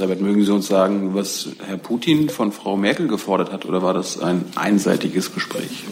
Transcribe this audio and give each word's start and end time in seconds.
Seibert, 0.00 0.22
mögen 0.22 0.42
Sie 0.46 0.50
uns 0.50 0.66
sagen, 0.66 1.14
was 1.14 1.50
Herr 1.62 1.76
Putin 1.76 2.30
von 2.30 2.52
Frau 2.52 2.74
Merkel 2.74 3.06
gefordert 3.06 3.52
hat, 3.52 3.66
oder 3.66 3.82
war 3.82 3.92
das 3.92 4.18
ein 4.18 4.46
einseitiges 4.54 5.34
Gespräch? 5.34 5.84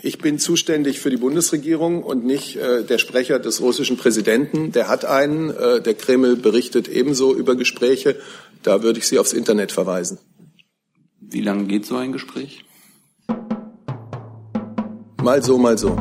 Ich 0.00 0.18
bin 0.18 0.38
zuständig 0.38 1.00
für 1.00 1.10
die 1.10 1.16
Bundesregierung 1.16 2.04
und 2.04 2.24
nicht 2.24 2.54
äh, 2.54 2.84
der 2.84 2.98
Sprecher 2.98 3.40
des 3.40 3.60
russischen 3.60 3.96
Präsidenten. 3.96 4.70
Der 4.70 4.86
hat 4.86 5.04
einen. 5.04 5.50
Äh, 5.50 5.82
der 5.82 5.94
Kreml 5.94 6.36
berichtet 6.36 6.86
ebenso 6.86 7.34
über 7.34 7.56
Gespräche. 7.56 8.14
Da 8.62 8.84
würde 8.84 9.00
ich 9.00 9.08
Sie 9.08 9.18
aufs 9.18 9.32
Internet 9.32 9.72
verweisen. 9.72 10.18
Wie 11.18 11.40
lange 11.40 11.64
geht 11.64 11.84
so 11.84 11.96
ein 11.96 12.12
Gespräch? 12.12 12.64
Mal 15.20 15.42
so, 15.42 15.58
mal 15.58 15.76
so. 15.78 15.96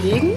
Kollegen. 0.00 0.36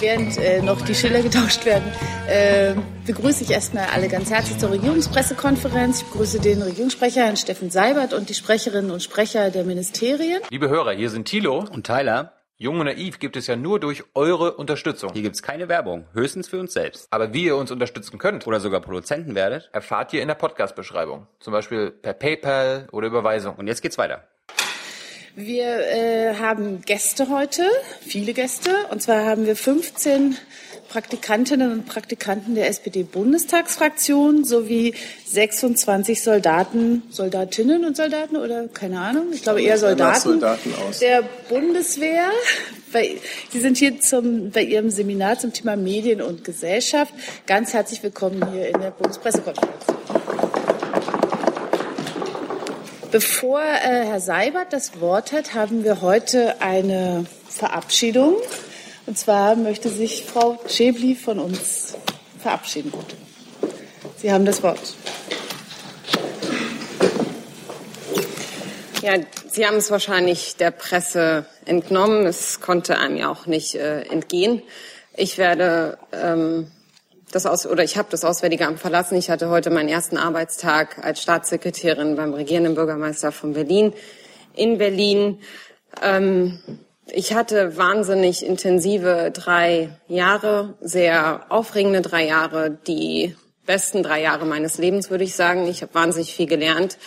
Während 0.00 0.36
äh, 0.38 0.60
noch 0.62 0.80
die 0.80 0.94
Schiller 0.94 1.22
getauscht 1.22 1.64
werden, 1.64 1.84
äh, 2.26 2.74
begrüße 3.06 3.44
ich 3.44 3.50
erstmal 3.50 3.86
alle 3.94 4.08
ganz 4.08 4.30
herzlich 4.30 4.58
zur 4.58 4.72
Regierungspressekonferenz. 4.72 6.02
Ich 6.02 6.08
begrüße 6.08 6.40
den 6.40 6.60
Regierungssprecher, 6.62 7.24
Herrn 7.24 7.36
Steffen 7.36 7.70
Seibert, 7.70 8.12
und 8.12 8.28
die 8.28 8.34
Sprecherinnen 8.34 8.90
und 8.90 9.02
Sprecher 9.02 9.50
der 9.50 9.64
Ministerien. 9.64 10.40
Liebe 10.50 10.68
Hörer, 10.68 10.92
hier 10.92 11.10
sind 11.10 11.28
Thilo 11.28 11.64
und 11.70 11.86
Tyler. 11.86 12.32
Jung 12.56 12.80
und 12.80 12.86
naiv 12.86 13.18
gibt 13.20 13.36
es 13.36 13.46
ja 13.46 13.56
nur 13.56 13.78
durch 13.80 14.04
eure 14.14 14.54
Unterstützung. 14.54 15.12
Hier 15.12 15.22
gibt 15.22 15.36
es 15.36 15.42
keine 15.42 15.68
Werbung, 15.68 16.06
höchstens 16.12 16.48
für 16.48 16.58
uns 16.58 16.72
selbst. 16.72 17.06
Aber 17.10 17.32
wie 17.32 17.44
ihr 17.44 17.56
uns 17.56 17.70
unterstützen 17.70 18.18
könnt 18.18 18.46
oder 18.46 18.60
sogar 18.60 18.80
Produzenten 18.80 19.34
werdet, 19.34 19.70
erfahrt 19.72 20.12
ihr 20.12 20.22
in 20.22 20.28
der 20.28 20.36
Podcast-Beschreibung. 20.36 21.26
Zum 21.38 21.52
Beispiel 21.52 21.90
per 21.90 22.12
PayPal 22.12 22.88
oder 22.92 23.06
Überweisung. 23.06 23.56
Und 23.56 23.66
jetzt 23.68 23.82
geht's 23.82 23.98
weiter. 23.98 24.24
Wir 25.34 25.64
äh, 25.64 26.34
haben 26.34 26.82
Gäste 26.82 27.30
heute, 27.30 27.62
viele 28.02 28.34
Gäste. 28.34 28.70
Und 28.90 29.00
zwar 29.00 29.24
haben 29.24 29.46
wir 29.46 29.56
15 29.56 30.36
Praktikantinnen 30.90 31.72
und 31.72 31.86
Praktikanten 31.86 32.54
der 32.54 32.68
SPD-Bundestagsfraktion 32.68 34.44
sowie 34.44 34.94
26 35.24 36.22
Soldaten, 36.22 37.04
Soldatinnen 37.08 37.86
und 37.86 37.96
Soldaten 37.96 38.36
oder 38.36 38.68
keine 38.68 39.00
Ahnung, 39.00 39.28
ich 39.32 39.42
glaube 39.42 39.62
eher 39.62 39.78
Soldaten, 39.78 40.20
Soldaten 40.20 40.70
der 41.00 41.22
Bundeswehr. 41.48 42.28
Sie 43.50 43.60
sind 43.60 43.78
hier 43.78 44.00
zum, 44.00 44.50
bei 44.50 44.62
Ihrem 44.62 44.90
Seminar 44.90 45.38
zum 45.38 45.54
Thema 45.54 45.76
Medien 45.76 46.20
und 46.20 46.44
Gesellschaft. 46.44 47.14
Ganz 47.46 47.72
herzlich 47.72 48.02
willkommen 48.02 48.52
hier 48.52 48.68
in 48.68 48.78
der 48.82 48.90
Bundespressekonferenz. 48.90 49.86
Bevor 53.12 53.60
äh, 53.60 54.06
Herr 54.06 54.20
Seibert 54.20 54.72
das 54.72 54.98
Wort 54.98 55.32
hat, 55.32 55.52
haben 55.52 55.84
wir 55.84 56.00
heute 56.00 56.62
eine 56.62 57.26
Verabschiedung. 57.46 58.36
Und 59.04 59.18
zwar 59.18 59.54
möchte 59.54 59.90
sich 59.90 60.24
Frau 60.24 60.58
Schäbli 60.66 61.14
von 61.14 61.38
uns 61.38 61.94
verabschieden. 62.38 62.90
Sie 64.16 64.32
haben 64.32 64.46
das 64.46 64.62
Wort. 64.62 64.94
Ja, 69.02 69.18
Sie 69.46 69.66
haben 69.66 69.76
es 69.76 69.90
wahrscheinlich 69.90 70.56
der 70.56 70.70
Presse 70.70 71.44
entnommen. 71.66 72.24
Es 72.24 72.62
konnte 72.62 72.96
einem 72.96 73.18
ja 73.18 73.30
auch 73.30 73.44
nicht 73.44 73.74
äh, 73.74 74.04
entgehen. 74.04 74.62
Ich 75.14 75.36
werde 75.36 75.98
ähm, 76.12 76.70
das 77.32 77.46
Aus 77.46 77.66
oder 77.66 77.82
ich 77.82 77.96
habe 77.96 78.08
das 78.10 78.24
Auswärtige 78.24 78.66
Amt 78.66 78.78
verlassen. 78.78 79.16
Ich 79.16 79.30
hatte 79.30 79.48
heute 79.48 79.70
meinen 79.70 79.88
ersten 79.88 80.16
Arbeitstag 80.16 81.04
als 81.04 81.22
Staatssekretärin 81.22 82.14
beim 82.14 82.34
regierenden 82.34 82.74
Bürgermeister 82.74 83.32
von 83.32 83.54
Berlin 83.54 83.92
in 84.54 84.78
Berlin. 84.78 85.40
Ähm, 86.02 86.60
ich 87.06 87.34
hatte 87.34 87.76
wahnsinnig 87.76 88.44
intensive 88.44 89.30
drei 89.32 89.90
Jahre, 90.08 90.74
sehr 90.80 91.46
aufregende 91.48 92.02
drei 92.02 92.26
Jahre, 92.26 92.70
die 92.86 93.34
besten 93.66 94.02
drei 94.02 94.20
Jahre 94.20 94.44
meines 94.44 94.78
Lebens, 94.78 95.10
würde 95.10 95.24
ich 95.24 95.34
sagen. 95.34 95.66
Ich 95.66 95.82
habe 95.82 95.94
wahnsinnig 95.94 96.34
viel 96.34 96.46
gelernt. 96.46 96.98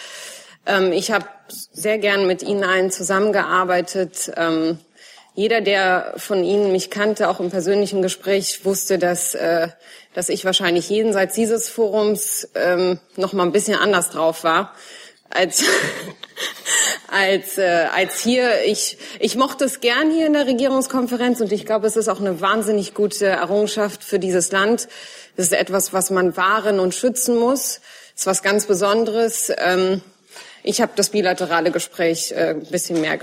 Ähm, 0.65 0.91
ich 0.91 1.11
habe 1.11 1.25
sehr 1.47 1.99
gern 1.99 2.25
mit 2.25 2.41
Ihnen 2.41 2.63
allen 2.63 2.89
zusammengearbeitet. 2.89 4.31
Ähm, 4.35 4.79
jeder, 5.35 5.61
der 5.61 6.13
von 6.17 6.43
Ihnen 6.43 6.71
mich 6.71 6.89
kannte, 6.89 7.29
auch 7.29 7.39
im 7.39 7.51
persönlichen 7.51 8.01
Gespräch, 8.01 8.63
wusste, 8.63 8.97
dass, 8.97 9.35
äh, 9.35 9.67
dass 10.13 10.29
ich 10.29 10.45
wahrscheinlich 10.45 10.89
jenseits 10.89 11.35
dieses 11.35 11.69
Forums 11.69 12.47
ähm, 12.55 12.99
noch 13.17 13.33
mal 13.33 13.43
ein 13.43 13.51
bisschen 13.51 13.77
anders 13.77 14.09
drauf 14.09 14.43
war 14.43 14.73
als 15.29 15.63
als 17.09 17.57
äh, 17.57 17.87
als 17.93 18.19
hier. 18.21 18.63
Ich 18.65 18.97
ich 19.19 19.35
mochte 19.35 19.65
es 19.65 19.81
gern 19.81 20.11
hier 20.11 20.27
in 20.27 20.33
der 20.33 20.47
Regierungskonferenz 20.47 21.41
und 21.41 21.51
ich 21.51 21.65
glaube, 21.65 21.87
es 21.87 21.97
ist 21.97 22.07
auch 22.07 22.19
eine 22.19 22.41
wahnsinnig 22.41 22.93
gute 22.93 23.27
Errungenschaft 23.27 24.03
für 24.03 24.19
dieses 24.19 24.51
Land. 24.51 24.87
Das 25.35 25.47
ist 25.47 25.53
etwas, 25.53 25.91
was 25.91 26.09
man 26.09 26.37
wahren 26.37 26.79
und 26.79 26.95
schützen 26.95 27.37
muss. 27.37 27.81
Das 28.13 28.21
ist 28.21 28.27
was 28.27 28.43
ganz 28.43 28.65
Besonderes. 28.65 29.51
Ähm, 29.57 30.01
ich 30.65 30.81
habe 30.81 30.93
das 30.95 31.09
bilaterale 31.09 31.71
Gespräch 31.71 32.31
äh, 32.31 32.49
ein 32.49 32.65
bisschen 32.65 32.99
mehr 32.99 33.19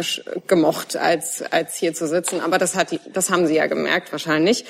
gemocht, 0.47 0.97
als, 0.97 1.43
als 1.51 1.77
hier 1.77 1.93
zu 1.93 2.07
sitzen. 2.07 2.41
Aber 2.41 2.59
das, 2.59 2.77
hat 2.77 2.89
das 3.13 3.31
haben 3.31 3.47
Sie 3.47 3.57
ja 3.57 3.67
gemerkt 3.67 4.13
wahrscheinlich. 4.13 4.65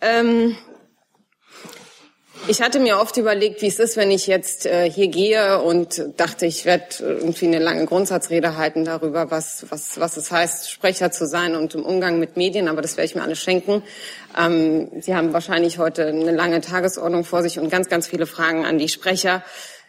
Ähm, 0.00 0.56
ich 2.48 2.62
hatte 2.62 2.78
mir 2.78 2.98
oft 3.00 3.16
überlegt, 3.16 3.60
wie 3.60 3.66
es 3.66 3.80
ist, 3.80 3.96
wenn 3.96 4.10
ich 4.10 4.28
jetzt 4.28 4.66
äh, 4.66 4.88
hier 4.88 5.08
gehe 5.08 5.60
und 5.60 6.04
dachte, 6.16 6.46
ich 6.46 6.64
werde 6.64 6.84
irgendwie 7.00 7.46
eine 7.46 7.58
lange 7.58 7.86
Grundsatzrede 7.86 8.56
halten 8.56 8.84
darüber, 8.84 9.30
was, 9.30 9.66
was, 9.68 9.98
was 9.98 10.16
es 10.16 10.30
heißt, 10.30 10.70
Sprecher 10.70 11.10
zu 11.10 11.26
sein 11.26 11.56
und 11.56 11.74
im 11.74 11.84
Umgang 11.84 12.18
mit 12.18 12.36
Medien, 12.36 12.68
aber 12.68 12.82
das 12.82 12.96
werde 12.96 13.06
ich 13.06 13.14
mir 13.14 13.22
alles 13.22 13.40
schenken. 13.40 13.82
Ähm, 14.38 14.88
Sie 15.00 15.14
haben 15.14 15.32
wahrscheinlich 15.32 15.78
heute 15.78 16.06
eine 16.06 16.32
lange 16.32 16.60
Tagesordnung 16.60 17.24
vor 17.24 17.42
sich 17.42 17.58
und 17.58 17.68
ganz, 17.68 17.88
ganz 17.88 18.06
viele 18.06 18.26
Fragen 18.26 18.64
an 18.64 18.78
die 18.78 18.88
Sprecher. 18.88 19.42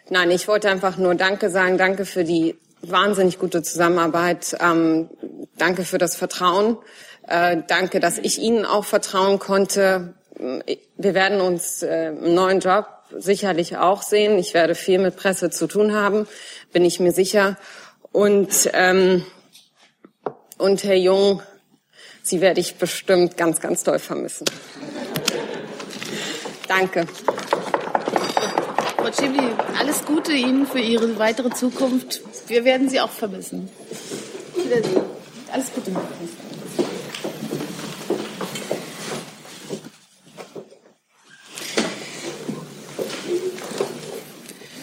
Nein, 0.10 0.32
ich 0.32 0.48
wollte 0.48 0.70
einfach 0.70 0.98
nur 0.98 1.16
Danke 1.16 1.50
sagen, 1.50 1.78
danke 1.78 2.06
für 2.06 2.24
die 2.24 2.56
wahnsinnig 2.82 3.40
gute 3.40 3.62
Zusammenarbeit, 3.64 4.56
ähm, 4.60 5.10
danke 5.58 5.84
für 5.84 5.98
das 5.98 6.16
Vertrauen, 6.16 6.78
äh, 7.28 7.58
danke, 7.68 8.00
dass 8.00 8.18
ich 8.18 8.40
Ihnen 8.40 8.66
auch 8.66 8.86
vertrauen 8.86 9.40
konnte 9.40 10.14
wir 10.40 11.14
werden 11.14 11.42
uns 11.42 11.82
äh, 11.82 12.10
im 12.10 12.34
neuen 12.34 12.60
Job 12.60 12.88
sicherlich 13.18 13.78
auch 13.78 14.02
sehen. 14.02 14.38
Ich 14.38 14.54
werde 14.54 14.76
viel 14.76 15.00
mit 15.00 15.16
Presse 15.16 15.50
zu 15.50 15.68
tun 15.68 15.96
haben, 15.96 16.28
bin 16.74 16.86
ich 16.86 17.00
mir 17.00 17.12
sicher. 17.12 17.58
Und, 18.12 18.70
ähm, 18.74 19.26
und 20.58 20.84
Herr 20.84 20.96
Jung, 20.96 21.42
Sie 22.22 22.42
werde 22.42 22.60
ich 22.60 22.76
bestimmt 22.76 23.38
ganz, 23.38 23.62
ganz 23.62 23.84
doll 23.84 24.00
vermissen. 24.00 24.46
Danke. 26.68 27.08
Frau 29.08 29.24
Schibli, 29.24 29.40
alles 29.80 30.04
Gute 30.04 30.34
Ihnen 30.34 30.68
für 30.68 30.80
Ihre 30.80 31.18
weitere 31.18 31.50
Zukunft. 31.50 32.20
Wir 32.48 32.66
werden 32.66 32.90
Sie 32.90 33.00
auch 33.00 33.10
vermissen. 33.10 33.70
Wiedersehen. 34.54 35.02
Alles 35.50 35.72
Gute. 35.74 35.92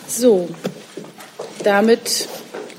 So, 0.08 0.48
damit 1.62 2.28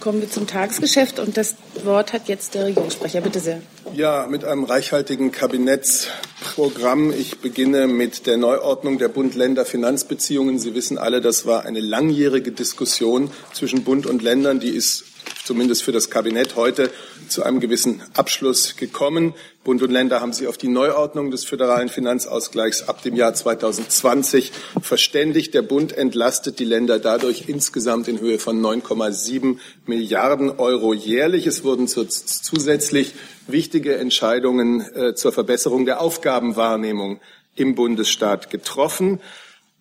kommen 0.06 0.22
wir 0.22 0.30
zum 0.30 0.46
Tagesgeschäft 0.46 1.18
und 1.18 1.36
das 1.36 1.56
Wort 1.84 2.14
hat 2.14 2.28
jetzt 2.28 2.54
der 2.54 2.66
Regierungssprecher. 2.66 3.22
Bitte 3.22 3.40
sehr. 3.40 3.64
Ja, 3.96 4.28
mit 4.30 4.46
einem 4.46 4.64
reichhaltigen 4.64 5.32
Kabinettsprogramm. 5.32 7.12
Ich 7.12 7.40
beginne 7.40 7.88
mit 7.88 8.28
der 8.28 8.38
Neuordnung 8.38 9.00
der 9.00 9.08
Bund-Länder-Finanzbeziehungen. 9.08 10.60
Sie 10.60 10.76
wissen 10.76 11.00
alle, 11.00 11.22
das 11.22 11.48
war 11.48 11.66
eine 11.66 11.80
langjährige 11.80 12.52
Diskussion 12.52 13.32
zwischen 13.52 13.84
Bund 13.84 14.06
und 14.06 14.22
Ländern. 14.22 14.60
Die 14.60 14.70
ist 14.70 15.06
zumindest 15.46 15.84
für 15.84 15.92
das 15.92 16.10
Kabinett 16.10 16.56
heute 16.56 16.90
zu 17.30 17.44
einem 17.44 17.60
gewissen 17.60 18.02
Abschluss 18.16 18.76
gekommen. 18.76 19.34
Bund 19.64 19.82
und 19.82 19.92
Länder 19.92 20.20
haben 20.20 20.34
sich 20.34 20.48
auf 20.48 20.58
die 20.58 20.68
Neuordnung 20.68 21.32
des 21.32 21.46
föderalen 21.46 21.90
Finanzausgleichs 21.90 22.90
ab 22.90 23.02
dem 23.04 23.16
Jahr 23.16 23.34
2020 23.34 24.52
verständigt. 24.82 25.54
Der 25.54 25.62
Bund 25.62 25.96
entlastet 25.96 26.60
die 26.60 26.66
Länder 26.66 27.00
dadurch 27.00 27.46
insgesamt 27.48 28.08
in 28.08 28.20
Höhe 28.20 28.40
von 28.40 28.60
9,7 28.60 29.58
Milliarden 29.86 30.50
Euro 30.50 30.94
jährlich. 30.94 31.48
Es 31.48 31.64
wurden 31.64 31.88
zusätzlich 31.88 33.14
wichtige 33.48 33.98
Entscheidungen 33.98 34.82
äh, 34.96 35.14
zur 35.14 35.32
Verbesserung 35.32 35.86
der 35.86 36.02
Aufgabenwahrnehmung 36.02 37.20
im 37.56 37.76
Bundesstaat 37.76 38.50
getroffen. 38.50 39.20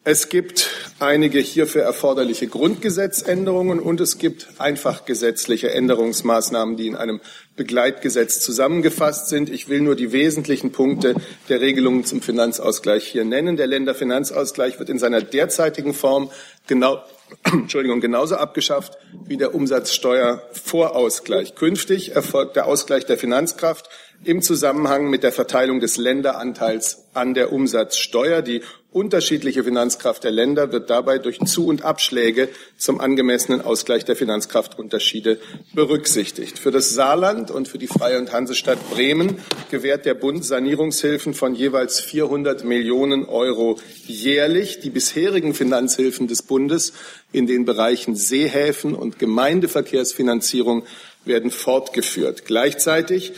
Es 0.06 0.28
gibt 0.28 0.68
einige 0.98 1.38
hierfür 1.38 1.80
erforderliche 1.80 2.46
Grundgesetzänderungen 2.46 3.80
und 3.80 4.02
es 4.02 4.18
gibt 4.18 4.48
einfach 4.58 5.06
gesetzliche 5.06 5.70
Änderungsmaßnahmen, 5.70 6.76
die 6.76 6.88
in 6.88 6.94
einem 6.94 7.22
Begleitgesetz 7.56 8.40
zusammengefasst 8.40 9.28
sind. 9.28 9.48
Ich 9.48 9.70
will 9.70 9.80
nur 9.80 9.96
die 9.96 10.12
wesentlichen 10.12 10.72
Punkte 10.72 11.14
der 11.48 11.62
Regelungen 11.62 12.04
zum 12.04 12.20
Finanzausgleich 12.20 13.06
hier 13.06 13.24
nennen. 13.24 13.56
Der 13.56 13.66
Länderfinanzausgleich 13.66 14.78
wird 14.78 14.90
in 14.90 14.98
seiner 14.98 15.22
derzeitigen 15.22 15.94
Form 15.94 16.30
genau 16.66 17.02
Entschuldigung, 17.44 18.02
genauso 18.02 18.36
abgeschafft 18.36 18.98
wie 19.26 19.38
der 19.38 19.54
Umsatzsteuervorausgleich. 19.54 21.54
Künftig 21.54 22.14
erfolgt 22.14 22.56
der 22.56 22.66
Ausgleich 22.66 23.06
der 23.06 23.16
Finanzkraft 23.16 23.88
im 24.22 24.42
Zusammenhang 24.42 25.10
mit 25.10 25.22
der 25.22 25.32
Verteilung 25.32 25.80
des 25.80 25.96
Länderanteils 25.96 27.04
an 27.14 27.34
der 27.34 27.52
Umsatzsteuer. 27.52 28.42
Die 28.42 28.62
unterschiedliche 28.90 29.64
Finanzkraft 29.64 30.22
der 30.22 30.30
Länder 30.30 30.70
wird 30.70 30.88
dabei 30.88 31.18
durch 31.18 31.40
Zu- 31.40 31.66
und 31.66 31.82
Abschläge 31.84 32.48
zum 32.78 33.00
angemessenen 33.00 33.60
Ausgleich 33.60 34.04
der 34.04 34.14
Finanzkraftunterschiede 34.14 35.40
berücksichtigt. 35.74 36.58
Für 36.58 36.70
das 36.70 36.90
Saarland 36.90 37.50
und 37.50 37.66
für 37.66 37.78
die 37.78 37.88
Freie 37.88 38.18
und 38.18 38.32
Hansestadt 38.32 38.78
Bremen 38.90 39.38
gewährt 39.70 40.06
der 40.06 40.14
Bund 40.14 40.44
Sanierungshilfen 40.44 41.34
von 41.34 41.54
jeweils 41.56 42.00
400 42.00 42.64
Millionen 42.64 43.24
Euro 43.24 43.78
jährlich. 44.06 44.78
Die 44.78 44.90
bisherigen 44.90 45.54
Finanzhilfen 45.54 46.28
des 46.28 46.42
Bundes 46.42 46.92
in 47.32 47.48
den 47.48 47.64
Bereichen 47.64 48.14
Seehäfen 48.14 48.94
und 48.94 49.18
Gemeindeverkehrsfinanzierung 49.18 50.84
werden 51.24 51.50
fortgeführt. 51.50 52.44
Gleichzeitig 52.44 53.32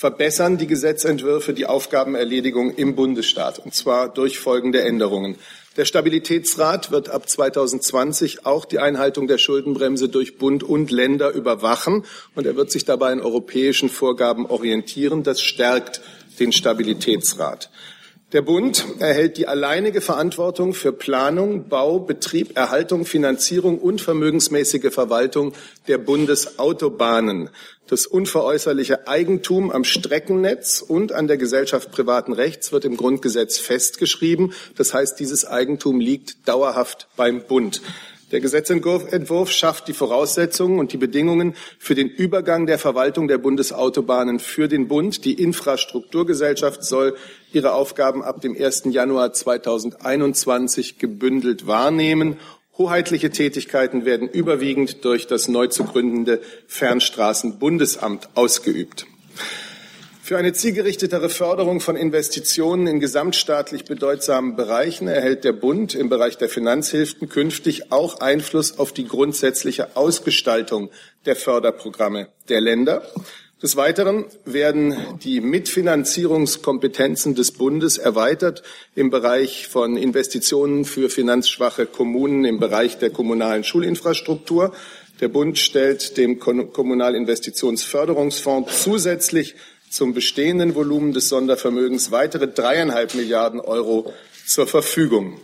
verbessern 0.00 0.56
die 0.56 0.66
Gesetzentwürfe 0.66 1.52
die 1.52 1.66
Aufgabenerledigung 1.66 2.74
im 2.74 2.96
Bundesstaat, 2.96 3.58
und 3.58 3.74
zwar 3.74 4.08
durch 4.08 4.38
folgende 4.38 4.80
Änderungen. 4.80 5.36
Der 5.76 5.84
Stabilitätsrat 5.84 6.90
wird 6.90 7.10
ab 7.10 7.28
2020 7.28 8.46
auch 8.46 8.64
die 8.64 8.78
Einhaltung 8.78 9.28
der 9.28 9.36
Schuldenbremse 9.36 10.08
durch 10.08 10.38
Bund 10.38 10.62
und 10.62 10.90
Länder 10.90 11.32
überwachen, 11.32 12.06
und 12.34 12.46
er 12.46 12.56
wird 12.56 12.70
sich 12.70 12.86
dabei 12.86 13.12
an 13.12 13.20
europäischen 13.20 13.90
Vorgaben 13.90 14.46
orientieren. 14.46 15.22
Das 15.22 15.42
stärkt 15.42 16.00
den 16.38 16.52
Stabilitätsrat. 16.52 17.68
Der 18.32 18.42
Bund 18.42 18.86
erhält 19.00 19.38
die 19.38 19.48
alleinige 19.48 20.00
Verantwortung 20.00 20.72
für 20.72 20.92
Planung, 20.92 21.68
Bau, 21.68 21.98
Betrieb, 21.98 22.56
Erhaltung, 22.56 23.04
Finanzierung 23.04 23.78
und 23.78 24.00
vermögensmäßige 24.00 24.94
Verwaltung 24.94 25.52
der 25.88 25.98
Bundesautobahnen. 25.98 27.50
Das 27.90 28.06
unveräußerliche 28.06 29.08
Eigentum 29.08 29.72
am 29.72 29.82
Streckennetz 29.82 30.80
und 30.80 31.10
an 31.10 31.26
der 31.26 31.38
Gesellschaft 31.38 31.90
privaten 31.90 32.32
Rechts 32.32 32.70
wird 32.70 32.84
im 32.84 32.96
Grundgesetz 32.96 33.58
festgeschrieben. 33.58 34.52
Das 34.76 34.94
heißt, 34.94 35.18
dieses 35.18 35.44
Eigentum 35.44 35.98
liegt 35.98 36.46
dauerhaft 36.46 37.08
beim 37.16 37.42
Bund. 37.42 37.82
Der 38.30 38.38
Gesetzentwurf 38.38 39.50
schafft 39.50 39.88
die 39.88 39.92
Voraussetzungen 39.92 40.78
und 40.78 40.92
die 40.92 40.98
Bedingungen 40.98 41.56
für 41.80 41.96
den 41.96 42.08
Übergang 42.08 42.66
der 42.66 42.78
Verwaltung 42.78 43.26
der 43.26 43.38
Bundesautobahnen 43.38 44.38
für 44.38 44.68
den 44.68 44.86
Bund. 44.86 45.24
Die 45.24 45.42
Infrastrukturgesellschaft 45.42 46.84
soll 46.84 47.16
ihre 47.52 47.72
Aufgaben 47.72 48.22
ab 48.22 48.40
dem 48.40 48.56
1. 48.56 48.84
Januar 48.90 49.32
2021 49.32 50.98
gebündelt 50.98 51.66
wahrnehmen. 51.66 52.36
Hoheitliche 52.80 53.28
Tätigkeiten 53.28 54.06
werden 54.06 54.26
überwiegend 54.26 55.04
durch 55.04 55.26
das 55.26 55.48
neu 55.48 55.66
zu 55.66 55.84
gründende 55.84 56.40
Fernstraßenbundesamt 56.66 58.30
ausgeübt. 58.34 59.04
Für 60.22 60.38
eine 60.38 60.54
zielgerichtetere 60.54 61.28
Förderung 61.28 61.80
von 61.80 61.94
Investitionen 61.94 62.86
in 62.86 62.98
gesamtstaatlich 62.98 63.84
bedeutsamen 63.84 64.56
Bereichen 64.56 65.08
erhält 65.08 65.44
der 65.44 65.52
Bund 65.52 65.94
im 65.94 66.08
Bereich 66.08 66.38
der 66.38 66.48
Finanzhilfen 66.48 67.28
künftig 67.28 67.92
auch 67.92 68.20
Einfluss 68.20 68.78
auf 68.78 68.92
die 68.92 69.06
grundsätzliche 69.06 69.94
Ausgestaltung 69.94 70.88
der 71.26 71.36
Förderprogramme 71.36 72.28
der 72.48 72.62
Länder. 72.62 73.02
Des 73.62 73.76
Weiteren 73.76 74.24
werden 74.46 74.96
die 75.22 75.42
Mitfinanzierungskompetenzen 75.42 77.34
des 77.34 77.52
Bundes 77.52 77.98
erweitert 77.98 78.62
im 78.94 79.10
Bereich 79.10 79.68
von 79.68 79.98
Investitionen 79.98 80.86
für 80.86 81.10
finanzschwache 81.10 81.84
Kommunen 81.84 82.46
im 82.46 82.58
Bereich 82.58 82.96
der 82.96 83.10
kommunalen 83.10 83.62
Schulinfrastruktur. 83.62 84.72
Der 85.20 85.28
Bund 85.28 85.58
stellt 85.58 86.16
dem 86.16 86.38
Kommunalinvestitionsförderungsfonds 86.38 88.82
zusätzlich 88.82 89.56
zum 89.90 90.14
bestehenden 90.14 90.74
Volumen 90.74 91.12
des 91.12 91.28
Sondervermögens 91.28 92.10
weitere 92.10 92.48
dreieinhalb 92.48 93.14
Milliarden 93.14 93.60
Euro 93.60 94.10
zur 94.46 94.66
Verfügung. 94.66 95.38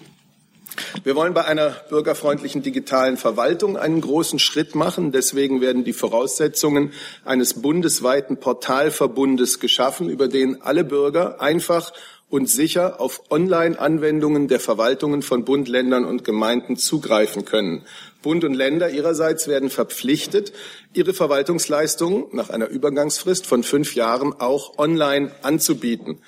Wir 1.04 1.16
wollen 1.16 1.34
bei 1.34 1.44
einer 1.44 1.70
bürgerfreundlichen 1.88 2.62
digitalen 2.62 3.16
Verwaltung 3.16 3.76
einen 3.76 4.00
großen 4.00 4.38
Schritt 4.38 4.74
machen. 4.74 5.12
Deswegen 5.12 5.60
werden 5.60 5.84
die 5.84 5.92
Voraussetzungen 5.92 6.92
eines 7.24 7.54
bundesweiten 7.62 8.38
Portalverbundes 8.38 9.60
geschaffen, 9.60 10.08
über 10.08 10.28
den 10.28 10.62
alle 10.62 10.84
Bürger 10.84 11.40
einfach 11.40 11.92
und 12.28 12.50
sicher 12.50 13.00
auf 13.00 13.22
Online-Anwendungen 13.30 14.48
der 14.48 14.58
Verwaltungen 14.58 15.22
von 15.22 15.44
Bund, 15.44 15.68
Ländern 15.68 16.04
und 16.04 16.24
Gemeinden 16.24 16.76
zugreifen 16.76 17.44
können. 17.44 17.84
Bund 18.22 18.42
und 18.42 18.54
Länder 18.54 18.90
ihrerseits 18.90 19.46
werden 19.46 19.70
verpflichtet, 19.70 20.52
ihre 20.92 21.14
Verwaltungsleistungen 21.14 22.24
nach 22.32 22.50
einer 22.50 22.68
Übergangsfrist 22.68 23.46
von 23.46 23.62
fünf 23.62 23.94
Jahren 23.94 24.32
auch 24.40 24.78
online 24.78 25.30
anzubieten. 25.42 26.18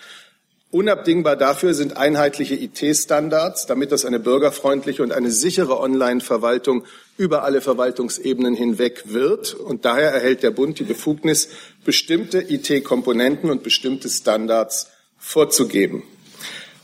Unabdingbar 0.70 1.36
dafür 1.36 1.72
sind 1.72 1.96
einheitliche 1.96 2.54
IT-Standards, 2.54 3.64
damit 3.64 3.90
das 3.90 4.04
eine 4.04 4.20
bürgerfreundliche 4.20 5.02
und 5.02 5.12
eine 5.12 5.30
sichere 5.30 5.80
Online-Verwaltung 5.80 6.84
über 7.16 7.42
alle 7.42 7.62
Verwaltungsebenen 7.62 8.54
hinweg 8.54 9.04
wird. 9.06 9.54
Und 9.54 9.86
daher 9.86 10.10
erhält 10.10 10.42
der 10.42 10.50
Bund 10.50 10.78
die 10.78 10.84
Befugnis, 10.84 11.48
bestimmte 11.86 12.40
IT-Komponenten 12.40 13.48
und 13.50 13.62
bestimmte 13.62 14.10
Standards 14.10 14.88
vorzugeben. 15.16 16.02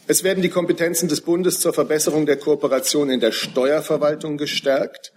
Es 0.06 0.24
werden 0.24 0.42
die 0.42 0.48
Kompetenzen 0.48 1.08
des 1.08 1.20
Bundes 1.20 1.60
zur 1.60 1.74
Verbesserung 1.74 2.24
der 2.24 2.36
Kooperation 2.38 3.10
in 3.10 3.20
der 3.20 3.32
Steuerverwaltung 3.32 4.38
gestärkt. 4.38 5.12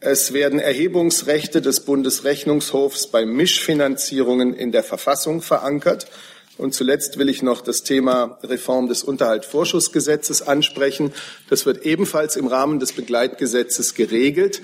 Es 0.00 0.34
werden 0.34 0.58
Erhebungsrechte 0.58 1.62
des 1.62 1.80
Bundesrechnungshofs 1.80 3.06
bei 3.06 3.24
Mischfinanzierungen 3.24 4.52
in 4.54 4.70
der 4.70 4.82
Verfassung 4.82 5.40
verankert. 5.40 6.06
Und 6.60 6.74
zuletzt 6.74 7.18
will 7.18 7.30
ich 7.30 7.42
noch 7.42 7.62
das 7.62 7.84
Thema 7.84 8.38
Reform 8.42 8.86
des 8.86 9.02
Unterhaltsvorschussgesetzes 9.02 10.42
ansprechen. 10.42 11.12
Das 11.48 11.64
wird 11.64 11.86
ebenfalls 11.86 12.36
im 12.36 12.46
Rahmen 12.46 12.78
des 12.78 12.92
Begleitgesetzes 12.92 13.94
geregelt. 13.94 14.60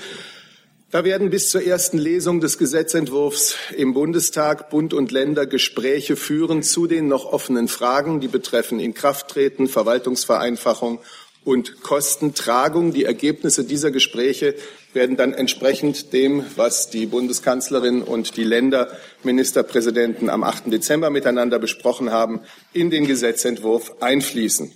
Da 0.90 1.04
werden 1.04 1.30
bis 1.30 1.48
zur 1.48 1.62
ersten 1.62 1.96
Lesung 1.96 2.40
des 2.40 2.58
Gesetzentwurfs 2.58 3.56
im 3.74 3.94
Bundestag 3.94 4.68
Bund 4.68 4.92
und 4.92 5.10
Länder 5.10 5.46
Gespräche 5.46 6.16
führen 6.16 6.62
zu 6.62 6.86
den 6.86 7.08
noch 7.08 7.24
offenen 7.24 7.66
Fragen, 7.66 8.20
die 8.20 8.28
betreffen 8.28 8.78
Inkrafttreten, 8.78 9.66
Verwaltungsvereinfachung 9.66 11.00
und 11.46 11.80
Kostentragung. 11.82 12.92
Die 12.92 13.04
Ergebnisse 13.04 13.64
dieser 13.64 13.92
Gespräche 13.92 14.56
werden 14.92 15.16
dann 15.16 15.32
entsprechend 15.32 16.12
dem, 16.12 16.44
was 16.56 16.90
die 16.90 17.06
Bundeskanzlerin 17.06 18.02
und 18.02 18.36
die 18.36 18.42
Länderministerpräsidenten 18.42 20.28
am 20.28 20.42
8. 20.42 20.72
Dezember 20.72 21.08
miteinander 21.08 21.60
besprochen 21.60 22.10
haben, 22.10 22.40
in 22.72 22.90
den 22.90 23.06
Gesetzentwurf 23.06 23.94
einfließen. 24.00 24.72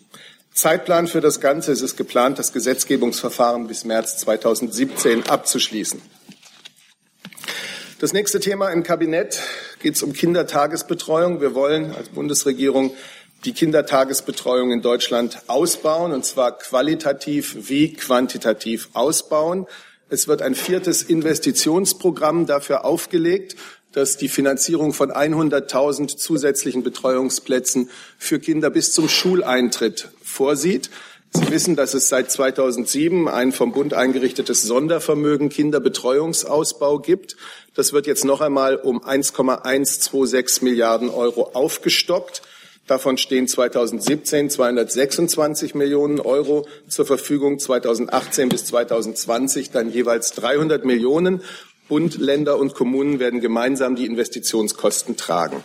Zeitplan 0.52 1.08
für 1.08 1.20
das 1.20 1.40
Ganze 1.40 1.72
ist 1.72 1.82
es 1.82 1.96
geplant, 1.96 2.38
das 2.38 2.52
Gesetzgebungsverfahren 2.52 3.66
bis 3.66 3.84
März 3.84 4.18
2017 4.18 5.28
abzuschließen. 5.28 6.00
Das 7.98 8.12
nächste 8.12 8.38
Thema 8.40 8.70
im 8.70 8.82
Kabinett 8.82 9.42
geht 9.82 9.96
es 9.96 10.02
um 10.02 10.12
Kindertagesbetreuung. 10.12 11.40
Wir 11.40 11.54
wollen 11.54 11.94
als 11.94 12.10
Bundesregierung 12.10 12.94
die 13.44 13.52
Kindertagesbetreuung 13.52 14.70
in 14.70 14.82
Deutschland 14.82 15.42
ausbauen, 15.46 16.12
und 16.12 16.24
zwar 16.24 16.58
qualitativ 16.58 17.68
wie 17.68 17.92
quantitativ 17.92 18.90
ausbauen. 18.92 19.66
Es 20.08 20.28
wird 20.28 20.42
ein 20.42 20.54
viertes 20.54 21.02
Investitionsprogramm 21.02 22.46
dafür 22.46 22.84
aufgelegt 22.84 23.56
das 23.92 24.16
die 24.16 24.28
Finanzierung 24.28 24.92
von 24.92 25.10
100.000 25.10 26.16
zusätzlichen 26.16 26.82
Betreuungsplätzen 26.82 27.90
für 28.18 28.38
Kinder 28.38 28.70
bis 28.70 28.92
zum 28.92 29.08
Schuleintritt 29.08 30.08
vorsieht. 30.22 30.90
Sie 31.32 31.48
wissen, 31.50 31.76
dass 31.76 31.94
es 31.94 32.08
seit 32.08 32.30
2007 32.30 33.28
ein 33.28 33.52
vom 33.52 33.72
Bund 33.72 33.94
eingerichtetes 33.94 34.62
Sondervermögen 34.62 35.48
Kinderbetreuungsausbau 35.48 36.98
gibt. 36.98 37.36
Das 37.74 37.92
wird 37.92 38.08
jetzt 38.08 38.24
noch 38.24 38.40
einmal 38.40 38.76
um 38.76 39.02
1,126 39.02 40.62
Milliarden 40.62 41.08
Euro 41.08 41.50
aufgestockt. 41.54 42.42
Davon 42.90 43.18
stehen 43.18 43.46
2017 43.46 44.50
226 44.50 45.76
Millionen 45.76 46.18
Euro 46.18 46.66
zur 46.88 47.06
Verfügung, 47.06 47.60
2018 47.60 48.48
bis 48.48 48.64
2020 48.64 49.70
dann 49.70 49.92
jeweils 49.92 50.32
300 50.32 50.84
Millionen. 50.84 51.40
Bund, 51.88 52.18
Länder 52.18 52.58
und 52.58 52.74
Kommunen 52.74 53.20
werden 53.20 53.40
gemeinsam 53.40 53.94
die 53.94 54.06
Investitionskosten 54.06 55.16
tragen. 55.16 55.62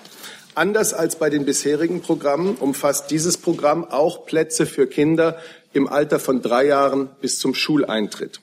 Anders 0.53 0.93
als 0.93 1.15
bei 1.15 1.31
den 1.31 1.45
bisherigen 1.45 2.03
Programmen 2.03 2.57
umfasst 2.57 3.09
dieses 3.09 3.37
Programm 3.37 3.85
auch 3.85 4.27
Plätze 4.27 4.67
für 4.67 4.85
Kinder 4.85 5.39
im 5.73 5.87
Alter 5.87 6.19
von 6.19 6.43
drei 6.43 6.67
Jahren 6.67 7.09
bis 7.21 7.39
zum 7.39 7.55
Schuleintritt. 7.55 8.39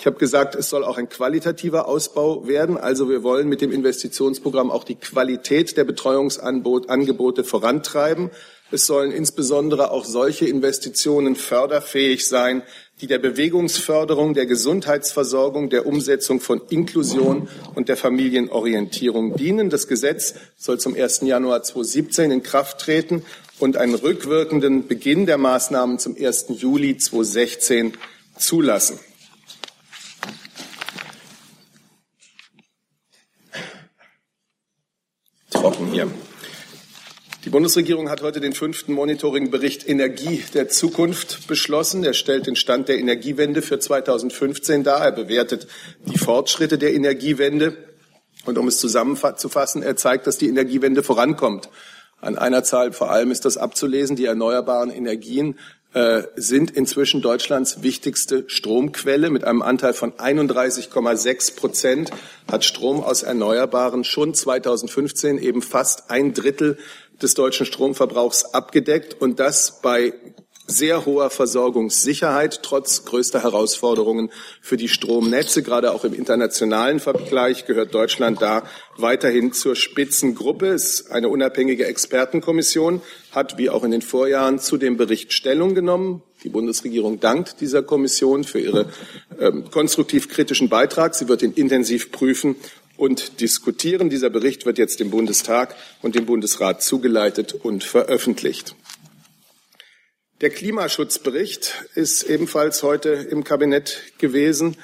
Ich 0.00 0.06
habe 0.06 0.16
gesagt, 0.16 0.54
es 0.54 0.70
soll 0.70 0.82
auch 0.82 0.96
ein 0.96 1.10
qualitativer 1.10 1.86
Ausbau 1.86 2.48
werden. 2.48 2.78
Also 2.78 3.10
wir 3.10 3.22
wollen 3.22 3.50
mit 3.50 3.60
dem 3.60 3.70
Investitionsprogramm 3.70 4.70
auch 4.70 4.84
die 4.84 4.94
Qualität 4.94 5.76
der 5.76 5.84
Betreuungsangebote 5.84 7.44
vorantreiben. 7.44 8.30
Es 8.70 8.86
sollen 8.86 9.12
insbesondere 9.12 9.90
auch 9.90 10.06
solche 10.06 10.46
Investitionen 10.46 11.36
förderfähig 11.36 12.26
sein, 12.26 12.62
die 13.02 13.08
der 13.08 13.18
Bewegungsförderung, 13.18 14.32
der 14.32 14.46
Gesundheitsversorgung, 14.46 15.68
der 15.68 15.84
Umsetzung 15.84 16.40
von 16.40 16.62
Inklusion 16.70 17.50
und 17.74 17.90
der 17.90 17.98
Familienorientierung 17.98 19.36
dienen. 19.36 19.68
Das 19.68 19.86
Gesetz 19.86 20.32
soll 20.56 20.80
zum 20.80 20.94
1. 20.94 21.20
Januar 21.24 21.62
2017 21.62 22.30
in 22.30 22.42
Kraft 22.42 22.80
treten 22.80 23.22
und 23.58 23.76
einen 23.76 23.96
rückwirkenden 23.96 24.86
Beginn 24.86 25.26
der 25.26 25.36
Maßnahmen 25.36 25.98
zum 25.98 26.16
1. 26.18 26.46
Juli 26.56 26.96
2016 26.96 27.92
zulassen. 28.38 28.98
Trocken 35.60 35.92
hier. 35.92 36.10
Die 37.50 37.52
Bundesregierung 37.52 38.10
hat 38.10 38.22
heute 38.22 38.38
den 38.38 38.52
fünften 38.52 38.92
Monitoringbericht 38.92 39.88
Energie 39.88 40.44
der 40.54 40.68
Zukunft 40.68 41.48
beschlossen. 41.48 42.04
Er 42.04 42.12
stellt 42.12 42.46
den 42.46 42.54
Stand 42.54 42.88
der 42.88 42.96
Energiewende 42.96 43.60
für 43.60 43.80
2015 43.80 44.84
dar. 44.84 45.04
Er 45.04 45.10
bewertet 45.10 45.66
die 46.06 46.16
Fortschritte 46.16 46.78
der 46.78 46.94
Energiewende. 46.94 47.76
Und 48.44 48.56
um 48.56 48.68
es 48.68 48.78
zusammenzufassen, 48.78 49.82
er 49.82 49.96
zeigt, 49.96 50.28
dass 50.28 50.38
die 50.38 50.46
Energiewende 50.46 51.02
vorankommt. 51.02 51.70
An 52.20 52.38
einer 52.38 52.62
Zahl 52.62 52.92
vor 52.92 53.10
allem 53.10 53.32
ist 53.32 53.44
das 53.44 53.56
abzulesen. 53.56 54.14
Die 54.14 54.26
erneuerbaren 54.26 54.92
Energien 54.92 55.58
äh, 55.92 56.22
sind 56.36 56.70
inzwischen 56.70 57.20
Deutschlands 57.20 57.82
wichtigste 57.82 58.44
Stromquelle. 58.46 59.28
Mit 59.28 59.42
einem 59.42 59.62
Anteil 59.62 59.92
von 59.92 60.12
31,6 60.12 61.56
Prozent 61.56 62.12
hat 62.48 62.64
Strom 62.64 63.02
aus 63.02 63.24
Erneuerbaren 63.24 64.04
schon 64.04 64.34
2015 64.34 65.38
eben 65.38 65.62
fast 65.62 66.10
ein 66.10 66.32
Drittel 66.32 66.78
des 67.22 67.34
deutschen 67.34 67.66
Stromverbrauchs 67.66 68.44
abgedeckt 68.46 69.20
und 69.20 69.40
das 69.40 69.80
bei 69.82 70.14
sehr 70.70 71.04
hoher 71.04 71.30
Versorgungssicherheit 71.30 72.62
trotz 72.62 73.04
größter 73.04 73.42
Herausforderungen 73.42 74.30
für 74.60 74.76
die 74.76 74.88
Stromnetze. 74.88 75.62
Gerade 75.62 75.92
auch 75.92 76.04
im 76.04 76.14
internationalen 76.14 77.00
Vergleich 77.00 77.66
gehört 77.66 77.92
Deutschland 77.92 78.40
da 78.40 78.62
weiterhin 78.96 79.52
zur 79.52 79.74
Spitzengruppe. 79.76 80.68
Es 80.68 81.10
eine 81.10 81.28
unabhängige 81.28 81.86
Expertenkommission 81.86 83.02
hat, 83.32 83.58
wie 83.58 83.70
auch 83.70 83.84
in 83.84 83.90
den 83.90 84.02
Vorjahren, 84.02 84.58
zu 84.58 84.76
dem 84.76 84.96
Bericht 84.96 85.32
Stellung 85.32 85.74
genommen. 85.74 86.22
Die 86.44 86.48
Bundesregierung 86.48 87.20
dankt 87.20 87.60
dieser 87.60 87.82
Kommission 87.82 88.44
für 88.44 88.60
ihren 88.60 88.86
ähm, 89.38 89.70
konstruktiv 89.70 90.28
kritischen 90.28 90.68
Beitrag. 90.68 91.14
Sie 91.14 91.28
wird 91.28 91.42
ihn 91.42 91.52
intensiv 91.52 92.12
prüfen 92.12 92.56
und 93.00 93.40
diskutieren. 93.40 94.10
Dieser 94.10 94.28
Bericht 94.28 94.66
wird 94.66 94.76
jetzt 94.76 95.00
dem 95.00 95.10
Bundestag 95.10 95.74
und 96.02 96.14
dem 96.14 96.26
Bundesrat 96.26 96.82
zugeleitet 96.82 97.54
und 97.54 97.82
veröffentlicht. 97.82 98.76
Der 100.42 100.50
Klimaschutzbericht 100.50 101.86
ist 101.94 102.22
ebenfalls 102.24 102.82
heute 102.82 103.08
im 103.08 103.42
Kabinett 103.42 104.02
gewesen. 104.18 104.76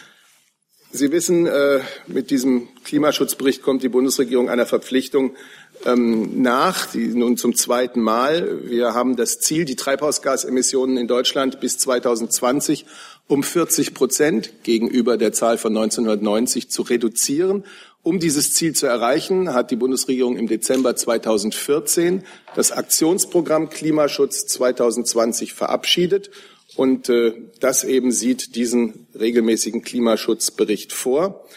Sie 0.92 1.12
wissen, 1.12 1.46
äh, 1.46 1.80
mit 2.06 2.30
diesem 2.30 2.68
Klimaschutzbericht 2.84 3.60
kommt 3.60 3.82
die 3.82 3.90
Bundesregierung 3.90 4.48
einer 4.48 4.64
Verpflichtung 4.64 5.36
ähm, 5.84 6.40
nach, 6.40 6.86
die 6.86 7.08
nun 7.08 7.36
zum 7.36 7.54
zweiten 7.54 8.00
Mal. 8.00 8.66
Wir 8.66 8.94
haben 8.94 9.16
das 9.16 9.40
Ziel, 9.40 9.66
die 9.66 9.76
Treibhausgasemissionen 9.76 10.96
in 10.96 11.06
Deutschland 11.06 11.60
bis 11.60 11.76
2020 11.78 12.86
um 13.28 13.42
40 13.42 13.92
Prozent 13.92 14.62
gegenüber 14.62 15.18
der 15.18 15.32
Zahl 15.32 15.58
von 15.58 15.76
1990 15.76 16.70
zu 16.70 16.82
reduzieren. 16.82 17.64
Um 18.06 18.20
dieses 18.20 18.52
Ziel 18.52 18.72
zu 18.72 18.86
erreichen, 18.86 19.52
hat 19.52 19.72
die 19.72 19.76
Bundesregierung 19.76 20.36
im 20.36 20.46
Dezember 20.46 20.94
2014 20.94 22.22
das 22.54 22.70
Aktionsprogramm 22.70 23.68
Klimaschutz 23.68 24.46
2020 24.46 25.54
verabschiedet. 25.54 26.30
Und 26.76 27.08
äh, 27.08 27.32
das 27.58 27.82
eben 27.82 28.12
sieht 28.12 28.54
diesen 28.54 29.08
regelmäßigen 29.18 29.82
Klimaschutzbericht 29.82 30.92
vor. 30.92 31.48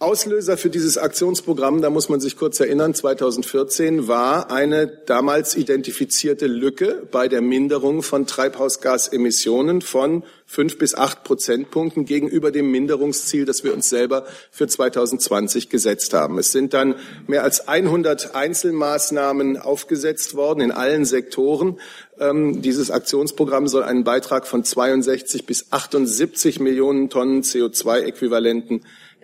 Auslöser 0.00 0.56
für 0.56 0.70
dieses 0.70 0.96
Aktionsprogramm, 0.96 1.82
da 1.82 1.90
muss 1.90 2.08
man 2.08 2.20
sich 2.20 2.38
kurz 2.38 2.58
erinnern, 2.58 2.94
2014 2.94 4.08
war 4.08 4.50
eine 4.50 4.86
damals 4.86 5.54
identifizierte 5.54 6.46
Lücke 6.46 7.06
bei 7.10 7.28
der 7.28 7.42
Minderung 7.42 8.02
von 8.02 8.26
Treibhausgasemissionen 8.26 9.82
von 9.82 10.22
fünf 10.46 10.78
bis 10.78 10.94
acht 10.94 11.22
Prozentpunkten 11.22 12.06
gegenüber 12.06 12.50
dem 12.50 12.70
Minderungsziel, 12.70 13.44
das 13.44 13.62
wir 13.62 13.74
uns 13.74 13.90
selber 13.90 14.24
für 14.50 14.66
2020 14.66 15.68
gesetzt 15.68 16.14
haben. 16.14 16.38
Es 16.38 16.50
sind 16.50 16.72
dann 16.72 16.94
mehr 17.26 17.44
als 17.44 17.68
100 17.68 18.34
Einzelmaßnahmen 18.34 19.58
aufgesetzt 19.58 20.34
worden 20.34 20.62
in 20.62 20.72
allen 20.72 21.04
Sektoren. 21.04 21.78
Ähm, 22.18 22.62
dieses 22.62 22.90
Aktionsprogramm 22.90 23.68
soll 23.68 23.82
einen 23.82 24.04
Beitrag 24.04 24.46
von 24.46 24.64
62 24.64 25.44
bis 25.44 25.72
78 25.72 26.58
Millionen 26.58 27.10
Tonnen 27.10 27.42
CO2-Äquivalenten 27.42 28.80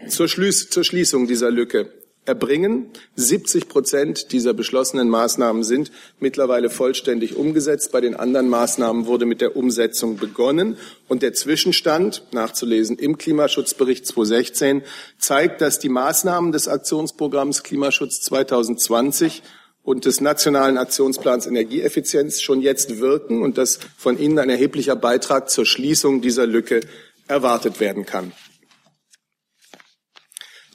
zur, 0.08 0.28
Schließ 0.28 0.70
zur 0.70 0.84
Schließung 0.84 1.26
dieser 1.26 1.50
Lücke 1.50 1.90
erbringen. 2.26 2.90
70 3.14 3.68
Prozent 3.68 4.32
dieser 4.32 4.52
beschlossenen 4.52 5.08
Maßnahmen 5.08 5.62
sind 5.62 5.90
mittlerweile 6.20 6.70
vollständig 6.70 7.36
umgesetzt. 7.36 7.92
Bei 7.92 8.00
den 8.00 8.16
anderen 8.16 8.48
Maßnahmen 8.48 9.06
wurde 9.06 9.26
mit 9.26 9.40
der 9.40 9.56
Umsetzung 9.56 10.16
begonnen. 10.16 10.76
Und 11.08 11.22
der 11.22 11.32
Zwischenstand, 11.34 12.24
nachzulesen 12.32 12.98
im 12.98 13.16
Klimaschutzbericht 13.18 14.06
2016, 14.06 14.82
zeigt, 15.18 15.60
dass 15.60 15.78
die 15.78 15.88
Maßnahmen 15.88 16.52
des 16.52 16.68
Aktionsprogramms 16.68 17.62
Klimaschutz 17.62 18.20
2020 18.22 19.42
und 19.82 20.04
des 20.04 20.20
Nationalen 20.20 20.78
Aktionsplans 20.78 21.46
Energieeffizienz 21.46 22.40
schon 22.40 22.60
jetzt 22.60 22.98
wirken 22.98 23.42
und 23.42 23.56
dass 23.56 23.78
von 23.96 24.18
Ihnen 24.18 24.38
ein 24.40 24.50
erheblicher 24.50 24.96
Beitrag 24.96 25.48
zur 25.48 25.64
Schließung 25.64 26.20
dieser 26.20 26.46
Lücke 26.46 26.80
erwartet 27.28 27.78
werden 27.78 28.04
kann. 28.04 28.32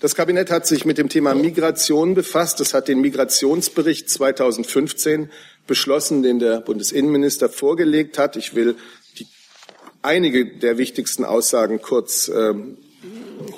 Das 0.02 0.16
Kabinett 0.16 0.50
hat 0.50 0.66
sich 0.66 0.84
mit 0.84 0.98
dem 0.98 1.10
Thema 1.10 1.36
Migration 1.36 2.16
befasst. 2.16 2.60
Es 2.60 2.74
hat 2.74 2.88
den 2.88 3.02
Migrationsbericht 3.02 4.10
2015 4.10 5.30
beschlossen, 5.68 6.24
den 6.24 6.40
der 6.40 6.60
Bundesinnenminister 6.62 7.50
vorgelegt 7.50 8.18
hat. 8.18 8.36
Ich 8.36 8.56
will 8.56 8.78
die, 9.20 9.28
einige 10.02 10.58
der 10.58 10.80
wichtigsten 10.80 11.24
Aussagen 11.24 11.84
kurz 11.84 12.30
äh, 12.30 12.56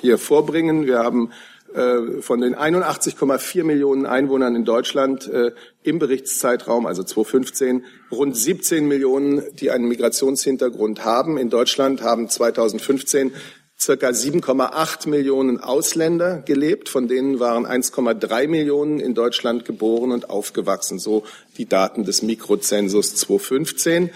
hier 0.02 0.18
vorbringen. 0.18 0.84
Wir 0.84 0.98
haben 0.98 1.32
äh, 1.72 2.20
von 2.20 2.42
den 2.42 2.54
81,4 2.54 3.64
Millionen 3.64 4.04
Einwohnern 4.04 4.54
in 4.54 4.66
Deutschland 4.66 5.26
äh, 5.26 5.52
im 5.82 5.98
Berichtszeitraum, 5.98 6.84
also 6.84 7.02
2015, 7.02 7.86
rund 8.12 8.36
17 8.36 8.86
Millionen, 8.86 9.42
die 9.54 9.70
einen 9.70 9.88
Migrationshintergrund 9.88 11.06
haben. 11.06 11.38
In 11.38 11.48
Deutschland 11.48 12.02
haben 12.02 12.28
2015 12.28 13.32
circa 13.78 14.08
7,8 14.08 15.08
Millionen 15.08 15.60
Ausländer 15.60 16.42
gelebt, 16.42 16.88
von 16.88 17.08
denen 17.08 17.40
waren 17.40 17.66
1,3 17.66 18.48
Millionen 18.48 19.00
in 19.00 19.14
Deutschland 19.14 19.64
geboren 19.64 20.12
und 20.12 20.30
aufgewachsen, 20.30 20.98
so 20.98 21.24
die 21.58 21.66
Daten 21.66 22.04
des 22.04 22.22
Mikrozensus 22.22 23.14
2015. 23.16 24.10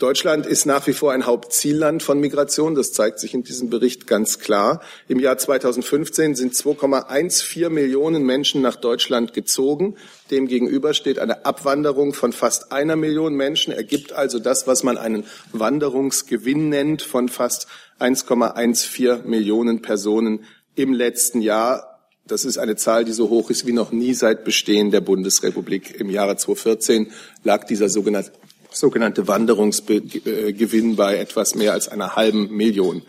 Deutschland 0.00 0.44
ist 0.44 0.66
nach 0.66 0.88
wie 0.88 0.92
vor 0.92 1.12
ein 1.12 1.24
Hauptzielland 1.24 2.02
von 2.02 2.18
Migration. 2.18 2.74
Das 2.74 2.92
zeigt 2.92 3.20
sich 3.20 3.32
in 3.32 3.44
diesem 3.44 3.70
Bericht 3.70 4.08
ganz 4.08 4.40
klar. 4.40 4.80
Im 5.06 5.20
Jahr 5.20 5.38
2015 5.38 6.34
sind 6.34 6.52
2,14 6.52 7.70
Millionen 7.70 8.24
Menschen 8.24 8.60
nach 8.60 8.74
Deutschland 8.74 9.34
gezogen. 9.34 9.96
Demgegenüber 10.32 10.94
steht 10.94 11.20
eine 11.20 11.46
Abwanderung 11.46 12.12
von 12.12 12.32
fast 12.32 12.72
einer 12.72 12.96
Million 12.96 13.34
Menschen, 13.34 13.72
ergibt 13.72 14.12
also 14.12 14.40
das, 14.40 14.66
was 14.66 14.82
man 14.82 14.98
einen 14.98 15.26
Wanderungsgewinn 15.52 16.70
nennt 16.70 17.00
von 17.00 17.28
fast 17.28 17.68
1,14 18.00 19.24
Millionen 19.24 19.82
Personen 19.82 20.44
im 20.74 20.92
letzten 20.92 21.40
Jahr. 21.40 22.00
Das 22.26 22.44
ist 22.44 22.58
eine 22.58 22.76
Zahl, 22.76 23.04
die 23.04 23.12
so 23.12 23.28
hoch 23.28 23.50
ist 23.50 23.66
wie 23.66 23.72
noch 23.72 23.92
nie 23.92 24.14
seit 24.14 24.44
Bestehen 24.44 24.90
der 24.90 25.00
Bundesrepublik. 25.00 26.00
Im 26.00 26.10
Jahre 26.10 26.36
2014 26.36 27.12
lag 27.42 27.64
dieser 27.64 27.88
sogenannte, 27.88 28.32
sogenannte 28.70 29.28
Wanderungsgewinn 29.28 30.96
bei 30.96 31.16
etwas 31.18 31.54
mehr 31.54 31.72
als 31.72 31.88
einer 31.88 32.16
halben 32.16 32.50
Million. 32.56 33.02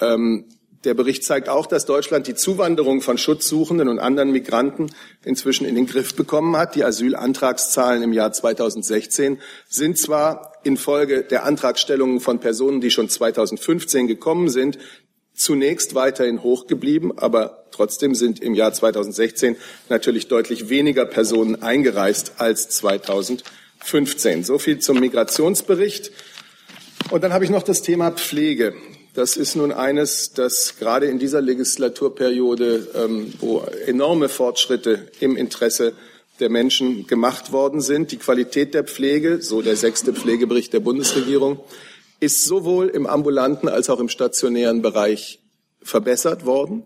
Ähm, 0.00 0.44
der 0.84 0.94
Bericht 0.94 1.24
zeigt 1.24 1.48
auch, 1.48 1.66
dass 1.66 1.86
Deutschland 1.86 2.26
die 2.26 2.34
Zuwanderung 2.34 3.00
von 3.00 3.16
Schutzsuchenden 3.16 3.88
und 3.88 3.98
anderen 3.98 4.32
Migranten 4.32 4.90
inzwischen 5.24 5.64
in 5.64 5.74
den 5.74 5.86
Griff 5.86 6.14
bekommen 6.14 6.56
hat. 6.56 6.74
Die 6.74 6.84
Asylantragszahlen 6.84 8.02
im 8.02 8.12
Jahr 8.12 8.32
2016 8.32 9.40
sind 9.68 9.98
zwar 9.98 10.52
infolge 10.62 11.22
der 11.22 11.44
Antragstellungen 11.44 12.20
von 12.20 12.38
Personen, 12.38 12.80
die 12.80 12.90
schon 12.90 13.08
2015 13.08 14.06
gekommen 14.06 14.48
sind, 14.48 14.78
zunächst 15.32 15.94
weiterhin 15.94 16.42
hoch 16.42 16.66
geblieben, 16.66 17.12
aber 17.16 17.66
trotzdem 17.70 18.14
sind 18.14 18.40
im 18.40 18.54
Jahr 18.54 18.72
2016 18.72 19.56
natürlich 19.88 20.28
deutlich 20.28 20.68
weniger 20.68 21.06
Personen 21.06 21.62
eingereist 21.62 22.34
als 22.38 22.68
2015. 22.68 24.44
So 24.44 24.58
viel 24.58 24.78
zum 24.78 25.00
Migrationsbericht. 25.00 26.12
Und 27.10 27.24
dann 27.24 27.32
habe 27.32 27.44
ich 27.44 27.50
noch 27.50 27.62
das 27.62 27.82
Thema 27.82 28.12
Pflege. 28.12 28.74
Das 29.14 29.36
ist 29.36 29.54
nun 29.54 29.70
eines, 29.70 30.32
das 30.32 30.74
gerade 30.76 31.06
in 31.06 31.20
dieser 31.20 31.40
Legislaturperiode, 31.40 32.88
ähm, 32.96 33.32
wo 33.38 33.60
enorme 33.86 34.28
Fortschritte 34.28 35.06
im 35.20 35.36
Interesse 35.36 35.92
der 36.40 36.50
Menschen 36.50 37.06
gemacht 37.06 37.52
worden 37.52 37.80
sind. 37.80 38.10
Die 38.10 38.16
Qualität 38.16 38.74
der 38.74 38.82
Pflege, 38.82 39.40
so 39.40 39.62
der 39.62 39.76
sechste 39.76 40.12
Pflegebericht 40.12 40.72
der 40.72 40.80
Bundesregierung, 40.80 41.60
ist 42.18 42.44
sowohl 42.44 42.88
im 42.88 43.06
ambulanten 43.06 43.68
als 43.68 43.88
auch 43.88 44.00
im 44.00 44.08
stationären 44.08 44.82
Bereich 44.82 45.38
verbessert 45.80 46.44
worden. 46.44 46.82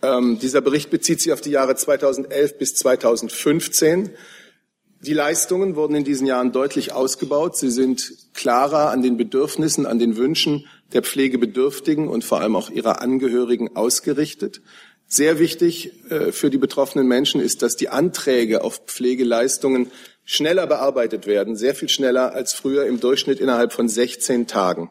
Ähm, 0.00 0.38
dieser 0.38 0.62
Bericht 0.62 0.88
bezieht 0.88 1.20
sich 1.20 1.30
auf 1.30 1.42
die 1.42 1.50
Jahre 1.50 1.76
2011 1.76 2.56
bis 2.56 2.74
2015. 2.76 4.08
Die 5.02 5.12
Leistungen 5.12 5.76
wurden 5.76 5.94
in 5.94 6.04
diesen 6.04 6.26
Jahren 6.26 6.52
deutlich 6.52 6.92
ausgebaut. 6.92 7.58
Sie 7.58 7.70
sind 7.70 8.14
klarer 8.32 8.90
an 8.90 9.02
den 9.02 9.18
Bedürfnissen, 9.18 9.84
an 9.84 9.98
den 9.98 10.16
Wünschen 10.16 10.64
der 10.92 11.02
Pflegebedürftigen 11.02 12.08
und 12.08 12.24
vor 12.24 12.40
allem 12.40 12.56
auch 12.56 12.70
ihrer 12.70 13.00
Angehörigen 13.00 13.76
ausgerichtet. 13.76 14.60
Sehr 15.06 15.38
wichtig 15.38 15.92
äh, 16.10 16.32
für 16.32 16.50
die 16.50 16.58
betroffenen 16.58 17.08
Menschen 17.08 17.40
ist, 17.40 17.62
dass 17.62 17.76
die 17.76 17.88
Anträge 17.88 18.62
auf 18.62 18.82
Pflegeleistungen 18.86 19.90
schneller 20.24 20.66
bearbeitet 20.66 21.26
werden, 21.26 21.56
sehr 21.56 21.74
viel 21.74 21.88
schneller 21.88 22.32
als 22.32 22.52
früher 22.52 22.86
im 22.86 23.00
Durchschnitt 23.00 23.40
innerhalb 23.40 23.72
von 23.72 23.88
16 23.88 24.46
Tagen. 24.46 24.90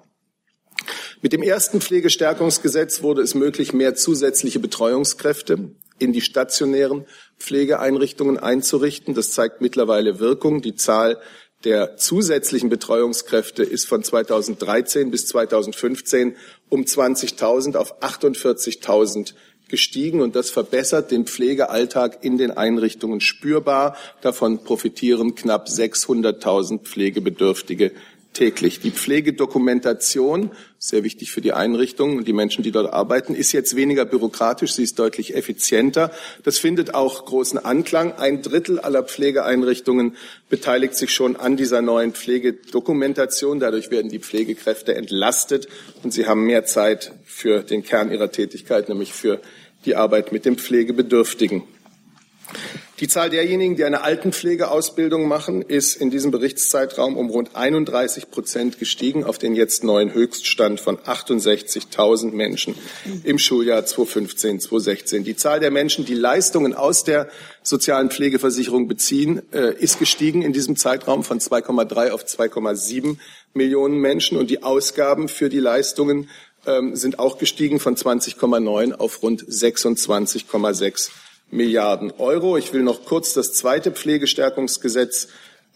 Mit 1.21 1.33
dem 1.33 1.43
ersten 1.43 1.81
Pflegestärkungsgesetz 1.81 3.01
wurde 3.01 3.21
es 3.21 3.35
möglich, 3.35 3.73
mehr 3.73 3.95
zusätzliche 3.95 4.59
Betreuungskräfte 4.59 5.71
in 5.97 6.13
die 6.13 6.21
stationären 6.21 7.05
Pflegeeinrichtungen 7.37 8.37
einzurichten. 8.37 9.13
Das 9.13 9.31
zeigt 9.31 9.61
mittlerweile 9.61 10.19
Wirkung. 10.19 10.61
Die 10.61 10.75
Zahl 10.75 11.19
der 11.63 11.97
zusätzlichen 11.97 12.69
Betreuungskräfte 12.69 13.63
ist 13.63 13.85
von 13.85 14.03
2013 14.03 15.11
bis 15.11 15.27
2015 15.27 16.35
um 16.69 16.81
20.000 16.83 17.75
auf 17.75 18.01
48.000 18.01 19.33
gestiegen 19.67 20.21
und 20.21 20.35
das 20.35 20.49
verbessert 20.49 21.11
den 21.11 21.25
Pflegealltag 21.25 22.23
in 22.23 22.37
den 22.37 22.51
Einrichtungen 22.51 23.21
spürbar. 23.21 23.95
Davon 24.21 24.63
profitieren 24.63 25.35
knapp 25.35 25.67
600.000 25.67 26.79
Pflegebedürftige 26.79 27.91
täglich. 28.33 28.79
Die 28.79 28.91
Pflegedokumentation, 28.91 30.51
sehr 30.81 31.03
wichtig 31.03 31.31
für 31.31 31.41
die 31.41 31.51
Einrichtungen 31.51 32.17
und 32.17 32.27
die 32.27 32.33
Menschen, 32.33 32.63
die 32.63 32.71
dort 32.71 32.93
arbeiten, 32.93 33.35
ist 33.35 33.51
jetzt 33.51 33.75
weniger 33.75 34.05
bürokratisch, 34.05 34.73
sie 34.73 34.83
ist 34.83 34.97
deutlich 34.97 35.35
effizienter. 35.35 36.09
Das 36.43 36.57
findet 36.57 36.93
auch 36.93 37.25
großen 37.25 37.59
Anklang. 37.59 38.13
Ein 38.13 38.41
Drittel 38.41 38.79
aller 38.79 39.03
Pflegeeinrichtungen 39.03 40.15
beteiligt 40.49 40.95
sich 40.95 41.13
schon 41.13 41.35
an 41.35 41.57
dieser 41.57 41.81
neuen 41.81 42.13
Pflegedokumentation. 42.13 43.59
Dadurch 43.59 43.91
werden 43.91 44.09
die 44.09 44.19
Pflegekräfte 44.19 44.95
entlastet 44.95 45.67
und 46.01 46.13
sie 46.13 46.27
haben 46.27 46.45
mehr 46.45 46.63
Zeit 46.63 47.11
für 47.25 47.61
den 47.61 47.83
Kern 47.83 48.09
ihrer 48.09 48.31
Tätigkeit, 48.31 48.87
nämlich 48.87 49.11
für 49.11 49.41
die 49.83 49.97
Arbeit 49.97 50.31
mit 50.31 50.45
dem 50.45 50.57
Pflegebedürftigen. 50.57 51.63
Die 52.99 53.07
Zahl 53.07 53.29
derjenigen, 53.29 53.77
die 53.77 53.85
eine 53.85 54.01
Altenpflegeausbildung 54.01 55.25
machen, 55.25 55.61
ist 55.61 55.95
in 55.95 56.09
diesem 56.09 56.31
Berichtszeitraum 56.31 57.15
um 57.15 57.29
rund 57.29 57.55
31 57.55 58.29
Prozent 58.29 58.77
gestiegen 58.77 59.23
auf 59.23 59.37
den 59.37 59.55
jetzt 59.55 59.85
neuen 59.85 60.13
Höchststand 60.13 60.81
von 60.81 60.97
68.000 60.97 62.31
Menschen 62.33 62.75
im 63.23 63.39
Schuljahr 63.39 63.83
2015-2016. 63.83 65.23
Die 65.23 65.37
Zahl 65.37 65.61
der 65.61 65.71
Menschen, 65.71 66.03
die 66.03 66.13
Leistungen 66.13 66.73
aus 66.73 67.05
der 67.05 67.29
sozialen 67.63 68.09
Pflegeversicherung 68.09 68.89
beziehen, 68.89 69.43
äh, 69.53 69.73
ist 69.75 69.97
gestiegen 69.97 70.41
in 70.41 70.51
diesem 70.51 70.75
Zeitraum 70.75 71.23
von 71.23 71.39
2,3 71.39 72.11
auf 72.11 72.25
2,7 72.25 73.17
Millionen 73.53 73.99
Menschen 73.99 74.37
und 74.37 74.49
die 74.49 74.61
Ausgaben 74.61 75.29
für 75.29 75.47
die 75.47 75.59
Leistungen 75.59 76.29
ähm, 76.65 76.97
sind 76.97 77.17
auch 77.17 77.37
gestiegen 77.37 77.79
von 77.79 77.95
20,9 77.95 78.91
auf 78.91 79.23
rund 79.23 79.45
26,6 79.45 81.11
Milliarden 81.51 82.11
Euro. 82.17 82.57
Ich 82.57 82.73
will 82.73 82.83
noch 82.83 83.05
kurz 83.05 83.33
das 83.33 83.53
zweite 83.53 83.91
Pflegestärkungsgesetz 83.91 85.29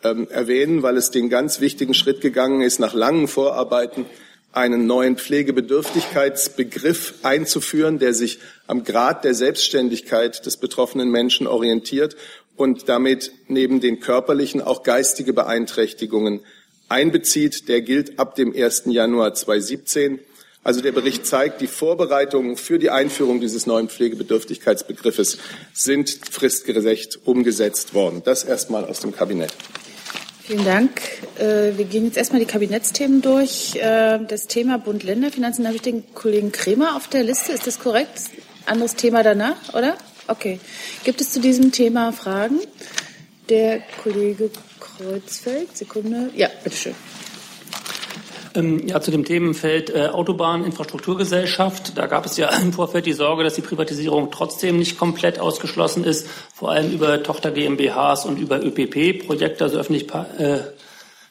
ähm, 0.04 0.28
erwähnen, 0.30 0.84
weil 0.84 0.98
es 0.98 1.12
den 1.12 1.30
ganz 1.30 1.60
wichtigen 1.62 1.94
Schritt 1.94 2.22
gegangen 2.22 2.62
ist, 2.62 2.80
nach 2.80 2.94
langen 2.94 3.28
Vorarbeiten 3.28 4.06
einen 4.52 4.86
neuen 4.86 5.18
Pflegebedürftigkeitsbegriff 5.18 7.16
einzuführen, 7.24 7.98
der 7.98 8.14
sich 8.14 8.40
am 8.68 8.84
Grad 8.84 9.24
der 9.24 9.34
Selbstständigkeit 9.34 10.46
des 10.46 10.58
betroffenen 10.58 11.10
Menschen 11.10 11.48
orientiert 11.48 12.16
und 12.56 12.88
damit 12.88 13.32
neben 13.48 13.82
den 13.82 14.00
körperlichen 14.00 14.62
auch 14.62 14.84
geistige 14.84 15.34
Beeinträchtigungen 15.34 16.42
einbezieht. 16.88 17.68
Der 17.68 17.82
gilt 17.82 18.20
ab 18.20 18.36
dem 18.36 18.54
1. 18.56 18.84
Januar 18.86 19.34
2017 19.34 20.20
also 20.64 20.82
der 20.82 20.92
Bericht 20.92 21.26
zeigt, 21.26 21.62
die 21.62 21.68
Vorbereitungen 21.68 22.56
für 22.56 22.80
die 22.80 22.90
Einführung 22.90 23.42
dieses 23.42 23.66
neuen 23.66 23.90
Pflegebedürftigkeitsbegriffes 23.90 25.38
sind 25.74 26.10
fristgerecht 26.32 27.20
umgesetzt 27.26 27.94
worden. 27.94 28.22
Das 28.24 28.44
erstmal 28.44 28.86
aus 28.86 29.00
dem 29.00 29.14
Kabinett. 29.14 29.54
Vielen 30.46 30.66
Dank. 30.66 31.02
Äh, 31.40 31.78
wir 31.78 31.86
gehen 31.86 32.06
jetzt 32.06 32.18
erstmal 32.18 32.42
die 32.42 32.46
Kabinettsthemen 32.46 33.22
durch. 33.22 33.76
Äh, 33.76 34.20
das 34.28 34.48
Thema 34.48 34.78
Bund-Länder-Finanzen 34.78 35.66
habe 35.66 35.78
ich 35.78 35.82
den 35.82 36.14
Kollegen 36.14 36.52
Kremer 36.52 36.98
auf 36.98 37.08
der 37.08 37.24
Liste. 37.24 37.54
Ist 37.54 37.66
das 37.66 37.80
korrekt? 37.80 38.20
Anderes 38.66 38.96
Thema 38.96 39.24
danach, 39.24 39.74
oder? 39.74 39.98
Okay. 40.28 40.60
Gibt 41.06 41.22
es 41.22 41.32
zu 41.32 41.40
diesem 41.40 41.72
Thema 41.72 42.12
Fragen? 42.12 42.60
Der 43.50 43.84
Kollege 44.02 44.50
Kreuzfeld, 44.80 45.76
Sekunde. 45.78 46.30
Ja, 46.36 46.50
bitteschön. 46.64 46.96
Ähm, 48.56 48.88
ja, 48.88 49.02
zu 49.02 49.10
dem 49.10 49.26
Themenfeld 49.26 49.90
äh, 49.90 50.08
Autobahninfrastrukturgesellschaft. 50.08 51.98
Da 51.98 52.06
gab 52.06 52.26
es 52.26 52.38
ja 52.38 52.50
im 52.62 52.72
Vorfeld 52.72 53.08
die 53.08 53.14
Sorge, 53.14 53.44
dass 53.44 53.56
die 53.56 53.62
Privatisierung 53.62 54.30
trotzdem 54.30 54.78
nicht 54.78 55.00
komplett 55.00 55.40
ausgeschlossen 55.40 56.04
ist, 56.04 56.28
vor 56.54 56.72
allem 56.72 56.92
über 56.92 57.24
Tochter 57.24 57.52
GmbHs 57.52 58.26
und 58.26 58.38
über 58.38 58.64
ÖPP-Projekte, 58.64 59.64
also 59.64 59.80
öffentlich 59.80 60.08
äh, 60.38 60.60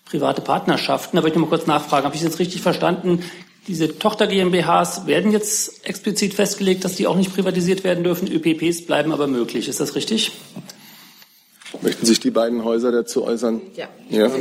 private 0.05 0.43
Partnerschaften. 0.43 1.17
Da 1.17 1.23
wollte 1.23 1.35
ich 1.35 1.41
noch 1.41 1.49
mal 1.49 1.57
kurz 1.57 1.69
nachfragen, 1.69 2.07
habe 2.07 2.17
ich 2.17 2.23
das 2.23 2.31
jetzt 2.31 2.41
richtig 2.41 2.61
verstanden? 2.61 3.23
Diese 3.69 3.97
Tochter 3.97 4.27
GmbHs 4.27 5.07
werden 5.07 5.31
jetzt 5.31 5.87
explizit 5.87 6.35
festgelegt, 6.35 6.85
dass 6.85 6.97
die 6.97 7.07
auch 7.07 7.17
nicht 7.17 7.33
privatisiert 7.33 7.85
werden 7.85 8.03
dürfen. 8.03 8.27
ÖPPs 8.27 8.87
bleiben 8.87 9.13
aber 9.13 9.29
möglich. 9.29 9.69
Ist 9.69 9.79
das 9.79 9.95
richtig? 9.95 10.33
Möchten 11.81 12.05
sich 12.05 12.19
die 12.19 12.33
beiden 12.33 12.65
Häuser 12.65 12.91
dazu 12.91 13.25
äußern? 13.25 13.61
Ja. 13.77 13.89
ja. 14.11 14.27
Ja, 14.27 14.33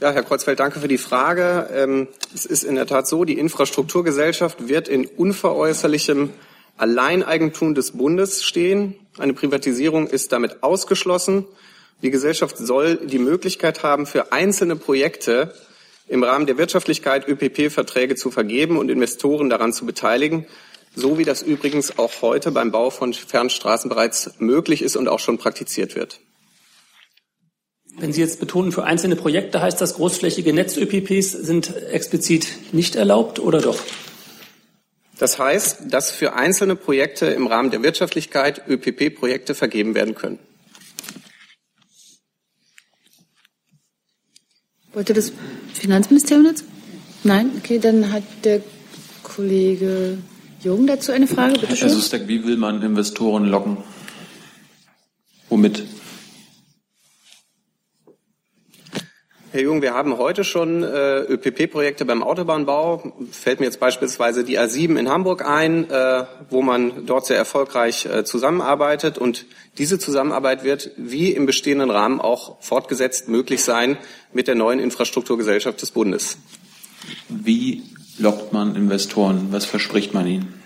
Herr 0.00 0.22
Kreuzfeld, 0.22 0.58
danke 0.58 0.80
für 0.80 0.88
die 0.88 0.96
Frage. 0.96 1.68
Ähm, 1.74 2.08
es 2.34 2.46
ist 2.46 2.64
in 2.64 2.74
der 2.74 2.86
Tat 2.86 3.06
so, 3.06 3.24
die 3.24 3.38
Infrastrukturgesellschaft 3.38 4.66
wird 4.66 4.88
in 4.88 5.04
unveräußerlichem 5.04 6.30
Alleineigentum 6.78 7.74
des 7.74 7.92
Bundes 7.92 8.42
stehen. 8.42 8.94
Eine 9.18 9.34
Privatisierung 9.34 10.06
ist 10.06 10.32
damit 10.32 10.62
ausgeschlossen. 10.62 11.44
Die 12.00 12.10
Gesellschaft 12.10 12.56
soll 12.56 12.96
die 12.96 13.18
Möglichkeit 13.18 13.82
haben, 13.82 14.06
für 14.06 14.32
einzelne 14.32 14.74
Projekte 14.74 15.52
im 16.08 16.24
Rahmen 16.24 16.46
der 16.46 16.56
Wirtschaftlichkeit 16.56 17.28
ÖPP-Verträge 17.28 18.14
zu 18.14 18.30
vergeben 18.30 18.78
und 18.78 18.90
Investoren 18.90 19.50
daran 19.50 19.74
zu 19.74 19.84
beteiligen, 19.84 20.46
so 20.94 21.18
wie 21.18 21.24
das 21.24 21.42
übrigens 21.42 21.98
auch 21.98 22.10
heute 22.22 22.52
beim 22.52 22.70
Bau 22.70 22.88
von 22.88 23.12
Fernstraßen 23.12 23.90
bereits 23.90 24.30
möglich 24.38 24.80
ist 24.80 24.96
und 24.96 25.08
auch 25.08 25.20
schon 25.20 25.36
praktiziert 25.36 25.94
wird. 25.94 26.20
Wenn 28.00 28.14
Sie 28.14 28.22
jetzt 28.22 28.40
betonen, 28.40 28.72
für 28.72 28.84
einzelne 28.84 29.14
Projekte 29.14 29.60
heißt 29.60 29.78
das, 29.78 29.94
großflächige 29.94 30.54
Netz-ÖPPs 30.54 31.32
sind 31.32 31.76
explizit 31.76 32.48
nicht 32.72 32.96
erlaubt 32.96 33.38
oder 33.38 33.60
doch? 33.60 33.78
Das 35.18 35.38
heißt, 35.38 35.80
dass 35.90 36.10
für 36.10 36.32
einzelne 36.32 36.76
Projekte 36.76 37.26
im 37.26 37.46
Rahmen 37.46 37.70
der 37.70 37.82
Wirtschaftlichkeit 37.82 38.62
ÖPP-Projekte 38.66 39.54
vergeben 39.54 39.94
werden 39.94 40.14
können. 40.14 40.38
Wollte 44.94 45.12
das 45.12 45.30
Finanzministerium 45.74 46.46
jetzt? 46.46 46.64
Nein? 47.22 47.50
Okay, 47.58 47.78
dann 47.78 48.10
hat 48.10 48.22
der 48.44 48.62
Kollege 49.22 50.16
Jung 50.62 50.86
dazu 50.86 51.12
eine 51.12 51.26
Frage. 51.26 51.52
Bitte 51.52 51.76
schön. 51.76 51.88
Herr 51.88 51.94
Sustek, 51.94 52.26
wie 52.28 52.42
will 52.46 52.56
man 52.56 52.80
Investoren 52.80 53.44
locken? 53.44 53.76
Womit? 55.50 55.84
Herr 59.52 59.62
Jung, 59.62 59.82
wir 59.82 59.94
haben 59.94 60.16
heute 60.16 60.44
schon 60.44 60.84
äh, 60.84 61.22
ÖPP-Projekte 61.22 62.04
beim 62.04 62.22
Autobahnbau. 62.22 63.12
Fällt 63.32 63.58
mir 63.58 63.66
jetzt 63.66 63.80
beispielsweise 63.80 64.44
die 64.44 64.60
A7 64.60 64.96
in 64.96 65.08
Hamburg 65.08 65.44
ein, 65.44 65.90
äh, 65.90 66.24
wo 66.50 66.62
man 66.62 67.04
dort 67.04 67.26
sehr 67.26 67.36
erfolgreich 67.36 68.06
äh, 68.06 68.22
zusammenarbeitet. 68.24 69.18
Und 69.18 69.46
diese 69.76 69.98
Zusammenarbeit 69.98 70.62
wird 70.62 70.92
wie 70.96 71.32
im 71.32 71.46
bestehenden 71.46 71.90
Rahmen 71.90 72.20
auch 72.20 72.62
fortgesetzt 72.62 73.26
möglich 73.26 73.64
sein 73.64 73.98
mit 74.32 74.46
der 74.46 74.54
neuen 74.54 74.78
Infrastrukturgesellschaft 74.78 75.82
des 75.82 75.90
Bundes. 75.90 76.38
Wie 77.28 77.82
lockt 78.18 78.52
man 78.52 78.76
Investoren? 78.76 79.48
Was 79.50 79.64
verspricht 79.64 80.14
man 80.14 80.28
ihnen? 80.28 80.62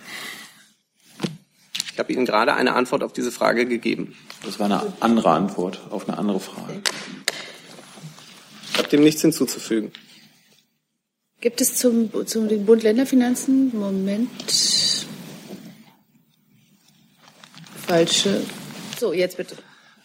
Ich 1.94 1.98
habe 1.98 2.12
Ihnen 2.12 2.26
gerade 2.26 2.52
eine 2.52 2.74
Antwort 2.74 3.02
auf 3.02 3.14
diese 3.14 3.32
Frage 3.32 3.64
gegeben. 3.64 4.14
Das 4.44 4.58
war 4.58 4.66
eine 4.66 4.82
andere 5.00 5.30
Antwort 5.30 5.80
auf 5.90 6.06
eine 6.06 6.18
andere 6.18 6.40
Frage. 6.40 6.82
Ich 8.74 8.78
habe 8.78 8.88
dem 8.88 9.02
nichts 9.02 9.22
hinzuzufügen. 9.22 9.92
Gibt 11.40 11.60
es 11.60 11.76
zum, 11.76 12.10
zum 12.26 12.48
den 12.48 12.66
Bund-Länder-Finanzen? 12.66 13.70
Moment. 13.78 14.30
Falsche 17.86 18.40
So, 18.98 19.12
jetzt 19.12 19.36
bitte. 19.36 19.54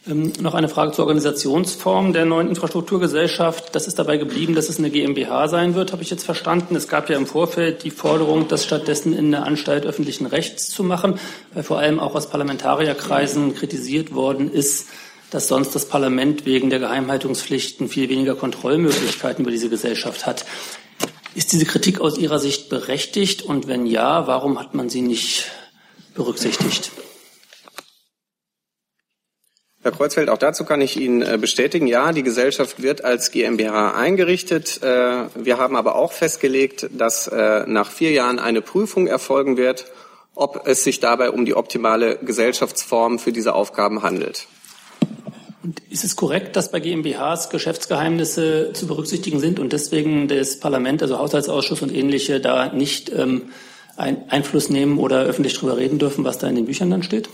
Ähm, 0.07 0.33
noch 0.39 0.53
eine 0.53 0.69
Frage 0.69 0.91
zur 0.91 1.05
Organisationsform 1.05 2.13
der 2.13 2.25
neuen 2.25 2.49
Infrastrukturgesellschaft. 2.49 3.75
Das 3.75 3.87
ist 3.87 3.97
dabei 3.97 4.17
geblieben, 4.17 4.55
dass 4.55 4.69
es 4.69 4.77
eine 4.77 4.89
GmbH 4.89 5.47
sein 5.47 5.75
wird, 5.75 5.91
habe 5.91 6.03
ich 6.03 6.09
jetzt 6.09 6.23
verstanden. 6.23 6.75
Es 6.75 6.87
gab 6.87 7.09
ja 7.09 7.17
im 7.17 7.25
Vorfeld 7.25 7.83
die 7.83 7.91
Forderung, 7.91 8.47
das 8.47 8.65
stattdessen 8.65 9.13
in 9.13 9.33
eine 9.33 9.45
Anstalt 9.45 9.85
öffentlichen 9.85 10.25
Rechts 10.25 10.69
zu 10.69 10.83
machen, 10.83 11.19
weil 11.53 11.63
vor 11.63 11.79
allem 11.79 11.99
auch 11.99 12.15
aus 12.15 12.29
Parlamentarierkreisen 12.29 13.55
kritisiert 13.55 14.13
worden 14.13 14.51
ist, 14.51 14.87
dass 15.31 15.47
sonst 15.47 15.75
das 15.75 15.87
Parlament 15.87 16.45
wegen 16.45 16.69
der 16.69 16.79
Geheimhaltungspflichten 16.79 17.87
viel 17.87 18.09
weniger 18.09 18.35
Kontrollmöglichkeiten 18.35 19.43
über 19.43 19.51
diese 19.51 19.69
Gesellschaft 19.69 20.25
hat. 20.25 20.45
Ist 21.35 21.53
diese 21.53 21.65
Kritik 21.65 22.01
aus 22.01 22.17
Ihrer 22.17 22.39
Sicht 22.39 22.69
berechtigt? 22.69 23.43
Und 23.43 23.67
wenn 23.67 23.85
ja, 23.85 24.27
warum 24.27 24.59
hat 24.59 24.73
man 24.73 24.89
sie 24.89 25.01
nicht 25.01 25.51
berücksichtigt? 26.15 26.91
Herr 29.81 29.93
Kreuzfeld, 29.93 30.29
auch 30.29 30.37
dazu 30.37 30.65
kann 30.65 30.81
ich 30.81 30.97
Ihnen 30.99 31.21
äh, 31.21 31.37
bestätigen, 31.39 31.87
ja, 31.87 32.11
die 32.11 32.23
Gesellschaft 32.23 32.81
wird 32.81 33.05
als 33.05 33.31
GmbH 33.31 33.91
eingerichtet. 33.91 34.83
Äh, 34.83 35.27
wir 35.35 35.57
haben 35.57 35.77
aber 35.77 35.95
auch 35.95 36.11
festgelegt, 36.11 36.89
dass 36.91 37.27
äh, 37.27 37.63
nach 37.65 37.89
vier 37.89 38.11
Jahren 38.11 38.39
eine 38.39 38.61
Prüfung 38.61 39.07
erfolgen 39.07 39.55
wird, 39.55 39.85
ob 40.35 40.67
es 40.67 40.83
sich 40.83 40.99
dabei 40.99 41.29
um 41.31 41.45
die 41.45 41.55
optimale 41.55 42.17
Gesellschaftsform 42.17 43.19
für 43.19 43.31
diese 43.31 43.53
Aufgaben 43.55 44.03
handelt. 44.03 44.47
Und 45.69 45.83
ist 45.91 46.03
es 46.03 46.15
korrekt, 46.15 46.55
dass 46.55 46.71
bei 46.71 46.79
GmbHs 46.79 47.51
Geschäftsgeheimnisse 47.51 48.71
zu 48.73 48.87
berücksichtigen 48.87 49.39
sind 49.39 49.59
und 49.59 49.71
deswegen 49.71 50.27
das 50.27 50.59
Parlament, 50.59 51.03
also 51.03 51.19
Haushaltsausschuss 51.19 51.83
und 51.83 51.93
ähnliche, 51.93 52.39
da 52.39 52.73
nicht 52.73 53.11
ähm, 53.11 53.51
Einfluss 53.95 54.71
nehmen 54.71 54.97
oder 54.97 55.21
öffentlich 55.21 55.53
darüber 55.53 55.77
reden 55.77 55.99
dürfen, 55.99 56.23
was 56.23 56.39
da 56.39 56.47
in 56.47 56.55
den 56.55 56.65
Büchern 56.65 56.89
dann 56.89 57.03
steht? 57.03 57.29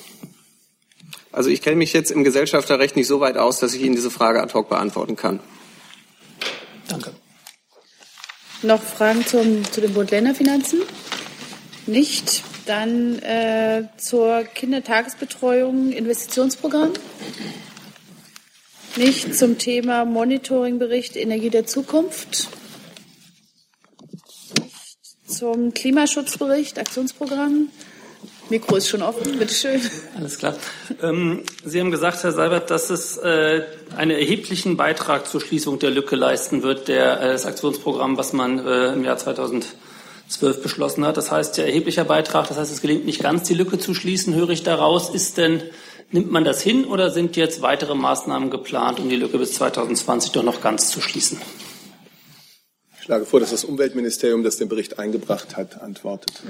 Also 1.32 1.50
ich 1.50 1.62
kenne 1.62 1.78
mich 1.78 1.94
jetzt 1.94 2.12
im 2.12 2.26
Gesellschafterrecht 2.26 2.98
nicht 2.98 3.08
so 3.08 3.22
weit 3.22 3.38
aus, 3.38 3.62
dass 3.62 3.74
ich 3.74 3.82
Ihnen 3.82 3.96
diese 3.96 4.12
Frage 4.12 4.42
ad 4.44 4.54
hoc 4.54 4.68
beantworten 4.68 5.16
kann. 5.16 5.40
Danke. 6.90 7.12
Noch 8.64 8.84
Fragen 8.84 9.26
zum, 9.26 9.64
zu 9.72 9.80
den 9.80 9.94
Bund-Länder-Finanzen? 9.94 10.82
Nicht. 11.88 12.44
Dann 12.66 13.18
äh, 13.20 13.84
zur 13.96 14.44
Kindertagesbetreuung, 14.44 15.94
Investitionsprogramm? 15.94 16.92
Nicht. 18.98 19.36
Zum 19.36 19.58
Thema 19.58 20.06
Monitoringbericht 20.06 21.16
Energie 21.18 21.50
der 21.50 21.66
Zukunft? 21.66 22.50
Nicht. 24.62 24.98
Zum 25.28 25.74
Klimaschutzbericht, 25.74 26.80
Aktionsprogramm? 26.80 27.70
Mikro 28.50 28.76
ist 28.76 28.88
schon 28.88 29.02
offen, 29.02 29.38
bitteschön. 29.40 29.82
Alles 30.18 30.38
klar. 30.38 30.56
Ähm, 31.02 31.44
Sie 31.64 31.80
haben 31.80 31.92
gesagt, 31.92 32.24
Herr 32.24 32.32
Seibert, 32.32 32.70
dass 32.70 32.90
es 32.90 33.18
äh, 33.18 33.64
einen 33.98 34.12
erheblichen 34.12 34.78
Beitrag 34.78 35.28
zur 35.28 35.42
Schließung 35.42 35.80
der 35.80 35.90
Lücke 35.90 36.16
leisten 36.16 36.62
wird, 36.62 36.88
der, 36.88 37.22
äh, 37.22 37.32
das 37.34 37.46
Aktionsprogramm, 37.46 38.18
was 38.18 38.34
man 38.34 38.60
äh, 38.66 38.94
im 38.94 39.04
Jahr 39.04 39.18
2012 39.18 40.62
beschlossen 40.62 41.06
hat. 41.06 41.18
Das 41.18 41.32
heißt, 41.32 41.58
ja, 41.58 41.66
erheblicher 41.66 42.06
Beitrag, 42.06 42.48
das 42.48 42.58
heißt, 42.58 42.72
es 42.72 42.82
gelingt 42.82 43.06
nicht 43.06 43.22
ganz, 43.22 43.48
die 43.48 43.56
Lücke 43.56 43.80
zu 43.80 43.94
schließen, 43.96 44.36
höre 44.36 44.52
ich 44.52 44.64
daraus. 44.64 45.10
Ist 45.10 45.38
denn, 45.38 45.64
nimmt 46.12 46.32
man 46.32 46.44
das 46.44 46.62
hin 46.62 46.86
oder 46.86 47.10
sind 47.12 47.36
jetzt 47.36 47.62
weitere 47.62 47.96
Maßnahmen 47.96 48.50
geplant, 48.50 49.00
um 49.00 49.10
die 49.10 49.16
Lücke 49.16 49.38
bis 49.38 49.54
2020 49.54 50.32
doch 50.32 50.44
noch 50.44 50.62
ganz 50.62 50.90
zu 50.90 51.02
schließen? 51.02 51.40
Ich 52.98 53.04
schlage 53.04 53.26
vor, 53.26 53.40
dass 53.40 53.52
das 53.52 53.64
Umweltministerium, 53.64 54.44
das 54.44 54.58
den 54.58 54.68
Bericht 54.68 54.98
eingebracht 54.98 55.58
hat, 55.58 55.82
antwortet. 55.82 56.42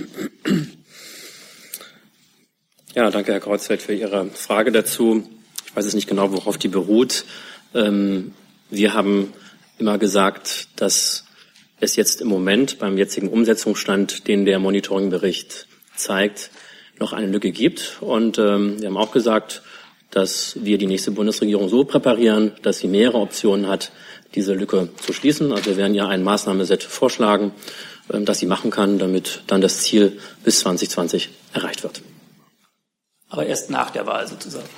Ja, 2.94 3.12
danke, 3.12 3.34
Herr 3.34 3.42
Kreuzfeld, 3.42 3.82
für 3.82 3.94
Ihre 3.94 4.28
Frage 4.28 4.72
dazu. 4.72 5.30
Ich 5.66 5.76
weiß 5.76 5.86
es 5.86 5.96
nicht 5.96 6.08
genau, 6.08 6.32
worauf 6.32 6.58
die 6.58 6.70
beruht. 6.70 7.26
Ähm, 7.74 8.34
wir 8.70 8.94
haben 8.94 9.34
immer 9.78 9.98
gesagt, 9.98 10.70
dass 10.78 11.26
es 11.82 11.98
jetzt 11.98 12.22
im 12.22 12.30
Moment 12.30 12.80
beim 12.80 12.98
jetzigen 12.98 13.28
Umsetzungsstand, 13.28 14.30
den 14.30 14.46
der 14.46 14.60
Monitoringbericht 14.60 15.68
zeigt, 15.96 16.52
noch 17.00 17.14
eine 17.14 17.28
Lücke 17.28 17.52
gibt. 17.52 17.98
Und 18.02 18.38
ähm, 18.38 18.80
wir 18.80 18.88
haben 18.88 18.98
auch 18.98 19.12
gesagt, 19.12 19.62
dass 20.12 20.58
wir 20.64 20.78
die 20.78 20.88
nächste 20.88 21.12
Bundesregierung 21.12 21.68
so 21.70 21.84
präparieren, 21.84 22.54
dass 22.62 22.80
sie 22.80 22.88
mehrere 22.88 23.18
Optionen 23.18 23.68
hat, 23.68 23.92
diese 24.34 24.54
Lücke 24.54 24.90
zu 24.98 25.14
schließen. 25.14 25.52
Also 25.52 25.72
wir 25.72 25.78
werden 25.78 25.96
ja 25.96 26.08
ein 26.08 26.24
Maßnahmeset 26.24 26.84
vorschlagen, 26.84 27.52
ähm, 28.12 28.26
das 28.26 28.40
sie 28.40 28.46
machen 28.46 28.72
kann, 28.72 29.00
damit 29.00 29.44
dann 29.48 29.62
das 29.62 29.80
Ziel 29.80 30.20
bis 30.44 30.60
2020 30.60 31.30
erreicht 31.54 31.84
wird 31.84 32.02
aber 33.36 33.46
erst 33.46 33.70
nach 33.70 33.90
der 33.90 34.06
Wahl 34.06 34.28
sozusagen. 34.28 34.70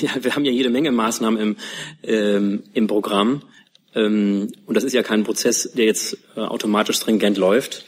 Ja, 0.00 0.10
wir 0.22 0.34
haben 0.34 0.44
ja 0.44 0.52
jede 0.52 0.70
Menge 0.70 0.90
Maßnahmen 0.90 1.38
im, 1.40 1.56
ähm, 2.02 2.62
im 2.72 2.86
Programm. 2.86 3.42
Ähm, 3.94 4.50
und 4.64 4.74
das 4.74 4.84
ist 4.84 4.94
ja 4.94 5.02
kein 5.02 5.24
Prozess, 5.24 5.70
der 5.74 5.84
jetzt 5.84 6.16
äh, 6.34 6.40
automatisch 6.40 6.96
stringent 6.96 7.36
läuft. 7.36 7.84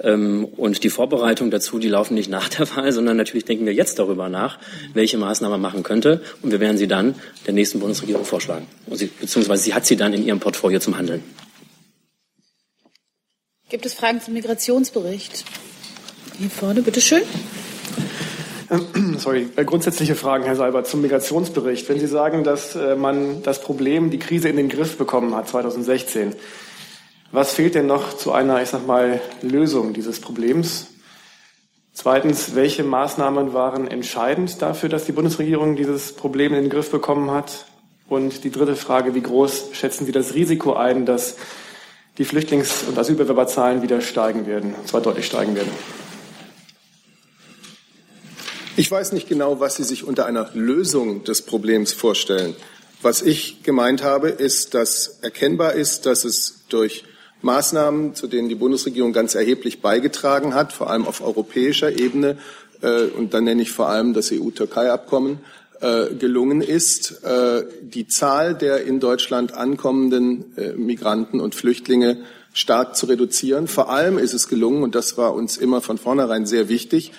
Ähm, 0.00 0.44
und 0.44 0.84
die 0.84 0.90
Vorbereitungen 0.90 1.50
dazu, 1.50 1.78
die 1.78 1.88
laufen 1.88 2.14
nicht 2.14 2.30
nach 2.30 2.48
der 2.48 2.68
Wahl, 2.76 2.92
sondern 2.92 3.16
natürlich 3.16 3.44
denken 3.44 3.66
wir 3.66 3.74
jetzt 3.74 3.98
darüber 3.98 4.28
nach, 4.28 4.58
welche 4.94 5.18
Maßnahmen 5.18 5.60
man 5.60 5.72
machen 5.72 5.82
könnte. 5.82 6.22
Und 6.42 6.50
wir 6.50 6.60
werden 6.60 6.78
sie 6.78 6.88
dann 6.88 7.14
der 7.46 7.54
nächsten 7.54 7.80
Bundesregierung 7.80 8.24
vorschlagen. 8.24 8.66
Sie, 8.92 9.06
beziehungsweise 9.06 9.64
sie 9.64 9.74
hat 9.74 9.86
sie 9.86 9.96
dann 9.96 10.12
in 10.12 10.24
ihrem 10.24 10.40
Portfolio 10.40 10.78
zum 10.80 10.96
Handeln. 10.96 11.22
Gibt 13.68 13.84
es 13.84 13.94
Fragen 13.94 14.20
zum 14.20 14.34
Migrationsbericht? 14.34 15.44
Hier 16.38 16.50
vorne, 16.50 16.82
bitteschön. 16.82 17.22
Sorry, 19.18 19.48
äh, 19.56 19.64
grundsätzliche 19.64 20.14
Fragen, 20.14 20.44
Herr 20.44 20.56
Seibert, 20.56 20.86
zum 20.86 21.00
Migrationsbericht. 21.00 21.88
Wenn 21.88 21.98
Sie 21.98 22.06
sagen, 22.06 22.44
dass 22.44 22.76
äh, 22.76 22.96
man 22.96 23.42
das 23.42 23.60
Problem, 23.60 24.10
die 24.10 24.18
Krise 24.18 24.48
in 24.48 24.56
den 24.56 24.68
Griff 24.68 24.98
bekommen 24.98 25.34
hat 25.34 25.48
2016, 25.48 26.34
was 27.30 27.52
fehlt 27.52 27.74
denn 27.74 27.86
noch 27.86 28.16
zu 28.16 28.32
einer, 28.32 28.62
ich 28.62 28.70
sag 28.70 28.86
mal, 28.86 29.20
Lösung 29.42 29.92
dieses 29.92 30.20
Problems? 30.20 30.86
Zweitens, 31.92 32.54
welche 32.54 32.84
Maßnahmen 32.84 33.52
waren 33.52 33.88
entscheidend 33.88 34.62
dafür, 34.62 34.88
dass 34.88 35.04
die 35.04 35.12
Bundesregierung 35.12 35.76
dieses 35.76 36.12
Problem 36.12 36.54
in 36.54 36.62
den 36.62 36.70
Griff 36.70 36.90
bekommen 36.90 37.30
hat? 37.30 37.66
Und 38.08 38.44
die 38.44 38.50
dritte 38.50 38.76
Frage, 38.76 39.14
wie 39.14 39.20
groß 39.20 39.70
schätzen 39.72 40.06
Sie 40.06 40.12
das 40.12 40.32
Risiko 40.34 40.74
ein, 40.74 41.04
dass 41.04 41.36
die 42.16 42.24
Flüchtlings- 42.24 42.84
und 42.88 42.96
Asylbewerberzahlen 42.96 43.82
wieder 43.82 44.00
steigen 44.00 44.46
werden, 44.46 44.74
und 44.74 44.88
zwar 44.88 45.02
deutlich 45.02 45.26
steigen 45.26 45.54
werden? 45.54 45.70
Ich 48.76 48.90
weiß 48.90 49.12
nicht 49.12 49.28
genau, 49.28 49.60
was 49.60 49.76
Sie 49.76 49.84
sich 49.84 50.04
unter 50.04 50.24
einer 50.24 50.50
Lösung 50.54 51.24
des 51.24 51.42
Problems 51.42 51.92
vorstellen. 51.92 52.54
Was 53.02 53.22
ich 53.22 53.64
gemeint 53.64 54.02
habe, 54.02 54.28
ist, 54.28 54.74
dass 54.74 55.18
erkennbar 55.20 55.74
ist, 55.74 56.06
dass 56.06 56.24
es 56.24 56.64
durch 56.68 57.04
Maßnahmen, 57.42 58.14
zu 58.14 58.26
denen 58.26 58.48
die 58.48 58.54
Bundesregierung 58.54 59.12
ganz 59.12 59.34
erheblich 59.34 59.80
beigetragen 59.80 60.54
hat, 60.54 60.72
vor 60.72 60.90
allem 60.90 61.06
auf 61.06 61.20
europäischer 61.20 61.98
Ebene, 61.98 62.36
äh, 62.82 63.04
und 63.04 63.34
dann 63.34 63.44
nenne 63.44 63.62
ich 63.62 63.70
vor 63.70 63.88
allem 63.88 64.12
das 64.12 64.32
EU-Türkei-Abkommen, 64.32 65.40
äh, 65.80 66.14
gelungen 66.14 66.60
ist, 66.60 67.24
äh, 67.24 67.64
die 67.82 68.08
Zahl 68.08 68.54
der 68.54 68.84
in 68.84 68.98
Deutschland 68.98 69.54
ankommenden 69.54 70.44
Migranten 70.76 71.40
und 71.40 71.54
Flüchtlinge 71.54 72.18
stark 72.52 72.96
zu 72.96 73.06
reduzieren. 73.06 73.68
Vor 73.68 73.90
allem 73.90 74.18
ist 74.18 74.34
es 74.34 74.48
gelungen, 74.48 74.82
und 74.82 74.94
das 74.94 75.16
war 75.16 75.34
uns 75.34 75.56
immer 75.56 75.80
von 75.80 75.98
vornherein 75.98 76.46
sehr 76.46 76.68
wichtig, 76.68 77.12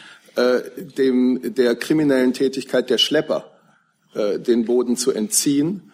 dem, 0.97 1.53
der 1.55 1.75
kriminellen 1.75 2.33
Tätigkeit 2.33 2.89
der 2.89 2.97
Schlepper 2.97 3.45
den 4.15 4.65
Boden 4.65 4.95
zu 4.95 5.11
entziehen 5.11 5.88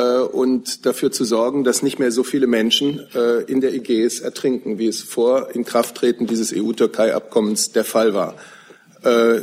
und 0.00 0.86
dafür 0.86 1.12
zu 1.12 1.24
sorgen, 1.24 1.64
dass 1.64 1.82
nicht 1.82 1.98
mehr 1.98 2.10
so 2.10 2.24
viele 2.24 2.46
Menschen 2.46 3.00
äh, 3.14 3.42
in 3.42 3.60
der 3.60 3.74
Ägäis 3.74 4.20
ertrinken, 4.20 4.78
wie 4.78 4.86
es 4.86 5.02
vor 5.02 5.54
Inkrafttreten 5.54 6.26
dieses 6.26 6.52
EU-Türkei-Abkommens 6.54 7.72
der 7.72 7.84
Fall 7.84 8.14
war. 8.14 8.36
Äh, 9.02 9.42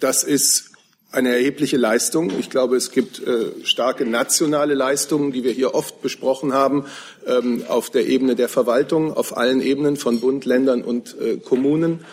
das 0.00 0.24
ist 0.24 0.70
eine 1.12 1.34
erhebliche 1.34 1.76
Leistung. 1.76 2.32
Ich 2.38 2.48
glaube, 2.48 2.76
es 2.76 2.90
gibt 2.90 3.20
äh, 3.20 3.50
starke 3.64 4.06
nationale 4.06 4.74
Leistungen, 4.74 5.30
die 5.30 5.44
wir 5.44 5.52
hier 5.52 5.74
oft 5.74 6.00
besprochen 6.00 6.54
haben, 6.54 6.86
ähm, 7.26 7.64
auf 7.68 7.90
der 7.90 8.06
Ebene 8.06 8.34
der 8.34 8.48
Verwaltung, 8.48 9.12
auf 9.12 9.36
allen 9.36 9.60
Ebenen 9.60 9.96
von 9.96 10.20
Bund, 10.20 10.46
Ländern 10.46 10.82
und 10.82 11.16
äh, 11.20 11.36
Kommunen. 11.36 12.04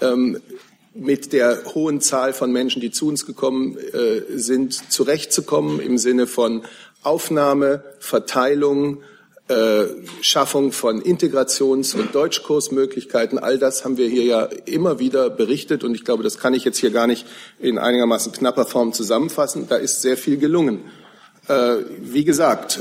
Ähm, 0.00 0.40
mit 0.94 1.32
der 1.32 1.64
hohen 1.74 2.00
Zahl 2.00 2.32
von 2.32 2.50
Menschen, 2.50 2.80
die 2.80 2.90
zu 2.90 3.06
uns 3.06 3.24
gekommen 3.24 3.76
äh, 3.78 4.22
sind, 4.36 4.90
zurechtzukommen 4.90 5.80
im 5.80 5.96
Sinne 5.96 6.26
von 6.26 6.64
Aufnahme, 7.02 7.82
Verteilung, 7.98 9.02
äh, 9.48 9.86
Schaffung 10.20 10.72
von 10.72 11.00
Integrations- 11.00 11.94
und 11.94 12.14
Deutschkursmöglichkeiten. 12.14 13.38
All 13.38 13.58
das 13.58 13.84
haben 13.84 13.96
wir 13.96 14.08
hier 14.08 14.24
ja 14.24 14.42
immer 14.66 14.98
wieder 14.98 15.30
berichtet 15.30 15.84
und 15.84 15.94
ich 15.94 16.04
glaube, 16.04 16.22
das 16.22 16.38
kann 16.38 16.52
ich 16.52 16.64
jetzt 16.64 16.78
hier 16.78 16.90
gar 16.90 17.06
nicht 17.06 17.26
in 17.58 17.78
einigermaßen 17.78 18.32
knapper 18.32 18.66
Form 18.66 18.92
zusammenfassen. 18.92 19.66
Da 19.68 19.76
ist 19.76 20.02
sehr 20.02 20.18
viel 20.18 20.36
gelungen. 20.36 20.84
Äh, 21.48 21.76
wie 22.00 22.24
gesagt, 22.24 22.80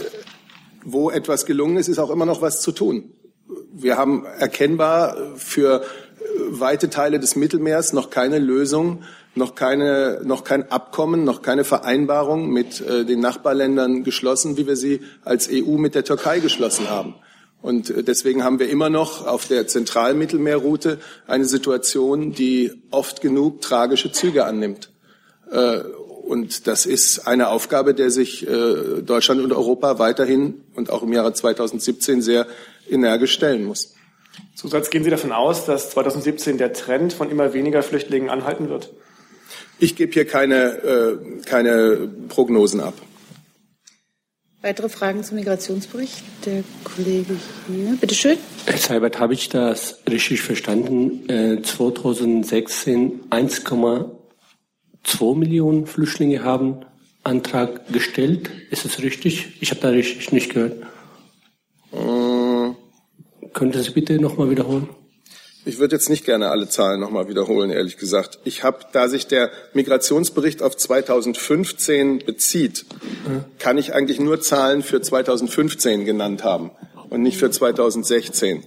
wo 0.83 1.09
etwas 1.09 1.45
gelungen 1.45 1.77
ist, 1.77 1.87
ist 1.87 1.99
auch 1.99 2.09
immer 2.09 2.25
noch 2.25 2.41
was 2.41 2.61
zu 2.61 2.73
tun. 2.73 3.13
Wir 3.71 3.97
haben 3.97 4.25
erkennbar 4.25 5.15
für 5.37 5.85
weite 6.49 6.89
Teile 6.89 7.19
des 7.19 7.35
Mittelmeers 7.35 7.93
noch 7.93 8.09
keine 8.09 8.39
Lösung, 8.39 9.03
noch, 9.37 9.55
keine, 9.55 10.21
noch 10.23 10.43
kein 10.43 10.71
Abkommen, 10.71 11.23
noch 11.23 11.41
keine 11.41 11.63
Vereinbarung 11.63 12.49
mit 12.49 12.81
äh, 12.81 13.05
den 13.05 13.19
Nachbarländern 13.19 14.03
geschlossen, 14.03 14.57
wie 14.57 14.67
wir 14.67 14.75
sie 14.75 15.01
als 15.23 15.49
EU 15.51 15.77
mit 15.77 15.95
der 15.95 16.03
Türkei 16.03 16.39
geschlossen 16.39 16.89
haben. 16.89 17.15
Und 17.61 17.89
äh, 17.89 18.03
deswegen 18.03 18.43
haben 18.43 18.59
wir 18.59 18.69
immer 18.69 18.89
noch 18.89 19.25
auf 19.25 19.47
der 19.47 19.67
Zentralmittelmeerroute 19.67 20.99
eine 21.27 21.45
Situation, 21.45 22.33
die 22.33 22.71
oft 22.91 23.21
genug 23.21 23.61
tragische 23.61 24.11
Züge 24.11 24.45
annimmt. 24.45 24.91
Äh, 25.51 25.79
und 25.79 26.67
das 26.67 26.85
ist 26.85 27.25
eine 27.25 27.49
Aufgabe, 27.49 27.93
der 27.93 28.11
sich 28.11 28.45
äh, 28.45 29.01
Deutschland 29.01 29.41
und 29.41 29.53
Europa 29.53 29.97
weiterhin 29.97 30.61
und 30.75 30.89
auch 30.89 31.03
im 31.03 31.13
Jahre 31.13 31.31
2017 31.31 32.21
sehr 32.21 32.47
energisch 32.89 33.31
stellen 33.31 33.63
muss. 33.63 33.93
Zusatz, 34.53 34.89
gehen 34.89 35.03
Sie 35.03 35.09
davon 35.09 35.31
aus, 35.31 35.65
dass 35.65 35.91
2017 35.91 36.57
der 36.57 36.73
Trend 36.73 37.13
von 37.13 37.31
immer 37.31 37.53
weniger 37.53 37.81
Flüchtlingen 37.81 38.29
anhalten 38.29 38.69
wird? 38.69 38.93
Ich 39.79 39.95
gebe 39.95 40.11
hier 40.11 40.25
keine, 40.25 41.19
keine 41.45 42.09
Prognosen 42.29 42.81
ab. 42.81 42.95
Weitere 44.61 44.89
Fragen 44.89 45.23
zum 45.23 45.37
Migrationsbericht? 45.37 46.23
Der 46.45 46.63
Kollege 46.83 47.35
hier. 47.67 47.95
Bitte 48.01 48.15
schön. 48.15 48.37
Herr 48.65 48.77
Seibert, 48.77 49.19
habe 49.19 49.33
ich 49.33 49.49
das 49.49 49.99
richtig 50.09 50.41
verstanden? 50.41 51.29
Äh, 51.29 51.61
2016 51.61 53.29
1,2 53.29 55.35
Millionen 55.35 55.85
Flüchtlinge 55.85 56.43
haben 56.43 56.79
Antrag 57.23 57.87
gestellt. 57.93 58.49
Ist 58.71 58.85
es 58.85 58.99
richtig? 59.01 59.61
Ich 59.61 59.69
habe 59.69 59.81
da 59.81 59.89
richtig 59.89 60.31
nicht 60.31 60.53
gehört. 60.53 60.81
Äh, 61.91 62.71
Könnten 63.53 63.83
Sie 63.83 63.91
bitte 63.91 64.19
nochmal 64.19 64.49
wiederholen? 64.49 64.89
Ich 65.67 65.79
würde 65.79 65.97
jetzt 65.97 66.09
nicht 66.09 66.23
gerne 66.23 66.49
alle 66.49 66.69
Zahlen 66.69 67.01
nochmal 67.01 67.27
wiederholen, 67.27 67.71
ehrlich 67.71 67.97
gesagt. 67.97 68.39
Ich 68.45 68.63
habe, 68.63 68.79
da 68.93 69.09
sich 69.09 69.27
der 69.27 69.51
Migrationsbericht 69.73 70.61
auf 70.61 70.77
2015 70.77 72.19
bezieht, 72.19 72.85
kann 73.59 73.77
ich 73.77 73.93
eigentlich 73.93 74.17
nur 74.17 74.39
Zahlen 74.39 74.81
für 74.81 75.01
2015 75.01 76.05
genannt 76.05 76.45
haben 76.45 76.71
und 77.09 77.21
nicht 77.21 77.37
für 77.37 77.51
2016. 77.51 78.63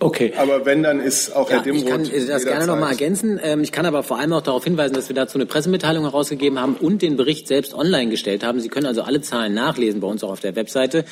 Okay. 0.00 0.32
Aber 0.38 0.64
wenn, 0.64 0.82
dann 0.82 1.00
ist 1.00 1.36
auch 1.36 1.50
ja, 1.50 1.56
Herr 1.56 1.62
Dimroth. 1.62 1.82
Ich 1.82 1.88
kann 1.88 2.26
das 2.26 2.44
gerne 2.44 2.66
noch 2.66 2.78
mal 2.78 2.90
ergänzen. 2.90 3.38
Ähm, 3.42 3.62
ich 3.62 3.70
kann 3.70 3.84
aber 3.84 4.02
vor 4.02 4.18
allem 4.18 4.32
auch 4.32 4.42
darauf 4.42 4.64
hinweisen, 4.64 4.94
dass 4.94 5.08
wir 5.08 5.14
dazu 5.14 5.36
eine 5.36 5.46
Pressemitteilung 5.46 6.04
herausgegeben 6.04 6.58
haben 6.58 6.74
und 6.76 7.02
den 7.02 7.16
Bericht 7.16 7.48
selbst 7.48 7.74
online 7.74 8.10
gestellt 8.10 8.44
haben. 8.44 8.60
Sie 8.60 8.68
können 8.70 8.86
also 8.86 9.02
alle 9.02 9.20
Zahlen 9.20 9.52
nachlesen 9.52 10.00
bei 10.00 10.06
uns 10.08 10.24
auch 10.24 10.32
auf 10.32 10.40
der 10.40 10.56
Webseite. 10.56 11.04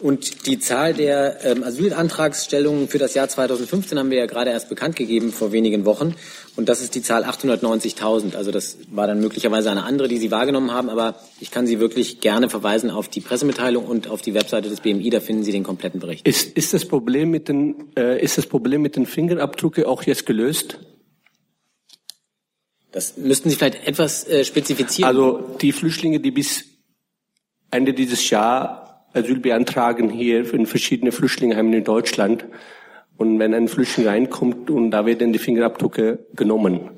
Und 0.00 0.46
die 0.46 0.60
Zahl 0.60 0.94
der 0.94 1.44
ähm, 1.44 1.64
Asylantragsstellungen 1.64 2.88
für 2.88 2.98
das 2.98 3.14
Jahr 3.14 3.28
2015 3.28 3.98
haben 3.98 4.10
wir 4.10 4.18
ja 4.18 4.26
gerade 4.26 4.50
erst 4.50 4.68
bekannt 4.68 4.94
gegeben 4.94 5.32
vor 5.32 5.50
wenigen 5.50 5.84
Wochen. 5.84 6.14
Und 6.54 6.68
das 6.68 6.80
ist 6.80 6.94
die 6.94 7.02
Zahl 7.02 7.24
890.000. 7.24 8.36
Also 8.36 8.52
das 8.52 8.78
war 8.90 9.08
dann 9.08 9.20
möglicherweise 9.20 9.70
eine 9.70 9.82
andere, 9.82 10.06
die 10.06 10.18
Sie 10.18 10.30
wahrgenommen 10.30 10.72
haben. 10.72 10.88
Aber 10.88 11.16
ich 11.40 11.50
kann 11.50 11.66
Sie 11.66 11.80
wirklich 11.80 12.20
gerne 12.20 12.48
verweisen 12.48 12.90
auf 12.90 13.08
die 13.08 13.20
Pressemitteilung 13.20 13.86
und 13.86 14.08
auf 14.08 14.22
die 14.22 14.34
Webseite 14.34 14.68
des 14.68 14.80
BMI. 14.80 15.10
Da 15.10 15.18
finden 15.18 15.42
Sie 15.42 15.52
den 15.52 15.64
kompletten 15.64 15.98
Bericht. 15.98 16.26
Ist, 16.26 16.56
ist 16.56 16.72
das 16.72 16.84
Problem 16.84 17.30
mit 17.30 17.48
den 17.48 17.92
äh, 17.96 18.22
ist 18.22 18.38
das 18.38 18.46
Problem 18.46 18.82
mit 18.82 18.94
den 18.94 19.06
Fingerabdrücke 19.06 19.88
auch 19.88 20.04
jetzt 20.04 20.26
gelöst? 20.26 20.78
Das 22.92 23.16
müssten 23.16 23.50
Sie 23.50 23.56
vielleicht 23.56 23.86
etwas 23.86 24.26
äh, 24.28 24.44
spezifizieren. 24.44 25.08
Also 25.08 25.56
die 25.60 25.72
Flüchtlinge, 25.72 26.20
die 26.20 26.30
bis 26.30 26.64
Ende 27.70 27.92
dieses 27.92 28.30
Jahr 28.30 28.87
Asyl 29.12 29.40
beantragen 29.40 30.10
hier 30.10 30.52
in 30.52 30.66
verschiedene 30.66 31.12
Flüchtlingsheimen 31.12 31.72
in 31.72 31.84
Deutschland. 31.84 32.44
Und 33.16 33.38
wenn 33.38 33.52
ein 33.52 33.68
Flüchtling 33.68 34.06
reinkommt 34.06 34.70
und 34.70 34.90
da 34.90 35.04
werden 35.04 35.32
die 35.32 35.38
Fingerabdrücke 35.38 36.26
genommen. 36.34 36.90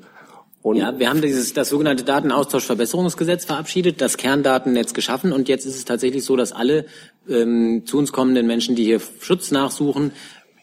Und 0.61 0.77
ja, 0.77 0.97
wir 0.99 1.09
haben 1.09 1.21
dieses, 1.21 1.53
das 1.53 1.69
sogenannte 1.69 2.03
Datenaustauschverbesserungsgesetz 2.03 3.45
verabschiedet, 3.45 3.99
das 3.99 4.17
Kerndatennetz 4.17 4.93
geschaffen 4.93 5.33
und 5.33 5.49
jetzt 5.49 5.65
ist 5.65 5.75
es 5.75 5.85
tatsächlich 5.85 6.23
so, 6.23 6.35
dass 6.35 6.51
alle 6.51 6.85
ähm, 7.27 7.83
zu 7.85 7.97
uns 7.97 8.11
kommenden 8.11 8.45
Menschen, 8.45 8.75
die 8.75 8.83
hier 8.83 9.01
Schutz 9.21 9.49
nachsuchen, 9.49 10.11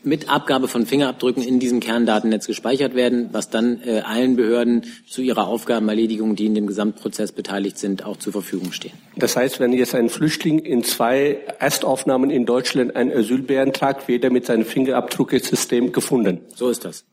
mit 0.03 0.31
Abgabe 0.31 0.69
von 0.69 0.87
Fingerabdrücken 0.87 1.43
in 1.43 1.59
diesem 1.59 1.81
Kerndatennetz 1.81 2.47
gespeichert 2.47 2.95
werden, 2.95 3.29
was 3.33 3.51
dann 3.51 3.81
äh, 3.85 4.01
allen 4.01 4.37
Behörden 4.37 4.87
zu 5.07 5.23
ihrer 5.23 5.47
Aufgabenerledigung, 5.47 6.37
die 6.37 6.47
in 6.47 6.55
dem 6.55 6.67
Gesamtprozess 6.67 7.33
beteiligt 7.33 7.79
sind, 7.79 8.05
auch 8.05 8.17
zur 8.17 8.33
Verfügung 8.33 8.73
stehen. 8.73 8.93
Das 9.17 9.37
heißt, 9.37 9.61
wenn 9.61 9.73
jetzt 9.73 9.95
ein 9.95 10.09
Flüchtling 10.09 10.61
in 10.61 10.85
zwei 10.85 11.39
Erstaufnahmen 11.59 12.31
in 12.31 12.47
Deutschland 12.47 12.97
ein 12.97 13.13
Asyl 13.13 13.43
beantragt, 13.43 14.09
wird 14.09 14.25
er 14.25 14.31
mit 14.31 14.47
seinem 14.47 14.65
Fingerabdrucksystem 14.65 15.93
gefunden. 15.93 16.41
So 16.55 16.71
ist 16.71 16.85
das. 16.85 17.05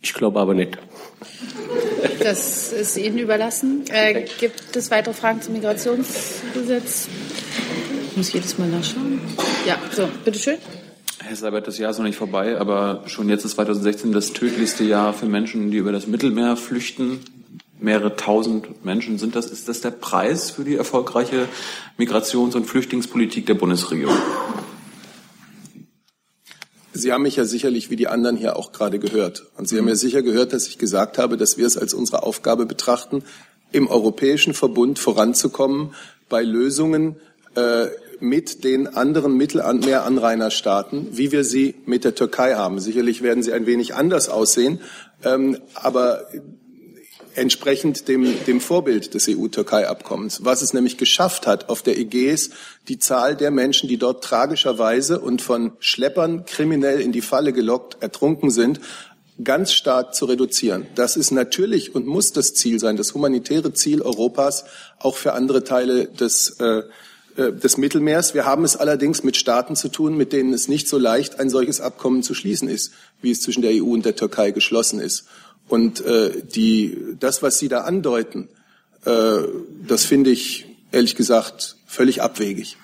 Ich 0.00 0.12
glaube 0.12 0.38
aber 0.38 0.52
nicht. 0.52 0.76
Das 2.20 2.72
ist 2.72 2.98
Ihnen 2.98 3.18
überlassen. 3.18 3.84
Äh, 3.88 4.26
gibt 4.38 4.76
es 4.76 4.90
weitere 4.90 5.14
Fragen 5.14 5.40
zum 5.40 5.54
Migrationsgesetz? 5.54 7.08
Ich 8.10 8.16
muss 8.16 8.32
jedes 8.32 8.58
Mal 8.58 8.68
nachschauen. 8.68 9.20
Ja, 9.66 9.78
so, 9.90 10.08
bitteschön. 10.24 10.58
Herr 10.58 10.83
Seibert, 11.32 11.66
das 11.66 11.78
Jahr 11.78 11.90
ist 11.90 11.98
noch 11.98 12.04
nicht 12.04 12.18
vorbei, 12.18 12.58
aber 12.58 13.02
schon 13.06 13.28
jetzt 13.28 13.44
ist 13.44 13.52
2016 13.52 14.12
das 14.12 14.32
tödlichste 14.32 14.84
Jahr 14.84 15.12
für 15.12 15.26
Menschen, 15.26 15.70
die 15.70 15.78
über 15.78 15.90
das 15.90 16.06
Mittelmeer 16.06 16.56
flüchten. 16.56 17.20
Mehrere 17.80 18.16
tausend 18.16 18.84
Menschen 18.84 19.18
sind 19.18 19.34
das. 19.34 19.46
Ist 19.46 19.68
das 19.68 19.80
der 19.80 19.90
Preis 19.90 20.50
für 20.50 20.64
die 20.64 20.76
erfolgreiche 20.76 21.48
Migrations- 21.98 22.54
und 22.54 22.66
Flüchtlingspolitik 22.66 23.46
der 23.46 23.54
Bundesregierung? 23.54 24.16
Sie 26.92 27.12
haben 27.12 27.22
mich 27.22 27.36
ja 27.36 27.44
sicherlich 27.44 27.90
wie 27.90 27.96
die 27.96 28.06
anderen 28.06 28.36
hier 28.36 28.56
auch 28.56 28.70
gerade 28.70 28.98
gehört. 28.98 29.46
Und 29.56 29.68
Sie 29.68 29.76
haben 29.76 29.88
ja 29.88 29.96
sicher 29.96 30.22
gehört, 30.22 30.52
dass 30.52 30.68
ich 30.68 30.78
gesagt 30.78 31.18
habe, 31.18 31.36
dass 31.36 31.58
wir 31.58 31.66
es 31.66 31.76
als 31.76 31.92
unsere 31.92 32.22
Aufgabe 32.22 32.66
betrachten, 32.66 33.24
im 33.72 33.88
Europäischen 33.88 34.54
Verbund 34.54 35.00
voranzukommen 35.00 35.94
bei 36.28 36.42
Lösungen, 36.42 37.16
äh, 37.56 37.86
mit 38.20 38.64
den 38.64 38.86
anderen 38.86 39.36
Mittelmeeranrainerstaaten, 39.36 41.16
wie 41.16 41.32
wir 41.32 41.44
sie 41.44 41.74
mit 41.86 42.04
der 42.04 42.14
Türkei 42.14 42.54
haben. 42.54 42.80
Sicherlich 42.80 43.22
werden 43.22 43.42
sie 43.42 43.52
ein 43.52 43.66
wenig 43.66 43.94
anders 43.94 44.28
aussehen, 44.28 44.80
ähm, 45.22 45.58
aber 45.74 46.26
entsprechend 47.34 48.08
dem, 48.08 48.44
dem 48.46 48.60
Vorbild 48.60 49.14
des 49.14 49.28
EU-Türkei-Abkommens, 49.28 50.44
was 50.44 50.62
es 50.62 50.72
nämlich 50.72 50.98
geschafft 50.98 51.46
hat, 51.46 51.68
auf 51.68 51.82
der 51.82 51.98
Ägäis 51.98 52.50
die 52.88 52.98
Zahl 52.98 53.36
der 53.36 53.50
Menschen, 53.50 53.88
die 53.88 53.96
dort 53.96 54.22
tragischerweise 54.22 55.20
und 55.20 55.42
von 55.42 55.72
Schleppern 55.80 56.44
kriminell 56.44 57.00
in 57.00 57.12
die 57.12 57.22
Falle 57.22 57.52
gelockt 57.52 58.02
ertrunken 58.02 58.50
sind, 58.50 58.80
ganz 59.42 59.72
stark 59.72 60.14
zu 60.14 60.26
reduzieren. 60.26 60.86
Das 60.94 61.16
ist 61.16 61.32
natürlich 61.32 61.94
und 61.94 62.06
muss 62.06 62.32
das 62.32 62.54
Ziel 62.54 62.78
sein, 62.78 62.96
das 62.96 63.14
humanitäre 63.14 63.72
Ziel 63.72 64.00
Europas, 64.02 64.64
auch 65.00 65.16
für 65.16 65.32
andere 65.32 65.64
Teile 65.64 66.06
des 66.06 66.60
äh, 66.60 66.82
des 67.36 67.78
Mittelmeers. 67.78 68.34
Wir 68.34 68.44
haben 68.44 68.64
es 68.64 68.76
allerdings 68.76 69.24
mit 69.24 69.36
Staaten 69.36 69.74
zu 69.74 69.88
tun, 69.88 70.16
mit 70.16 70.32
denen 70.32 70.52
es 70.52 70.68
nicht 70.68 70.88
so 70.88 70.98
leicht 70.98 71.40
ein 71.40 71.50
solches 71.50 71.80
Abkommen 71.80 72.22
zu 72.22 72.34
schließen 72.34 72.68
ist, 72.68 72.92
wie 73.20 73.30
es 73.32 73.40
zwischen 73.40 73.62
der 73.62 73.72
EU 73.72 73.92
und 73.92 74.04
der 74.04 74.14
Türkei 74.14 74.52
geschlossen 74.52 75.00
ist. 75.00 75.26
Und 75.68 76.04
äh, 76.04 76.42
die, 76.42 76.96
das, 77.18 77.42
was 77.42 77.58
Sie 77.58 77.68
da 77.68 77.82
andeuten, 77.82 78.48
äh, 79.04 79.38
das 79.86 80.04
finde 80.04 80.30
ich 80.30 80.66
ehrlich 80.92 81.16
gesagt 81.16 81.76
völlig 81.86 82.22
abwegig. 82.22 82.76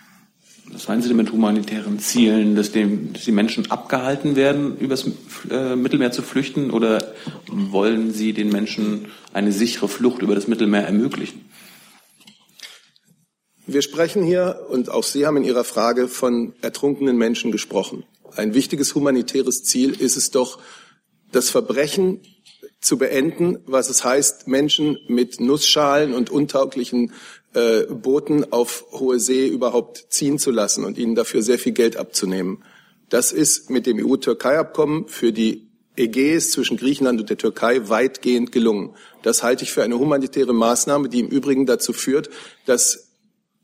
Was 0.73 0.87
meinen 0.87 1.03
Sie 1.03 1.09
denn 1.09 1.17
mit 1.17 1.33
humanitären 1.33 1.99
Zielen, 1.99 2.55
dass, 2.55 2.71
dem, 2.71 3.13
dass 3.13 3.25
die 3.25 3.33
Menschen 3.33 3.71
abgehalten 3.71 4.37
werden, 4.37 4.77
übers 4.79 5.05
äh, 5.51 5.75
Mittelmeer 5.75 6.13
zu 6.13 6.23
flüchten? 6.23 6.71
Oder 6.71 7.13
wollen 7.49 8.13
Sie 8.13 8.33
den 8.33 8.51
Menschen 8.51 9.07
eine 9.33 9.51
sichere 9.51 9.89
Flucht 9.89 10.23
über 10.23 10.35
das 10.35 10.47
Mittelmeer 10.47 10.87
ermöglichen? 10.87 11.41
Wir 13.73 13.83
sprechen 13.83 14.25
hier, 14.25 14.67
und 14.69 14.91
auch 14.91 15.05
Sie 15.05 15.27
haben 15.27 15.37
in 15.37 15.45
Ihrer 15.45 15.63
Frage 15.63 16.09
von 16.09 16.55
ertrunkenen 16.61 17.17
Menschen 17.17 17.53
gesprochen. 17.53 18.03
Ein 18.35 18.53
wichtiges 18.53 18.97
humanitäres 18.97 19.63
Ziel 19.63 19.93
ist 19.93 20.17
es 20.17 20.33
doch, 20.33 20.59
das 21.31 21.51
Verbrechen 21.51 22.21
zu 22.81 22.99
beenden, 22.99 23.59
was 23.67 23.89
es 23.89 24.03
heißt, 24.03 24.49
Menschen 24.49 24.99
mit 25.07 25.39
Nussschalen 25.39 26.15
und 26.15 26.31
untauglichen 26.31 27.13
äh, 27.55 27.83
Booten 27.83 28.53
auf 28.53 28.87
hohe 28.91 29.21
See 29.21 29.47
überhaupt 29.47 30.07
ziehen 30.09 30.41
zu 30.41 30.51
lassen 30.51 30.85
und 30.85 30.99
ihnen 30.99 31.15
dafür 31.15 31.41
sehr 31.41 31.61
viel 31.61 31.73
Geld 31.73 31.97
abzunehmen. 31.97 32.65
Das 33.09 33.31
ist 33.31 33.71
mit 33.71 33.87
dem 33.87 34.05
EU-Türkei-Abkommen 34.05 35.07
für 35.07 35.33
die 35.33 35.69
Ägäis 35.97 36.51
zwischen 36.51 36.77
Griechenland 36.77 37.21
und 37.21 37.31
der 37.31 37.39
Türkei 37.39 37.89
weitgehend 37.89 38.51
gelungen. 38.51 38.97
Das 39.23 39.45
halte 39.45 39.63
ich 39.63 39.71
für 39.71 39.85
eine 39.85 39.97
humanitäre 39.97 40.55
Maßnahme, 40.55 41.09
die 41.09 41.21
im 41.21 41.29
Übrigen 41.29 41.67
dazu 41.67 41.93
führt, 41.93 42.31
dass 42.67 43.10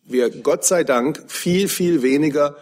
wir 0.09 0.31
Gott 0.31 0.65
sei 0.65 0.85
Dank 0.85 1.25
viel, 1.27 1.69
viel 1.69 2.03
weniger 2.03 2.57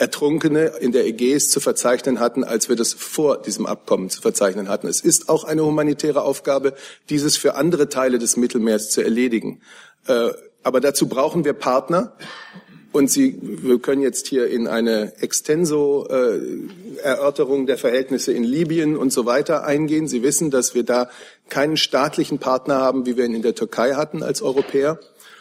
Ertrunkene 0.00 0.72
in 0.80 0.90
der 0.92 1.06
Ägäis 1.06 1.50
zu 1.50 1.60
verzeichnen 1.60 2.20
hatten, 2.20 2.42
als 2.42 2.70
wir 2.70 2.76
das 2.76 2.94
vor 2.94 3.42
diesem 3.42 3.66
Abkommen 3.66 4.08
zu 4.08 4.22
verzeichnen 4.22 4.70
hatten. 4.70 4.86
Es 4.86 5.02
ist 5.02 5.28
auch 5.28 5.44
eine 5.44 5.62
humanitäre 5.62 6.22
Aufgabe, 6.22 6.72
dieses 7.10 7.36
für 7.36 7.54
andere 7.54 7.90
Teile 7.90 8.18
des 8.18 8.38
Mittelmeers 8.38 8.88
zu 8.88 9.02
erledigen. 9.02 9.60
Äh, 10.06 10.30
aber 10.62 10.80
dazu 10.80 11.06
brauchen 11.06 11.44
wir 11.44 11.52
Partner. 11.52 12.16
und 12.92 13.10
Sie, 13.10 13.38
wir 13.42 13.78
können 13.78 14.00
jetzt 14.00 14.26
hier 14.26 14.48
in 14.48 14.66
eine 14.66 15.12
Extenso-Erörterung 15.20 17.66
der 17.66 17.76
Verhältnisse 17.76 18.32
in 18.32 18.42
Libyen 18.42 18.96
und 18.96 19.12
so 19.12 19.26
weiter 19.26 19.64
eingehen. 19.64 20.08
Sie 20.08 20.22
wissen, 20.22 20.50
dass 20.50 20.74
wir 20.74 20.84
da 20.84 21.10
keinen 21.50 21.76
staatlichen 21.76 22.38
Partner 22.38 22.76
haben, 22.76 23.04
wie 23.04 23.18
wir 23.18 23.26
ihn 23.26 23.34
in 23.34 23.42
der 23.42 23.54
Türkei 23.54 23.96
hatten 23.96 24.22
als 24.22 24.40
Europäer 24.40 24.98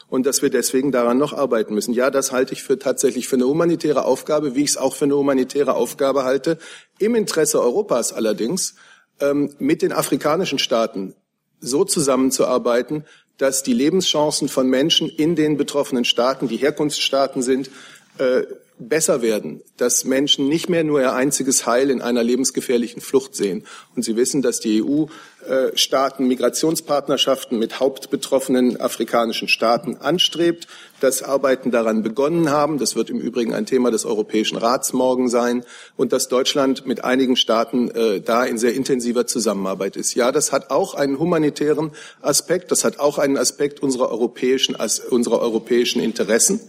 und 0.09 0.25
dass 0.25 0.41
wir 0.41 0.49
deswegen 0.49 0.91
daran 0.91 1.17
noch 1.17 1.33
arbeiten 1.33 1.73
müssen. 1.73 1.93
Ja, 1.93 2.09
das 2.09 2.31
halte 2.31 2.53
ich 2.53 2.63
für 2.63 2.79
tatsächlich 2.79 3.27
für 3.27 3.35
eine 3.35 3.45
humanitäre 3.45 4.05
Aufgabe, 4.05 4.55
wie 4.55 4.63
ich 4.63 4.71
es 4.71 4.77
auch 4.77 4.95
für 4.95 5.05
eine 5.05 5.15
humanitäre 5.15 5.75
Aufgabe 5.75 6.23
halte. 6.23 6.57
Im 6.97 7.15
Interesse 7.15 7.61
Europas 7.61 8.11
allerdings, 8.13 8.75
ähm, 9.19 9.53
mit 9.59 9.81
den 9.81 9.91
afrikanischen 9.91 10.59
Staaten 10.59 11.15
so 11.59 11.83
zusammenzuarbeiten, 11.83 13.05
dass 13.37 13.63
die 13.63 13.73
Lebenschancen 13.73 14.49
von 14.49 14.67
Menschen 14.67 15.09
in 15.09 15.35
den 15.35 15.57
betroffenen 15.57 16.05
Staaten, 16.05 16.47
die 16.47 16.57
Herkunftsstaaten 16.57 17.41
sind, 17.41 17.69
äh, 18.17 18.43
besser 18.79 19.21
werden, 19.21 19.61
dass 19.77 20.05
Menschen 20.05 20.47
nicht 20.47 20.69
mehr 20.69 20.83
nur 20.83 21.01
ihr 21.01 21.13
einziges 21.13 21.65
Heil 21.65 21.89
in 21.89 22.01
einer 22.01 22.23
lebensgefährlichen 22.23 23.01
Flucht 23.01 23.35
sehen. 23.35 23.65
Und 23.95 24.03
Sie 24.03 24.15
wissen, 24.15 24.41
dass 24.41 24.61
die 24.61 24.81
EU-Staaten 24.81 26.27
Migrationspartnerschaften 26.27 27.59
mit 27.59 27.79
hauptbetroffenen 27.79 28.79
afrikanischen 28.79 29.49
Staaten 29.49 29.97
anstrebt, 29.97 30.67
dass 31.01 31.23
Arbeiten 31.23 31.71
daran 31.71 32.03
begonnen 32.03 32.49
haben. 32.49 32.77
Das 32.77 32.95
wird 32.95 33.09
im 33.09 33.19
Übrigen 33.19 33.53
ein 33.53 33.65
Thema 33.65 33.91
des 33.91 34.05
Europäischen 34.05 34.57
Rats 34.57 34.93
morgen 34.93 35.29
sein 35.29 35.65
und 35.97 36.13
dass 36.13 36.29
Deutschland 36.29 36.85
mit 36.85 37.03
einigen 37.03 37.35
Staaten 37.35 37.91
äh, 37.91 38.21
da 38.21 38.45
in 38.45 38.57
sehr 38.57 38.73
intensiver 38.73 39.27
Zusammenarbeit 39.27 39.97
ist. 39.97 40.15
Ja, 40.15 40.31
das 40.31 40.53
hat 40.53 40.71
auch 40.71 40.93
einen 40.93 41.19
humanitären 41.19 41.91
Aspekt. 42.21 42.71
Das 42.71 42.85
hat 42.85 42.99
auch 42.99 43.17
einen 43.17 43.37
Aspekt 43.37 43.81
unserer 43.81 44.09
europäischen, 44.09 44.75
unserer 45.09 45.39
europäischen 45.39 46.01
Interessen. 46.01 46.61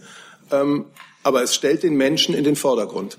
Ähm, 0.51 0.85
aber 1.23 1.43
es 1.43 1.55
stellt 1.55 1.83
den 1.83 1.95
Menschen 1.95 2.35
in 2.35 2.43
den 2.43 2.55
Vordergrund. 2.55 3.17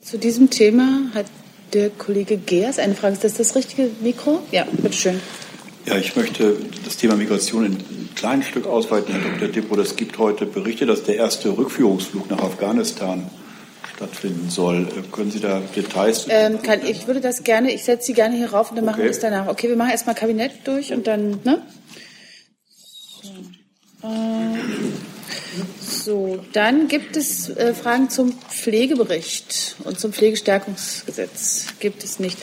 Zu 0.00 0.18
diesem 0.18 0.50
Thema 0.50 1.10
hat 1.14 1.26
der 1.72 1.90
Kollege 1.90 2.36
Geers 2.36 2.78
eine 2.78 2.94
Frage. 2.94 3.14
Ist 3.14 3.24
das 3.24 3.34
das 3.34 3.54
richtige 3.54 3.90
Mikro? 4.00 4.42
Ja, 4.50 4.64
bitteschön. 4.64 5.20
Ja, 5.86 5.96
ich 5.96 6.14
möchte 6.16 6.56
das 6.84 6.96
Thema 6.96 7.16
Migration 7.16 7.64
in 7.64 7.72
ein 7.72 8.08
kleines 8.14 8.46
Stück 8.46 8.66
ausweiten, 8.66 9.14
Herr 9.14 9.30
Dr. 9.30 9.48
Dippo. 9.48 9.78
Es 9.80 9.96
gibt 9.96 10.18
heute 10.18 10.46
Berichte, 10.46 10.86
dass 10.86 11.04
der 11.04 11.16
erste 11.16 11.56
Rückführungsflug 11.56 12.30
nach 12.30 12.40
Afghanistan 12.40 13.30
stattfinden 13.96 14.50
soll. 14.50 14.88
Können 15.12 15.30
Sie 15.30 15.40
da 15.40 15.60
Details? 15.74 16.26
Ähm, 16.28 16.62
kann, 16.62 16.84
ich 16.84 17.06
würde 17.06 17.20
das 17.20 17.44
gerne, 17.44 17.72
ich 17.72 17.84
setze 17.84 18.06
Sie 18.06 18.14
gerne 18.14 18.36
hier 18.36 18.50
rauf 18.50 18.70
und 18.70 18.76
dann 18.76 18.84
okay. 18.84 18.92
machen 18.92 19.04
wir 19.04 19.10
es 19.10 19.20
danach. 19.20 19.48
Okay, 19.48 19.68
wir 19.68 19.76
machen 19.76 19.90
erstmal 19.90 20.14
Kabinett 20.14 20.52
durch 20.64 20.92
und 20.92 21.06
dann, 21.06 21.40
ne? 21.44 21.62
So. 23.22 24.06
Äh, 24.06 25.09
so, 25.80 26.38
dann 26.52 26.88
gibt 26.88 27.16
es 27.16 27.48
äh, 27.50 27.74
Fragen 27.74 28.10
zum 28.10 28.32
Pflegebericht 28.32 29.76
und 29.84 29.98
zum 29.98 30.12
Pflegestärkungsgesetz. 30.12 31.66
Gibt 31.80 32.04
es 32.04 32.18
nicht. 32.18 32.38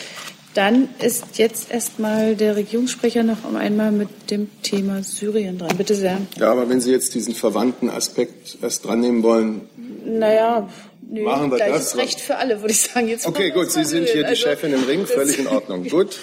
Dann 0.57 0.89
ist 0.99 1.37
jetzt 1.37 1.69
erstmal 1.71 2.35
der 2.35 2.55
Regierungssprecher 2.55 3.21
noch 3.21 3.45
einmal 3.53 3.91
mit 3.91 4.09
dem 4.31 4.49
Thema 4.63 5.03
Syrien 5.03 5.59
dran. 5.59 5.77
Bitte 5.77 5.93
sehr. 5.93 6.17
Ja, 6.39 6.51
aber 6.51 6.67
wenn 6.67 6.81
Sie 6.81 6.91
jetzt 6.91 7.13
diesen 7.13 7.35
verwandten 7.35 7.91
Aspekt 7.91 8.57
erst 8.61 8.85
dran 8.85 9.01
nehmen 9.01 9.21
wollen. 9.21 9.69
Naja, 10.03 10.67
nö, 11.07 11.21
machen 11.21 11.51
wir 11.51 11.59
das. 11.59 11.89
ist 11.89 11.97
Recht 11.97 12.19
für 12.19 12.37
alle, 12.37 12.59
würde 12.61 12.71
ich 12.71 12.81
sagen. 12.81 13.07
Jetzt 13.07 13.27
okay, 13.27 13.51
gut, 13.51 13.69
Sie 13.69 13.83
sind 13.83 14.09
hier 14.09 14.23
die 14.23 14.29
also, 14.29 14.47
Chefin 14.47 14.73
im 14.73 14.83
Ring, 14.85 15.05
völlig 15.05 15.37
in 15.37 15.45
Ordnung. 15.45 15.83
gut. 15.89 16.17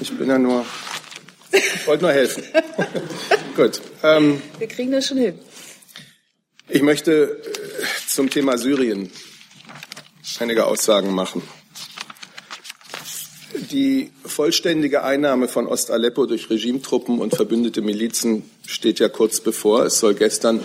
Ich 0.00 0.16
bin 0.16 0.28
ja 0.28 0.38
nur. 0.38 0.64
Ich 1.52 1.86
wollte 1.86 2.04
nur 2.04 2.12
helfen. 2.12 2.44
gut. 3.56 3.80
Ähm, 4.02 4.40
wir 4.58 4.68
kriegen 4.68 4.90
das 4.90 5.06
schon 5.06 5.18
hin. 5.18 5.38
Ich 6.68 6.80
möchte 6.80 7.12
äh, 7.12 7.84
zum 8.08 8.30
Thema 8.30 8.56
Syrien 8.56 9.10
einige 10.40 10.66
Aussagen 10.66 11.14
machen. 11.14 11.42
Die 13.70 14.10
vollständige 14.24 15.04
Einnahme 15.04 15.46
von 15.48 15.66
Ost-Aleppo 15.66 16.24
durch 16.24 16.48
Regimetruppen 16.48 17.18
und 17.18 17.36
verbündete 17.36 17.82
Milizen 17.82 18.48
steht 18.66 18.98
ja 18.98 19.10
kurz 19.10 19.40
bevor. 19.40 19.84
Es 19.84 19.98
soll 19.98 20.14
gestern 20.14 20.60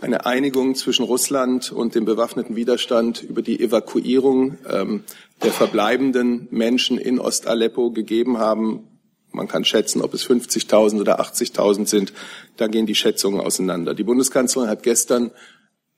eine 0.00 0.26
Einigung 0.26 0.76
zwischen 0.76 1.04
Russland 1.04 1.72
und 1.72 1.96
dem 1.96 2.04
bewaffneten 2.04 2.54
Widerstand 2.54 3.24
über 3.24 3.42
die 3.42 3.58
Evakuierung 3.58 4.58
ähm, 4.68 5.02
der 5.42 5.50
verbleibenden 5.50 6.46
Menschen 6.52 6.98
in 6.98 7.18
Ost-Aleppo 7.18 7.90
gegeben 7.90 8.38
haben. 8.38 8.91
Man 9.32 9.48
kann 9.48 9.64
schätzen, 9.64 10.02
ob 10.02 10.14
es 10.14 10.26
50.000 10.28 11.00
oder 11.00 11.20
80.000 11.20 11.86
sind. 11.86 12.12
Da 12.56 12.66
gehen 12.66 12.86
die 12.86 12.94
Schätzungen 12.94 13.40
auseinander. 13.40 13.94
Die 13.94 14.04
Bundeskanzlerin 14.04 14.68
hat 14.68 14.82
gestern 14.82 15.30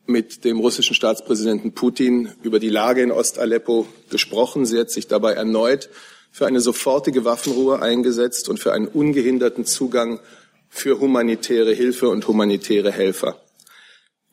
mit 0.07 0.45
dem 0.45 0.59
russischen 0.61 0.95
Staatspräsidenten 0.95 1.73
Putin 1.73 2.33
über 2.43 2.59
die 2.59 2.69
Lage 2.69 3.03
in 3.03 3.11
Ost-Aleppo 3.11 3.87
gesprochen. 4.11 4.67
Sie 4.67 4.79
hat 4.79 4.91
sich 4.91 5.09
dabei 5.09 5.33
erneut 5.33 5.89
für 6.31 6.47
eine 6.47 6.61
sofortige 6.61 7.25
Waffenruhe 7.25 7.81
eingesetzt 7.81 8.49
und 8.49 8.59
für 8.59 8.73
einen 8.73 8.89
ungehinderten 8.89 9.65
Zugang 9.65 10.21
für 10.69 10.99
humanitäre 10.99 11.73
Hilfe 11.73 12.09
und 12.09 12.27
humanitäre 12.27 12.91
Helfer. 12.91 13.41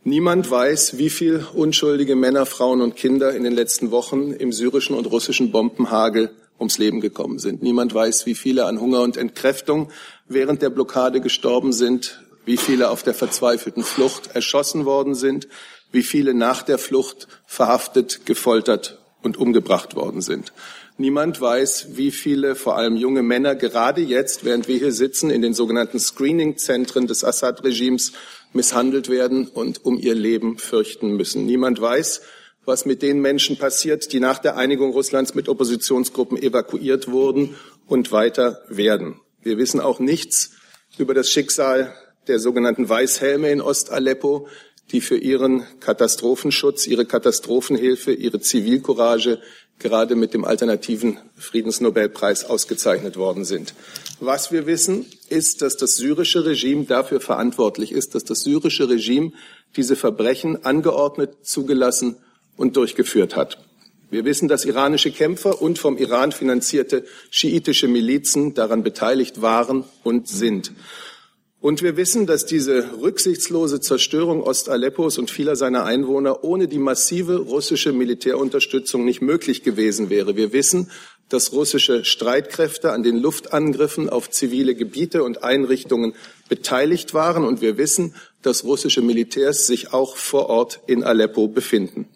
Niemand 0.03 0.49
weiß, 0.49 0.97
wie 0.97 1.11
viele 1.11 1.45
unschuldige 1.53 2.15
Männer, 2.15 2.47
Frauen 2.47 2.81
und 2.81 2.95
Kinder 2.95 3.35
in 3.35 3.43
den 3.43 3.53
letzten 3.53 3.91
Wochen 3.91 4.31
im 4.31 4.51
syrischen 4.51 4.95
und 4.95 5.05
russischen 5.05 5.51
Bombenhagel 5.51 6.31
ums 6.61 6.77
Leben 6.77 7.01
gekommen 7.01 7.39
sind. 7.39 7.61
Niemand 7.61 7.93
weiß, 7.93 8.25
wie 8.25 8.35
viele 8.35 8.65
an 8.65 8.79
Hunger 8.79 9.01
und 9.01 9.17
Entkräftung 9.17 9.89
während 10.29 10.61
der 10.61 10.69
Blockade 10.69 11.19
gestorben 11.19 11.73
sind, 11.73 12.21
wie 12.45 12.57
viele 12.57 12.89
auf 12.89 13.03
der 13.03 13.13
verzweifelten 13.13 13.83
Flucht 13.83 14.33
erschossen 14.33 14.85
worden 14.85 15.15
sind, 15.15 15.47
wie 15.91 16.03
viele 16.03 16.33
nach 16.33 16.61
der 16.61 16.77
Flucht 16.77 17.27
verhaftet, 17.45 18.25
gefoltert 18.25 18.99
und 19.21 19.37
umgebracht 19.37 19.95
worden 19.95 20.21
sind. 20.21 20.53
Niemand 20.97 21.41
weiß, 21.41 21.97
wie 21.97 22.11
viele, 22.11 22.55
vor 22.55 22.77
allem 22.77 22.95
junge 22.95 23.23
Männer, 23.23 23.55
gerade 23.55 24.01
jetzt, 24.01 24.45
während 24.45 24.67
wir 24.67 24.77
hier 24.77 24.91
sitzen, 24.91 25.29
in 25.31 25.41
den 25.41 25.53
sogenannten 25.53 25.99
Screening-Zentren 25.99 27.07
des 27.07 27.23
Assad-Regimes 27.23 28.13
misshandelt 28.53 29.09
werden 29.09 29.47
und 29.47 29.83
um 29.83 29.97
ihr 29.97 30.15
Leben 30.15 30.57
fürchten 30.57 31.15
müssen. 31.15 31.45
Niemand 31.45 31.81
weiß, 31.81 32.21
was 32.65 32.85
mit 32.85 33.01
den 33.01 33.19
Menschen 33.19 33.57
passiert, 33.57 34.13
die 34.13 34.19
nach 34.19 34.39
der 34.39 34.57
Einigung 34.57 34.91
Russlands 34.91 35.33
mit 35.33 35.49
Oppositionsgruppen 35.49 36.41
evakuiert 36.41 37.09
wurden 37.09 37.55
und 37.87 38.11
weiter 38.11 38.61
werden. 38.69 39.19
Wir 39.41 39.57
wissen 39.57 39.79
auch 39.79 39.99
nichts 39.99 40.51
über 40.97 41.13
das 41.13 41.29
Schicksal 41.29 41.93
der 42.27 42.39
sogenannten 42.39 42.87
Weißhelme 42.87 43.51
in 43.51 43.61
Ost-Aleppo, 43.61 44.47
die 44.91 45.01
für 45.01 45.17
ihren 45.17 45.65
Katastrophenschutz, 45.79 46.85
ihre 46.85 47.05
Katastrophenhilfe, 47.05 48.13
ihre 48.13 48.41
Zivilcourage 48.41 49.39
gerade 49.79 50.15
mit 50.15 50.33
dem 50.33 50.45
alternativen 50.45 51.17
Friedensnobelpreis 51.35 52.45
ausgezeichnet 52.45 53.17
worden 53.17 53.45
sind. 53.45 53.73
Was 54.19 54.51
wir 54.51 54.67
wissen, 54.67 55.07
ist, 55.29 55.63
dass 55.63 55.77
das 55.77 55.95
syrische 55.95 56.45
Regime 56.45 56.85
dafür 56.85 57.19
verantwortlich 57.19 57.91
ist, 57.91 58.13
dass 58.13 58.23
das 58.23 58.41
syrische 58.41 58.89
Regime 58.89 59.31
diese 59.75 59.95
Verbrechen 59.95 60.63
angeordnet, 60.65 61.37
zugelassen 61.41 62.17
und 62.61 62.77
durchgeführt 62.77 63.35
hat. 63.35 63.57
Wir 64.11 64.23
wissen, 64.23 64.47
dass 64.47 64.65
iranische 64.65 65.11
Kämpfer 65.11 65.61
und 65.61 65.79
vom 65.79 65.97
Iran 65.97 66.31
finanzierte 66.31 67.05
schiitische 67.31 67.87
Milizen 67.87 68.53
daran 68.53 68.83
beteiligt 68.83 69.41
waren 69.41 69.83
und 70.03 70.27
sind. 70.27 70.71
Und 71.59 71.81
wir 71.81 71.95
wissen, 71.95 72.25
dass 72.25 72.45
diese 72.45 72.85
rücksichtslose 73.01 73.79
Zerstörung 73.79 74.43
Ost-Aleppos 74.43 75.17
und 75.17 75.31
vieler 75.31 75.55
seiner 75.55 75.85
Einwohner 75.85 76.43
ohne 76.43 76.67
die 76.67 76.79
massive 76.79 77.37
russische 77.37 77.93
Militärunterstützung 77.93 79.05
nicht 79.05 79.21
möglich 79.21 79.63
gewesen 79.63 80.09
wäre. 80.09 80.35
Wir 80.35 80.53
wissen, 80.53 80.91
dass 81.29 81.53
russische 81.53 82.03
Streitkräfte 82.03 82.91
an 82.91 83.03
den 83.03 83.17
Luftangriffen 83.17 84.09
auf 84.09 84.29
zivile 84.29 84.75
Gebiete 84.75 85.23
und 85.23 85.43
Einrichtungen 85.43 86.13
beteiligt 86.49 87.13
waren. 87.13 87.45
Und 87.45 87.61
wir 87.61 87.77
wissen, 87.77 88.15
dass 88.41 88.65
russische 88.65 89.01
Militärs 89.01 89.67
sich 89.67 89.93
auch 89.93 90.17
vor 90.17 90.49
Ort 90.49 90.81
in 90.87 91.03
Aleppo 91.03 91.47
befinden. 91.47 92.07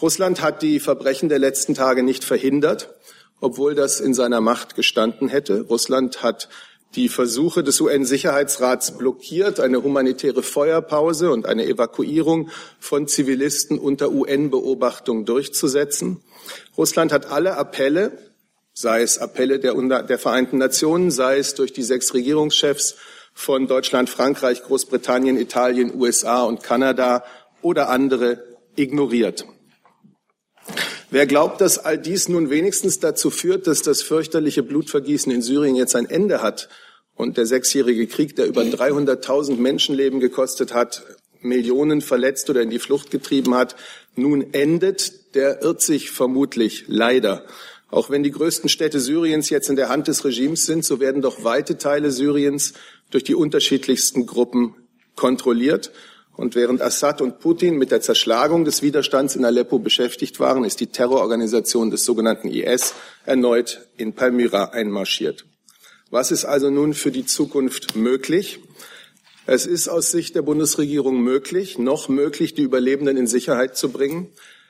Russland 0.00 0.40
hat 0.40 0.62
die 0.62 0.78
Verbrechen 0.78 1.28
der 1.28 1.40
letzten 1.40 1.74
Tage 1.74 2.02
nicht 2.02 2.22
verhindert, 2.22 2.94
obwohl 3.40 3.74
das 3.74 3.98
in 3.98 4.14
seiner 4.14 4.40
Macht 4.40 4.76
gestanden 4.76 5.28
hätte. 5.28 5.62
Russland 5.62 6.22
hat 6.22 6.48
die 6.94 7.08
Versuche 7.08 7.62
des 7.62 7.80
UN-Sicherheitsrats 7.80 8.96
blockiert, 8.96 9.60
eine 9.60 9.82
humanitäre 9.82 10.42
Feuerpause 10.42 11.30
und 11.32 11.46
eine 11.46 11.66
Evakuierung 11.66 12.50
von 12.78 13.08
Zivilisten 13.08 13.78
unter 13.78 14.10
UN-Beobachtung 14.10 15.24
durchzusetzen. 15.24 16.22
Russland 16.76 17.12
hat 17.12 17.30
alle 17.30 17.56
Appelle, 17.56 18.16
sei 18.72 19.02
es 19.02 19.18
Appelle 19.18 19.58
der, 19.58 19.74
der 20.02 20.18
Vereinten 20.18 20.58
Nationen, 20.58 21.10
sei 21.10 21.38
es 21.38 21.54
durch 21.54 21.72
die 21.72 21.82
sechs 21.82 22.14
Regierungschefs 22.14 22.94
von 23.34 23.66
Deutschland, 23.66 24.08
Frankreich, 24.08 24.62
Großbritannien, 24.62 25.38
Italien, 25.38 25.92
USA 25.94 26.44
und 26.44 26.62
Kanada 26.62 27.24
oder 27.60 27.90
andere 27.90 28.44
ignoriert. 28.76 29.44
Wer 31.10 31.26
glaubt, 31.26 31.60
dass 31.60 31.78
all 31.78 31.98
dies 31.98 32.28
nun 32.28 32.50
wenigstens 32.50 33.00
dazu 33.00 33.30
führt, 33.30 33.66
dass 33.66 33.82
das 33.82 34.02
fürchterliche 34.02 34.62
Blutvergießen 34.62 35.32
in 35.32 35.42
Syrien 35.42 35.74
jetzt 35.74 35.96
ein 35.96 36.08
Ende 36.08 36.42
hat 36.42 36.68
und 37.14 37.36
der 37.36 37.46
sechsjährige 37.46 38.06
Krieg, 38.06 38.36
der 38.36 38.46
über 38.46 38.62
300.000 38.62 39.56
Menschenleben 39.56 40.20
gekostet 40.20 40.74
hat, 40.74 41.02
Millionen 41.40 42.00
verletzt 42.00 42.50
oder 42.50 42.62
in 42.62 42.70
die 42.70 42.78
Flucht 42.78 43.10
getrieben 43.10 43.54
hat, 43.54 43.76
nun 44.16 44.52
endet, 44.52 45.34
der 45.34 45.62
irrt 45.62 45.82
sich 45.82 46.10
vermutlich 46.10 46.84
leider. 46.88 47.44
Auch 47.90 48.10
wenn 48.10 48.22
die 48.22 48.30
größten 48.30 48.68
Städte 48.68 49.00
Syriens 49.00 49.48
jetzt 49.48 49.70
in 49.70 49.76
der 49.76 49.88
Hand 49.88 50.08
des 50.08 50.24
Regimes 50.24 50.66
sind, 50.66 50.84
so 50.84 51.00
werden 51.00 51.22
doch 51.22 51.42
weite 51.42 51.78
Teile 51.78 52.10
Syriens 52.10 52.74
durch 53.10 53.24
die 53.24 53.34
unterschiedlichsten 53.34 54.26
Gruppen 54.26 54.74
kontrolliert. 55.16 55.90
Und 56.38 56.54
während 56.54 56.80
Assad 56.80 57.20
und 57.20 57.40
Putin 57.40 57.78
mit 57.78 57.90
der 57.90 58.00
Zerschlagung 58.00 58.64
des 58.64 58.80
Widerstands 58.80 59.34
in 59.34 59.44
Aleppo 59.44 59.80
beschäftigt 59.80 60.38
waren, 60.38 60.62
ist 60.62 60.78
die 60.78 60.86
Terrororganisation 60.86 61.90
des 61.90 62.04
sogenannten 62.04 62.46
IS 62.46 62.94
erneut 63.26 63.88
in 63.96 64.12
Palmyra 64.12 64.66
einmarschiert. 64.66 65.46
Was 66.10 66.30
ist 66.30 66.44
also 66.44 66.70
nun 66.70 66.94
für 66.94 67.10
die 67.10 67.26
Zukunft 67.26 67.96
möglich? 67.96 68.60
Es 69.46 69.66
ist 69.66 69.88
aus 69.88 70.12
Sicht 70.12 70.36
der 70.36 70.42
Bundesregierung 70.42 71.20
möglich, 71.20 71.76
noch 71.76 72.08
möglich, 72.08 72.54
die 72.54 72.62
Überlebenden 72.62 73.16
in 73.16 73.26
Sicherheit 73.26 73.76
zu 73.76 73.88
bringen, 73.90 74.28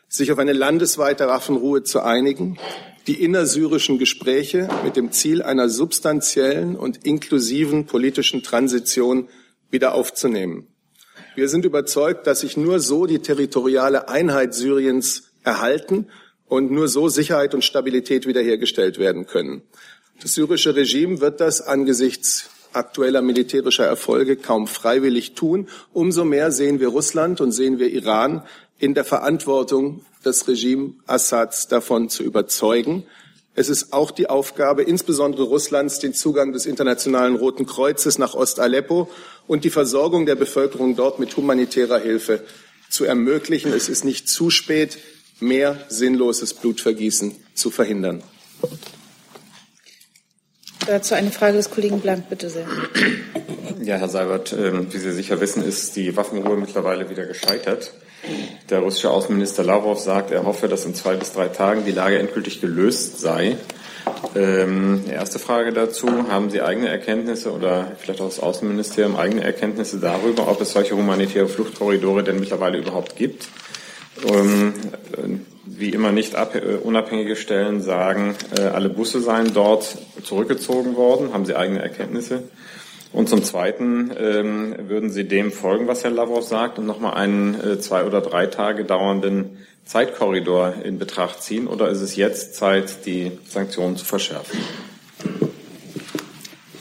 sich 0.09 0.33
auf 0.33 0.39
eine 0.39 0.55
landesweite 0.55 1.27
Waffenruhe 1.27 1.83
zu 1.83 2.01
einigen, 2.01 2.59
die 3.07 3.23
innersyrischen 3.23 3.99
Gespräche 3.99 4.71
mit 4.85 4.97
dem 4.97 5.13
Ziel 5.13 5.43
einer 5.43 5.69
substanziellen 5.69 6.77
und 6.77 7.05
inklusiven 7.05 7.85
politischen 7.85 8.43
Transition 8.43 9.29
wieder 9.71 9.93
aufzunehmen. 9.93 10.67
Wir 11.39 11.49
sind 11.49 11.65
überzeugt, 11.65 12.27
dass 12.27 12.41
sich 12.41 12.57
nur 12.57 12.81
so 12.81 13.07
die 13.07 13.21
territoriale 13.21 14.09
Einheit 14.09 14.55
Syriens 14.55 15.31
erhalten 15.45 16.09
und 16.49 16.73
nur 16.73 16.89
so 16.89 17.09
Sicherheit 17.09 17.55
und 17.55 17.63
Stabilität 17.63 18.27
wiederhergestellt 18.27 18.99
werden 18.99 19.25
können. 19.25 19.63
Das 20.21 20.35
syrische 20.35 20.75
Regime 20.75 21.21
wird 21.21 21.41
das 21.41 21.61
angesichts 21.61 22.51
aktueller 22.73 23.23
militärischer 23.23 23.87
Erfolge 23.87 24.35
kaum 24.35 24.67
freiwillig 24.67 25.35
tun. 25.35 25.69
Umso 25.93 26.25
mehr 26.25 26.51
sehen 26.51 26.81
wir 26.81 26.89
Russland 26.89 27.41
und 27.41 27.53
sehen 27.53 27.79
wir 27.79 27.89
Iran 27.89 28.43
in 28.81 28.95
der 28.95 29.05
Verantwortung, 29.05 30.05
das 30.25 30.49
Regime 30.49 30.95
Assads 31.07 31.69
davon 31.69 32.09
zu 32.09 32.25
überzeugen. 32.25 33.05
Es 33.59 33.69
ist 33.69 33.93
auch 33.93 34.13
die 34.13 34.31
Aufgabe 34.31 34.85
insbesondere 34.85 35.43
Russlands, 35.43 35.99
den 35.99 36.15
Zugang 36.15 36.53
des 36.53 36.65
Internationalen 36.65 37.35
Roten 37.35 37.67
Kreuzes 37.67 38.17
nach 38.17 38.35
Ost-Aleppo 38.35 39.11
und 39.49 39.65
die 39.65 39.71
Versorgung 39.71 40.27
der 40.27 40.37
Bevölkerung 40.37 40.95
dort 40.95 41.19
mit 41.19 41.37
humanitärer 41.37 41.99
Hilfe 41.99 42.45
zu 42.89 43.05
ermöglichen. 43.05 43.73
Es 43.73 43.89
ist 43.89 44.05
nicht 44.05 44.29
zu 44.29 44.51
spät, 44.51 44.99
mehr 45.41 45.77
sinnloses 45.89 46.55
Blutvergießen 46.55 47.35
zu 47.55 47.73
verhindern. 47.73 48.23
Dazu 50.87 51.17
eine 51.17 51.33
Frage 51.33 51.57
des 51.57 51.69
Kollegen 51.69 52.01
Blank, 52.01 52.29
bitte 52.29 52.51
sehr. 52.51 52.69
Ja, 53.83 53.97
Herr 53.97 54.09
Seibert, 54.09 54.53
ähm, 54.53 54.87
wie 54.93 54.99
Sie 54.99 55.11
sicher 55.11 55.41
wissen, 55.41 55.65
ist 55.65 55.97
die 55.97 56.17
Waffenruhe 56.17 56.57
mittlerweile 56.57 57.11
wieder 57.11 57.27
gescheitert. 57.27 57.93
Der 58.71 58.81
russische 58.81 59.11
Außenminister 59.11 59.65
Lavrov 59.65 59.99
sagt, 59.99 60.31
er 60.31 60.45
hoffe, 60.45 60.69
dass 60.69 60.85
in 60.85 60.95
zwei 60.95 61.17
bis 61.17 61.33
drei 61.33 61.49
Tagen 61.49 61.85
die 61.85 61.93
Lage 61.93 62.19
endgültig 62.19 62.61
gelöst 62.61 63.21
sei. 63.21 63.57
Ähm, 64.35 65.05
erste 65.11 65.39
Frage 65.39 65.73
dazu. 65.73 66.09
Haben 66.29 66.51
Sie 66.51 66.61
eigene 66.61 66.89
Erkenntnisse 66.89 67.53
oder 67.53 67.93
vielleicht 67.99 68.21
auch 68.21 68.27
das 68.27 68.41
Außenministerium 68.41 69.17
eigene 69.17 69.43
Erkenntnisse 69.43 69.99
darüber, 69.99 70.49
ob 70.49 70.61
es 70.61 70.73
solche 70.73 70.97
humanitäre 70.97 71.49
Fluchtkorridore 71.49 72.25
denn 72.25 72.41
mittlerweile 72.41 72.79
überhaupt 72.79 73.17
gibt? 73.17 73.49
Ähm, 74.27 74.75
wie 75.65 75.91
immer 75.91 76.13
nicht 76.13 76.35
ab, 76.35 76.55
äh, 76.55 76.77
unabhängige 76.77 77.37
Stellen 77.37 77.83
sagen, 77.83 78.35
äh, 78.57 78.63
alle 78.63 78.89
Busse 78.89 79.21
seien 79.21 79.55
dort 79.55 79.97
zurückgezogen 80.25 80.97
worden. 80.97 81.33
Haben 81.33 81.47
Sie 81.47 81.55
eigene 81.55 81.81
Erkenntnisse? 81.81 82.43
Und 83.13 83.29
zum 83.29 83.43
Zweiten 83.43 84.13
ähm, 84.19 84.75
würden 84.89 85.11
Sie 85.11 85.25
dem 85.25 85.51
folgen, 85.51 85.87
was 85.87 86.05
Herr 86.05 86.11
Lavrov 86.11 86.45
sagt, 86.45 86.79
und 86.79 86.87
nochmal 86.87 87.15
einen 87.15 87.59
äh, 87.59 87.81
zwei 87.81 88.05
oder 88.05 88.21
drei 88.21 88.47
Tage 88.47 88.85
dauernden 88.85 89.59
Zeitkorridor 89.85 90.75
in 90.85 90.99
Betracht 90.99 91.43
ziehen? 91.43 91.67
Oder 91.67 91.89
ist 91.89 92.03
es 92.03 92.17
jetzt 92.17 92.55
Zeit, 92.55 93.07
die 93.07 93.33
Sanktionen 93.49 93.97
zu 93.97 94.05
verschärfen? 94.05 94.59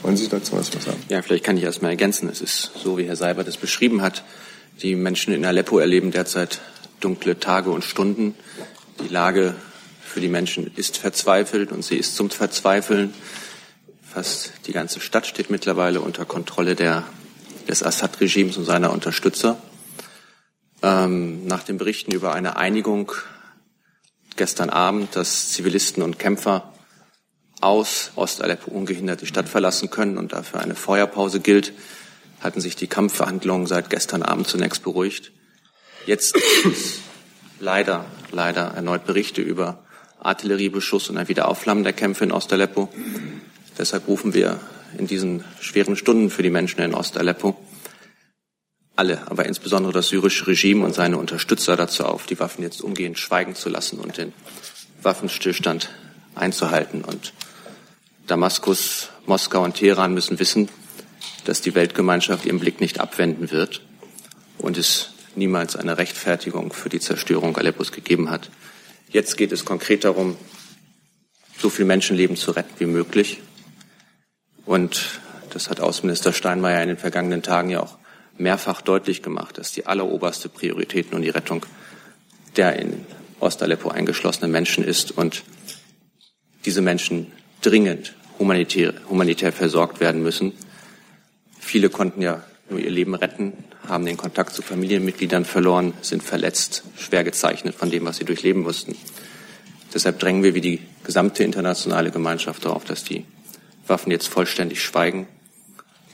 Wollen 0.02 0.16
Sie 0.16 0.28
dazu 0.28 0.52
was 0.56 0.68
sagen? 0.68 1.02
Ja, 1.08 1.22
vielleicht 1.22 1.44
kann 1.44 1.56
ich 1.56 1.64
erst 1.64 1.82
mal 1.82 1.88
ergänzen. 1.88 2.28
Es 2.28 2.40
ist 2.40 2.72
so, 2.82 2.98
wie 2.98 3.04
Herr 3.04 3.16
Seibert 3.16 3.48
es 3.48 3.56
beschrieben 3.56 4.02
hat. 4.02 4.24
Die 4.82 4.94
Menschen 4.94 5.32
in 5.32 5.44
Aleppo 5.44 5.78
erleben 5.78 6.12
derzeit 6.12 6.60
dunkle 7.00 7.38
Tage 7.40 7.70
und 7.70 7.84
Stunden. 7.84 8.34
Die 9.02 9.08
Lage 9.08 9.54
für 10.02 10.20
die 10.20 10.28
Menschen 10.28 10.70
ist 10.76 10.98
verzweifelt 10.98 11.72
und 11.72 11.84
sie 11.84 11.96
ist 11.96 12.16
zum 12.16 12.30
Verzweifeln. 12.30 13.14
Fast 14.18 14.50
die 14.66 14.72
ganze 14.72 14.98
Stadt 14.98 15.28
steht 15.28 15.48
mittlerweile 15.48 16.00
unter 16.00 16.24
Kontrolle 16.24 16.74
der, 16.74 17.04
des 17.68 17.84
Assad-Regimes 17.84 18.56
und 18.56 18.64
seiner 18.64 18.90
Unterstützer. 18.90 19.62
Ähm, 20.82 21.46
nach 21.46 21.62
den 21.62 21.78
Berichten 21.78 22.10
über 22.10 22.32
eine 22.32 22.56
Einigung 22.56 23.12
gestern 24.34 24.70
Abend, 24.70 25.14
dass 25.14 25.50
Zivilisten 25.50 26.02
und 26.02 26.18
Kämpfer 26.18 26.72
aus 27.60 28.10
Ost-Aleppo 28.16 28.72
ungehindert 28.72 29.20
die 29.20 29.26
Stadt 29.26 29.48
verlassen 29.48 29.88
können 29.88 30.18
und 30.18 30.32
dafür 30.32 30.62
eine 30.62 30.74
Feuerpause 30.74 31.38
gilt, 31.38 31.72
hatten 32.40 32.60
sich 32.60 32.74
die 32.74 32.88
Kampfverhandlungen 32.88 33.68
seit 33.68 33.88
gestern 33.88 34.24
Abend 34.24 34.48
zunächst 34.48 34.82
beruhigt. 34.82 35.30
Jetzt 36.06 36.36
leider, 37.60 38.04
leider 38.32 38.62
erneut 38.74 39.06
Berichte 39.06 39.42
über 39.42 39.84
Artilleriebeschuss 40.18 41.08
und 41.08 41.18
ein 41.18 41.28
Wiederaufflammen 41.28 41.84
der 41.84 41.92
Kämpfe 41.92 42.24
in 42.24 42.32
Ost-Aleppo. 42.32 42.88
Deshalb 43.78 44.08
rufen 44.08 44.34
wir 44.34 44.60
in 44.98 45.06
diesen 45.06 45.44
schweren 45.60 45.96
Stunden 45.96 46.30
für 46.30 46.42
die 46.42 46.50
Menschen 46.50 46.80
in 46.80 46.94
Ost-Aleppo 46.94 47.56
alle, 48.98 49.30
aber 49.30 49.46
insbesondere 49.46 49.92
das 49.92 50.08
syrische 50.08 50.48
Regime 50.48 50.84
und 50.84 50.92
seine 50.92 51.18
Unterstützer 51.18 51.76
dazu 51.76 52.04
auf, 52.04 52.26
die 52.26 52.40
Waffen 52.40 52.62
jetzt 52.62 52.80
umgehend 52.80 53.16
schweigen 53.16 53.54
zu 53.54 53.68
lassen 53.68 54.00
und 54.00 54.16
den 54.18 54.32
Waffenstillstand 55.02 55.90
einzuhalten. 56.34 57.04
Und 57.04 57.32
Damaskus, 58.26 59.10
Moskau 59.24 59.62
und 59.62 59.74
Teheran 59.74 60.14
müssen 60.14 60.40
wissen, 60.40 60.68
dass 61.44 61.60
die 61.60 61.76
Weltgemeinschaft 61.76 62.44
ihren 62.44 62.58
Blick 62.58 62.80
nicht 62.80 62.98
abwenden 62.98 63.52
wird 63.52 63.82
und 64.58 64.76
es 64.76 65.10
niemals 65.36 65.76
eine 65.76 65.96
Rechtfertigung 65.96 66.72
für 66.72 66.88
die 66.88 66.98
Zerstörung 66.98 67.56
Aleppos 67.56 67.92
gegeben 67.92 68.30
hat. 68.30 68.50
Jetzt 69.10 69.36
geht 69.36 69.52
es 69.52 69.64
konkret 69.64 70.02
darum, 70.02 70.36
so 71.56 71.70
viel 71.70 71.84
Menschenleben 71.84 72.36
zu 72.36 72.50
retten 72.50 72.74
wie 72.78 72.86
möglich. 72.86 73.40
Und 74.68 75.18
das 75.54 75.70
hat 75.70 75.80
Außenminister 75.80 76.34
Steinmeier 76.34 76.82
in 76.82 76.88
den 76.88 76.98
vergangenen 76.98 77.42
Tagen 77.42 77.70
ja 77.70 77.80
auch 77.80 77.96
mehrfach 78.36 78.82
deutlich 78.82 79.22
gemacht, 79.22 79.56
dass 79.56 79.72
die 79.72 79.86
alleroberste 79.86 80.50
Priorität 80.50 81.10
nun 81.10 81.22
die 81.22 81.30
Rettung 81.30 81.64
der 82.56 82.78
in 82.78 83.06
Ostaleppo 83.40 83.88
eingeschlossenen 83.88 84.50
Menschen 84.50 84.84
ist 84.84 85.10
und 85.16 85.42
diese 86.66 86.82
Menschen 86.82 87.32
dringend 87.62 88.14
humanitär, 88.38 88.92
humanitär 89.08 89.52
versorgt 89.52 90.00
werden 90.00 90.22
müssen. 90.22 90.52
Viele 91.58 91.88
konnten 91.88 92.20
ja 92.20 92.44
nur 92.68 92.78
ihr 92.78 92.90
Leben 92.90 93.14
retten, 93.14 93.54
haben 93.88 94.04
den 94.04 94.18
Kontakt 94.18 94.52
zu 94.54 94.60
Familienmitgliedern 94.60 95.46
verloren, 95.46 95.94
sind 96.02 96.22
verletzt, 96.22 96.82
schwer 96.98 97.24
gezeichnet 97.24 97.74
von 97.74 97.90
dem, 97.90 98.04
was 98.04 98.18
sie 98.18 98.26
durchleben 98.26 98.64
mussten. 98.64 98.94
Deshalb 99.94 100.18
drängen 100.18 100.42
wir 100.42 100.54
wie 100.54 100.60
die 100.60 100.82
gesamte 101.04 101.42
internationale 101.42 102.10
Gemeinschaft 102.10 102.66
darauf, 102.66 102.84
dass 102.84 103.02
die 103.02 103.24
Waffen 103.88 104.10
jetzt 104.10 104.28
vollständig 104.28 104.82
schweigen 104.82 105.26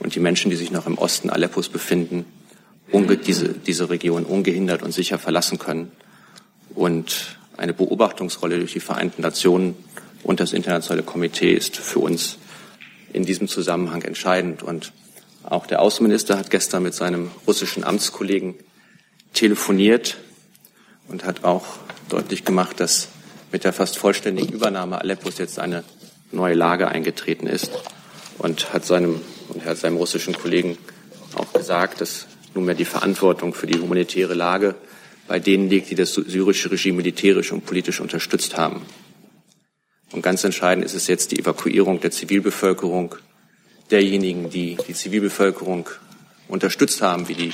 und 0.00 0.14
die 0.14 0.20
Menschen, 0.20 0.50
die 0.50 0.56
sich 0.56 0.70
noch 0.70 0.86
im 0.86 0.98
Osten 0.98 1.30
Aleppos 1.30 1.68
befinden, 1.68 2.26
diese, 3.26 3.48
diese 3.48 3.90
Region 3.90 4.24
ungehindert 4.24 4.82
und 4.82 4.92
sicher 4.92 5.18
verlassen 5.18 5.58
können 5.58 5.90
und 6.74 7.38
eine 7.56 7.72
Beobachtungsrolle 7.72 8.58
durch 8.58 8.72
die 8.72 8.80
Vereinten 8.80 9.22
Nationen 9.22 9.76
und 10.22 10.40
das 10.40 10.52
internationale 10.52 11.02
Komitee 11.02 11.52
ist 11.52 11.76
für 11.76 12.00
uns 12.00 12.38
in 13.12 13.24
diesem 13.24 13.48
Zusammenhang 13.48 14.02
entscheidend. 14.02 14.62
Und 14.62 14.92
auch 15.44 15.66
der 15.66 15.80
Außenminister 15.80 16.38
hat 16.38 16.50
gestern 16.50 16.82
mit 16.82 16.94
seinem 16.94 17.30
russischen 17.46 17.84
Amtskollegen 17.84 18.54
telefoniert 19.34 20.16
und 21.08 21.24
hat 21.24 21.44
auch 21.44 21.64
deutlich 22.08 22.44
gemacht, 22.44 22.80
dass 22.80 23.08
mit 23.52 23.64
der 23.64 23.72
fast 23.72 23.98
vollständigen 23.98 24.52
Übernahme 24.52 25.00
Aleppos 25.00 25.38
jetzt 25.38 25.58
eine 25.58 25.84
neue 26.34 26.54
Lage 26.54 26.88
eingetreten 26.88 27.46
ist 27.46 27.70
und 28.38 28.72
hat 28.72 28.84
seinem, 28.84 29.20
und 29.48 29.64
hat 29.64 29.78
seinem 29.78 29.96
russischen 29.96 30.34
Kollegen 30.34 30.76
auch 31.34 31.52
gesagt, 31.52 32.00
dass 32.00 32.26
nunmehr 32.54 32.74
die 32.74 32.84
Verantwortung 32.84 33.54
für 33.54 33.66
die 33.66 33.78
humanitäre 33.78 34.34
Lage 34.34 34.74
bei 35.26 35.38
denen 35.38 35.70
liegt, 35.70 35.90
die 35.90 35.94
das 35.94 36.14
syrische 36.14 36.70
Regime 36.70 36.98
militärisch 36.98 37.50
und 37.52 37.64
politisch 37.64 38.00
unterstützt 38.00 38.56
haben. 38.56 38.82
Und 40.12 40.22
ganz 40.22 40.44
entscheidend 40.44 40.84
ist 40.84 40.94
es 40.94 41.06
jetzt 41.06 41.32
die 41.32 41.38
Evakuierung 41.38 42.00
der 42.00 42.10
Zivilbevölkerung 42.10 43.14
derjenigen, 43.90 44.50
die 44.50 44.76
die 44.86 44.94
Zivilbevölkerung 44.94 45.88
unterstützt 46.46 47.02
haben, 47.02 47.28
wie 47.28 47.34
die 47.34 47.52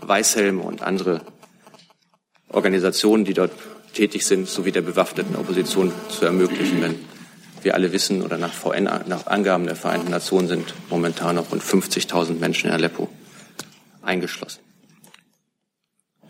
Weißhelme 0.00 0.62
und 0.62 0.82
andere 0.82 1.22
Organisationen, 2.48 3.24
die 3.24 3.34
dort 3.34 3.52
tätig 3.92 4.24
sind, 4.24 4.48
sowie 4.48 4.72
der 4.72 4.82
bewaffneten 4.82 5.36
Opposition 5.36 5.92
zu 6.08 6.24
ermöglichen. 6.24 6.80
Denn 6.80 6.94
wir 7.64 7.74
alle 7.74 7.92
wissen 7.92 8.22
oder 8.22 8.38
nach, 8.38 8.52
VN, 8.52 8.84
nach 8.84 9.26
Angaben 9.26 9.66
der 9.66 9.76
Vereinten 9.76 10.10
Nationen 10.10 10.48
sind 10.48 10.74
momentan 10.90 11.36
noch 11.36 11.52
rund 11.52 11.62
50.000 11.62 12.38
Menschen 12.38 12.68
in 12.68 12.72
Aleppo 12.72 13.08
eingeschlossen. 14.02 14.60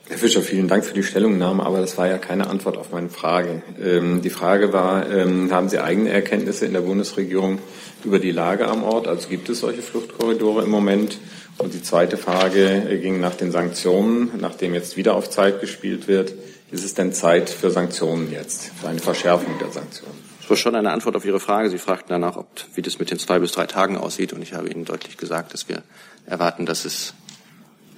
Herr 0.08 0.16
Fischer, 0.16 0.40
vielen 0.40 0.68
Dank 0.68 0.86
für 0.86 0.94
die 0.94 1.02
Stellungnahme, 1.02 1.66
aber 1.66 1.80
das 1.82 1.98
war 1.98 2.08
ja 2.08 2.16
keine 2.16 2.48
Antwort 2.48 2.78
auf 2.78 2.92
meine 2.92 3.10
Frage. 3.10 3.62
Ähm, 3.78 4.22
die 4.22 4.30
Frage 4.30 4.72
war, 4.72 5.08
ähm, 5.10 5.52
haben 5.52 5.68
Sie 5.68 5.78
eigene 5.78 6.08
Erkenntnisse 6.08 6.64
in 6.64 6.72
der 6.72 6.80
Bundesregierung 6.80 7.58
über 8.04 8.18
die 8.18 8.30
Lage 8.30 8.68
am 8.68 8.84
Ort? 8.84 9.06
Also 9.06 9.28
gibt 9.28 9.50
es 9.50 9.60
solche 9.60 9.82
Fluchtkorridore 9.82 10.62
im 10.62 10.70
Moment? 10.70 11.18
Und 11.58 11.74
die 11.74 11.82
zweite 11.82 12.16
Frage 12.16 12.88
äh, 12.88 12.98
ging 12.98 13.20
nach 13.20 13.34
den 13.34 13.52
Sanktionen, 13.52 14.30
nachdem 14.40 14.72
jetzt 14.72 14.96
wieder 14.96 15.14
auf 15.14 15.28
Zeit 15.28 15.60
gespielt 15.60 16.08
wird. 16.08 16.32
Ist 16.70 16.86
es 16.86 16.94
denn 16.94 17.12
Zeit 17.12 17.50
für 17.50 17.70
Sanktionen 17.70 18.32
jetzt, 18.32 18.70
für 18.80 18.88
eine 18.88 19.00
Verschärfung 19.00 19.58
der 19.58 19.70
Sanktionen? 19.70 20.27
Das 20.48 20.56
war 20.56 20.62
schon 20.62 20.76
eine 20.76 20.92
Antwort 20.92 21.14
auf 21.14 21.26
Ihre 21.26 21.40
Frage. 21.40 21.68
Sie 21.68 21.76
fragten 21.76 22.08
danach, 22.08 22.38
ob, 22.38 22.48
wie 22.74 22.80
das 22.80 22.98
mit 22.98 23.10
den 23.10 23.18
zwei 23.18 23.38
bis 23.38 23.52
drei 23.52 23.66
Tagen 23.66 23.98
aussieht. 23.98 24.32
Und 24.32 24.40
ich 24.40 24.54
habe 24.54 24.70
Ihnen 24.70 24.86
deutlich 24.86 25.18
gesagt, 25.18 25.52
dass 25.52 25.68
wir 25.68 25.82
erwarten, 26.24 26.64
dass 26.64 26.86
es, 26.86 27.12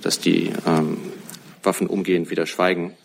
dass 0.02 0.18
die 0.18 0.52
ähm, 0.66 0.96
Waffen 1.62 1.86
umgehend 1.86 2.28
wieder 2.28 2.46
schweigen. 2.46 2.96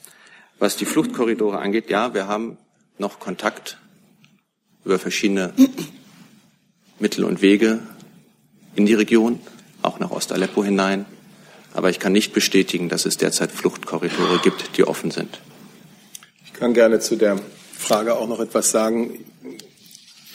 Was 0.57 0.77
die 0.77 0.85
Fluchtkorridore 0.85 1.59
angeht, 1.59 1.91
ja, 1.91 2.15
wir 2.15 2.27
haben 2.27 2.57
noch 2.97 3.19
Kontakt 3.19 3.77
über 4.83 4.97
verschiedene 4.97 5.53
Mittel 6.99 7.23
und 7.23 7.43
Wege 7.43 7.81
in 8.75 8.87
die 8.87 8.95
Region, 8.95 9.39
auch 9.83 9.99
nach 9.99 10.09
Ost-Aleppo 10.09 10.63
hinein. 10.63 11.05
Aber 11.71 11.91
ich 11.91 11.99
kann 11.99 12.13
nicht 12.13 12.33
bestätigen, 12.33 12.89
dass 12.89 13.05
es 13.05 13.17
derzeit 13.17 13.51
Fluchtkorridore 13.51 14.39
gibt, 14.39 14.75
die 14.75 14.85
offen 14.85 15.11
sind. 15.11 15.39
Ich 16.45 16.53
kann 16.53 16.73
gerne 16.73 16.99
zu 16.99 17.15
der 17.15 17.39
Frage 17.77 18.15
auch 18.15 18.27
noch 18.27 18.39
etwas 18.39 18.71
sagen. 18.71 19.25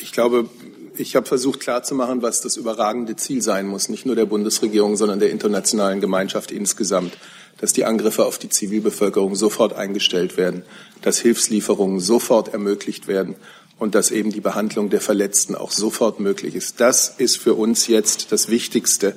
Ich 0.01 0.12
glaube, 0.12 0.49
ich 0.97 1.16
habe 1.16 1.26
versucht 1.26 1.61
klarzumachen, 1.61 2.22
was 2.22 2.41
das 2.41 2.57
überragende 2.57 3.16
Ziel 3.16 3.43
sein 3.43 3.66
muss, 3.66 3.88
nicht 3.88 4.07
nur 4.07 4.16
der 4.16 4.26
Bundesregierung, 4.26 4.97
sondern 4.97 5.18
der 5.20 5.30
internationalen 5.30 6.01
Gemeinschaft 6.01 6.51
insgesamt 6.51 7.16
dass 7.61 7.72
die 7.74 7.84
Angriffe 7.84 8.24
auf 8.24 8.38
die 8.38 8.49
Zivilbevölkerung 8.49 9.36
sofort 9.36 9.74
eingestellt 9.74 10.36
werden, 10.36 10.62
dass 11.03 11.18
Hilfslieferungen 11.18 12.01
sofort 12.01 12.53
ermöglicht 12.53 13.07
werden 13.07 13.36
und 13.78 13.95
dass 13.95 14.11
eben 14.11 14.32
die 14.32 14.41
Behandlung 14.41 14.88
der 14.91 15.01
Verletzten 15.01 15.55
auch 15.55 15.70
sofort 15.70 16.20
möglich 16.20 16.55
ist. 16.55 16.80
Das 16.80 17.14
ist 17.18 17.36
für 17.36 17.55
uns 17.55 17.86
jetzt 17.86 18.32
das 18.32 18.49
Wichtigste. 18.49 19.14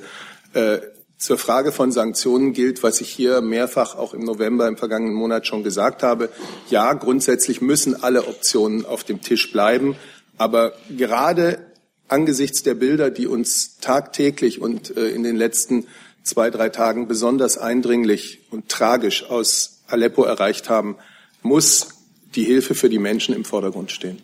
Zur 1.24 1.38
Frage 1.38 1.72
von 1.72 1.90
Sanktionen 1.90 2.52
gilt, 2.52 2.82
was 2.82 3.00
ich 3.00 3.08
hier 3.08 3.40
mehrfach 3.40 3.94
auch 3.94 4.12
im 4.12 4.24
November 4.24 4.68
im 4.68 4.76
vergangenen 4.76 5.14
Monat 5.14 5.46
schon 5.46 5.64
gesagt 5.64 6.02
habe. 6.02 6.28
Ja, 6.68 6.92
grundsätzlich 6.92 7.62
müssen 7.62 8.02
alle 8.02 8.28
Optionen 8.28 8.84
auf 8.84 9.04
dem 9.04 9.22
Tisch 9.22 9.50
bleiben. 9.50 9.96
Aber 10.36 10.74
gerade 10.94 11.64
angesichts 12.08 12.62
der 12.62 12.74
Bilder, 12.74 13.10
die 13.10 13.26
uns 13.26 13.78
tagtäglich 13.78 14.60
und 14.60 14.98
äh, 14.98 15.08
in 15.08 15.22
den 15.22 15.36
letzten 15.36 15.86
zwei, 16.24 16.50
drei 16.50 16.68
Tagen 16.68 17.08
besonders 17.08 17.56
eindringlich 17.56 18.40
und 18.50 18.68
tragisch 18.68 19.24
aus 19.24 19.80
Aleppo 19.86 20.24
erreicht 20.24 20.68
haben, 20.68 20.98
muss 21.40 21.88
die 22.34 22.44
Hilfe 22.44 22.74
für 22.74 22.90
die 22.90 22.98
Menschen 22.98 23.34
im 23.34 23.46
Vordergrund 23.46 23.92
stehen. 23.92 24.20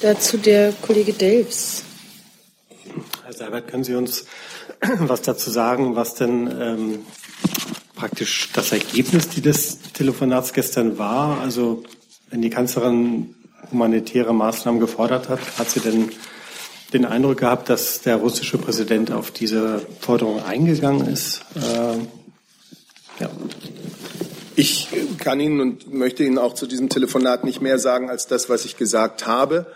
Dazu 0.00 0.38
der 0.38 0.72
Kollege 0.80 1.12
Delfs. 1.12 1.82
Herr 3.26 3.32
Seibert, 3.32 3.66
können 3.66 3.82
Sie 3.82 3.96
uns 3.96 4.24
was 5.00 5.20
dazu 5.20 5.50
sagen, 5.50 5.96
was 5.96 6.14
denn 6.14 6.48
ähm, 6.60 7.06
praktisch 7.96 8.50
das 8.52 8.70
Ergebnis 8.70 9.28
dieses 9.28 9.80
Telefonats 9.94 10.52
gestern 10.52 10.96
war? 10.96 11.40
Also 11.40 11.82
wenn 12.30 12.40
die 12.40 12.50
Kanzlerin 12.50 13.34
humanitäre 13.72 14.32
Maßnahmen 14.32 14.78
gefordert 14.78 15.28
hat, 15.28 15.40
hat 15.58 15.68
sie 15.68 15.80
denn 15.80 16.10
den 16.92 17.04
Eindruck 17.04 17.38
gehabt, 17.38 17.68
dass 17.68 18.00
der 18.00 18.14
russische 18.14 18.58
Präsident 18.58 19.10
auf 19.10 19.32
diese 19.32 19.84
Forderung 19.98 20.44
eingegangen 20.44 21.08
ist. 21.08 21.40
Äh, 21.56 21.98
ja. 23.24 23.30
Ich 24.54 24.88
kann 25.18 25.40
Ihnen 25.40 25.60
und 25.60 25.92
möchte 25.92 26.22
Ihnen 26.22 26.38
auch 26.38 26.54
zu 26.54 26.68
diesem 26.68 26.90
Telefonat 26.90 27.42
nicht 27.42 27.60
mehr 27.60 27.80
sagen 27.80 28.08
als 28.08 28.28
das, 28.28 28.48
was 28.48 28.64
ich 28.64 28.76
gesagt 28.76 29.26
habe. 29.26 29.66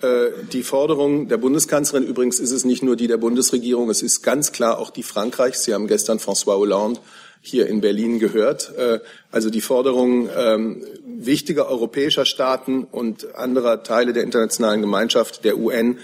Äh, 0.00 0.44
die 0.52 0.62
Forderung 0.62 1.28
der 1.28 1.38
Bundeskanzlerin, 1.38 2.06
übrigens 2.06 2.38
ist 2.38 2.52
es 2.52 2.64
nicht 2.64 2.82
nur 2.82 2.94
die 2.94 3.08
der 3.08 3.16
Bundesregierung, 3.16 3.90
es 3.90 4.02
ist 4.02 4.22
ganz 4.22 4.52
klar 4.52 4.78
auch 4.78 4.90
die 4.90 5.02
Frankreichs. 5.02 5.64
Sie 5.64 5.74
haben 5.74 5.88
gestern 5.88 6.18
François 6.18 6.56
Hollande 6.56 7.00
hier 7.40 7.66
in 7.66 7.80
Berlin 7.80 8.20
gehört. 8.20 8.72
Äh, 8.76 9.00
also 9.32 9.50
die 9.50 9.60
Forderung 9.60 10.28
ähm, 10.36 10.84
wichtiger 11.04 11.68
europäischer 11.68 12.24
Staaten 12.26 12.84
und 12.84 13.34
anderer 13.34 13.82
Teile 13.82 14.12
der 14.12 14.22
internationalen 14.22 14.82
Gemeinschaft, 14.82 15.44
der 15.44 15.58
UN, 15.58 15.98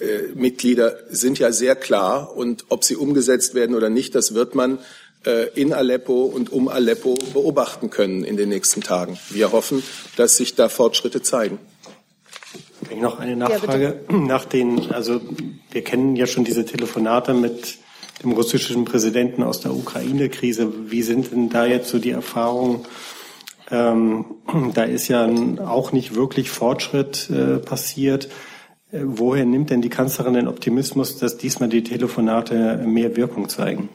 äh, 0.00 0.32
Mitglieder 0.34 0.96
sind 1.10 1.38
ja 1.38 1.52
sehr 1.52 1.76
klar 1.76 2.34
und 2.34 2.64
ob 2.70 2.82
sie 2.82 2.96
umgesetzt 2.96 3.54
werden 3.54 3.76
oder 3.76 3.90
nicht, 3.90 4.14
das 4.14 4.34
wird 4.34 4.54
man 4.54 4.78
in 5.54 5.72
Aleppo 5.72 6.24
und 6.24 6.52
um 6.52 6.68
Aleppo 6.68 7.14
beobachten 7.32 7.88
können 7.88 8.24
in 8.24 8.36
den 8.36 8.50
nächsten 8.50 8.82
Tagen. 8.82 9.18
Wir 9.30 9.52
hoffen, 9.52 9.82
dass 10.16 10.36
sich 10.36 10.54
da 10.54 10.68
Fortschritte 10.68 11.22
zeigen. 11.22 11.58
Noch 13.00 13.18
eine 13.18 13.36
Nachfrage 13.36 14.00
ja, 14.08 14.16
nach 14.16 14.44
den, 14.44 14.92
also 14.92 15.20
wir 15.70 15.82
kennen 15.82 16.16
ja 16.16 16.26
schon 16.26 16.44
diese 16.44 16.64
Telefonate 16.64 17.34
mit 17.34 17.78
dem 18.22 18.32
russischen 18.32 18.84
Präsidenten 18.84 19.42
aus 19.42 19.60
der 19.60 19.74
Ukraine-Krise. 19.74 20.90
Wie 20.90 21.02
sind 21.02 21.32
denn 21.32 21.50
da 21.50 21.66
jetzt 21.66 21.88
so 21.88 21.98
die 21.98 22.10
Erfahrungen? 22.10 22.80
Ähm, 23.70 24.24
da 24.74 24.84
ist 24.84 25.08
ja 25.08 25.28
auch 25.64 25.92
nicht 25.92 26.14
wirklich 26.14 26.50
Fortschritt 26.50 27.30
äh, 27.30 27.58
passiert. 27.58 28.28
Äh, 28.92 29.00
woher 29.02 29.44
nimmt 29.44 29.70
denn 29.70 29.82
die 29.82 29.90
Kanzlerin 29.90 30.34
den 30.34 30.48
Optimismus, 30.48 31.18
dass 31.18 31.36
diesmal 31.36 31.68
die 31.68 31.82
Telefonate 31.82 32.82
mehr 32.86 33.16
Wirkung 33.16 33.48
zeigen? 33.48 33.88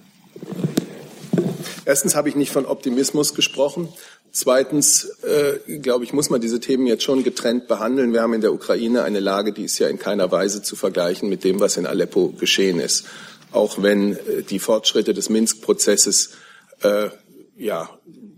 Erstens 1.90 2.14
habe 2.14 2.30
ich 2.30 2.36
nicht 2.36 2.52
von 2.52 2.68
Optimismus 2.68 3.34
gesprochen. 3.34 3.92
Zweitens, 4.32 5.06
äh, 5.24 5.80
glaube 5.80 6.04
ich, 6.04 6.14
muss 6.14 6.30
man 6.30 6.40
diese 6.40 6.60
Themen 6.60 6.86
jetzt 6.86 7.02
schon 7.02 7.24
getrennt 7.24 7.68
behandeln. 7.68 8.14
Wir 8.14 8.22
haben 8.22 8.36
in 8.36 8.42
der 8.42 8.54
Ukraine 8.54 9.02
eine 9.02 9.20
Lage, 9.20 9.54
die 9.54 9.64
ist 9.64 9.80
ja 9.80 9.88
in 9.88 9.98
keiner 9.98 10.32
Weise 10.32 10.62
zu 10.62 10.76
vergleichen 10.76 11.30
mit 11.30 11.44
dem, 11.44 11.60
was 11.60 11.78
in 11.78 11.88
Aleppo 11.88 12.30
geschehen 12.40 12.80
ist. 12.80 13.06
Auch 13.52 13.82
wenn 13.82 14.14
äh, 14.14 14.44
die 14.48 14.60
Fortschritte 14.60 15.16
des 15.16 15.30
Minsk-Prozesses 15.30 16.34
äh, 16.84 17.10
ja, 17.58 17.90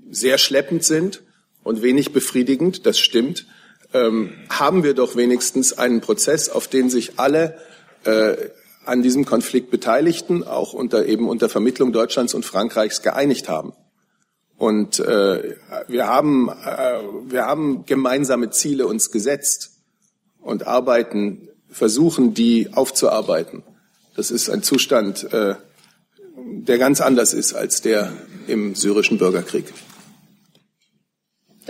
sehr 0.10 0.38
schleppend 0.38 0.86
sind 0.86 1.22
und 1.62 1.82
wenig 1.82 2.14
befriedigend, 2.14 2.86
das 2.86 3.00
stimmt 3.00 3.46
ähm, 3.94 4.32
haben 4.48 4.86
wir 4.86 4.94
doch 4.94 5.18
wenigstens 5.18 5.78
einen 5.78 6.00
Prozess, 6.00 6.48
auf 6.48 6.70
den 6.70 6.90
sich 6.90 7.20
alle 7.20 7.58
äh, 8.06 8.38
an 8.86 9.02
diesem 9.02 9.26
Konflikt 9.26 9.72
Beteiligten, 9.72 10.44
auch 10.44 10.74
unter 10.74 11.06
eben 11.06 11.30
unter 11.30 11.50
Vermittlung 11.50 11.92
Deutschlands 11.92 12.34
und 12.34 12.46
Frankreichs 12.46 13.02
geeinigt 13.02 13.50
haben. 13.50 13.74
Und 14.58 15.00
äh, 15.00 15.56
wir 15.88 16.08
haben 16.08 16.50
äh, 16.50 17.00
wir 17.26 17.46
haben 17.46 17.86
gemeinsame 17.86 18.52
Ziele 18.52 18.88
uns 18.88 19.12
gesetzt 19.12 19.72
und 20.40 20.68
arbeiten, 20.68 21.50
versuchen 21.70 22.34
die 22.34 22.70
aufzuarbeiten. 22.74 23.64
Das 24.16 24.30
ist 24.30 24.50
ein 24.50 24.62
Zustand, 24.62 25.32
äh, 25.34 25.56
der 26.36 26.78
ganz 26.78 27.02
anders 27.02 27.34
ist 27.34 27.54
als 27.54 27.82
der 27.82 28.12
im 28.48 28.76
syrischen 28.76 29.18
Bürgerkrieg. 29.18 29.74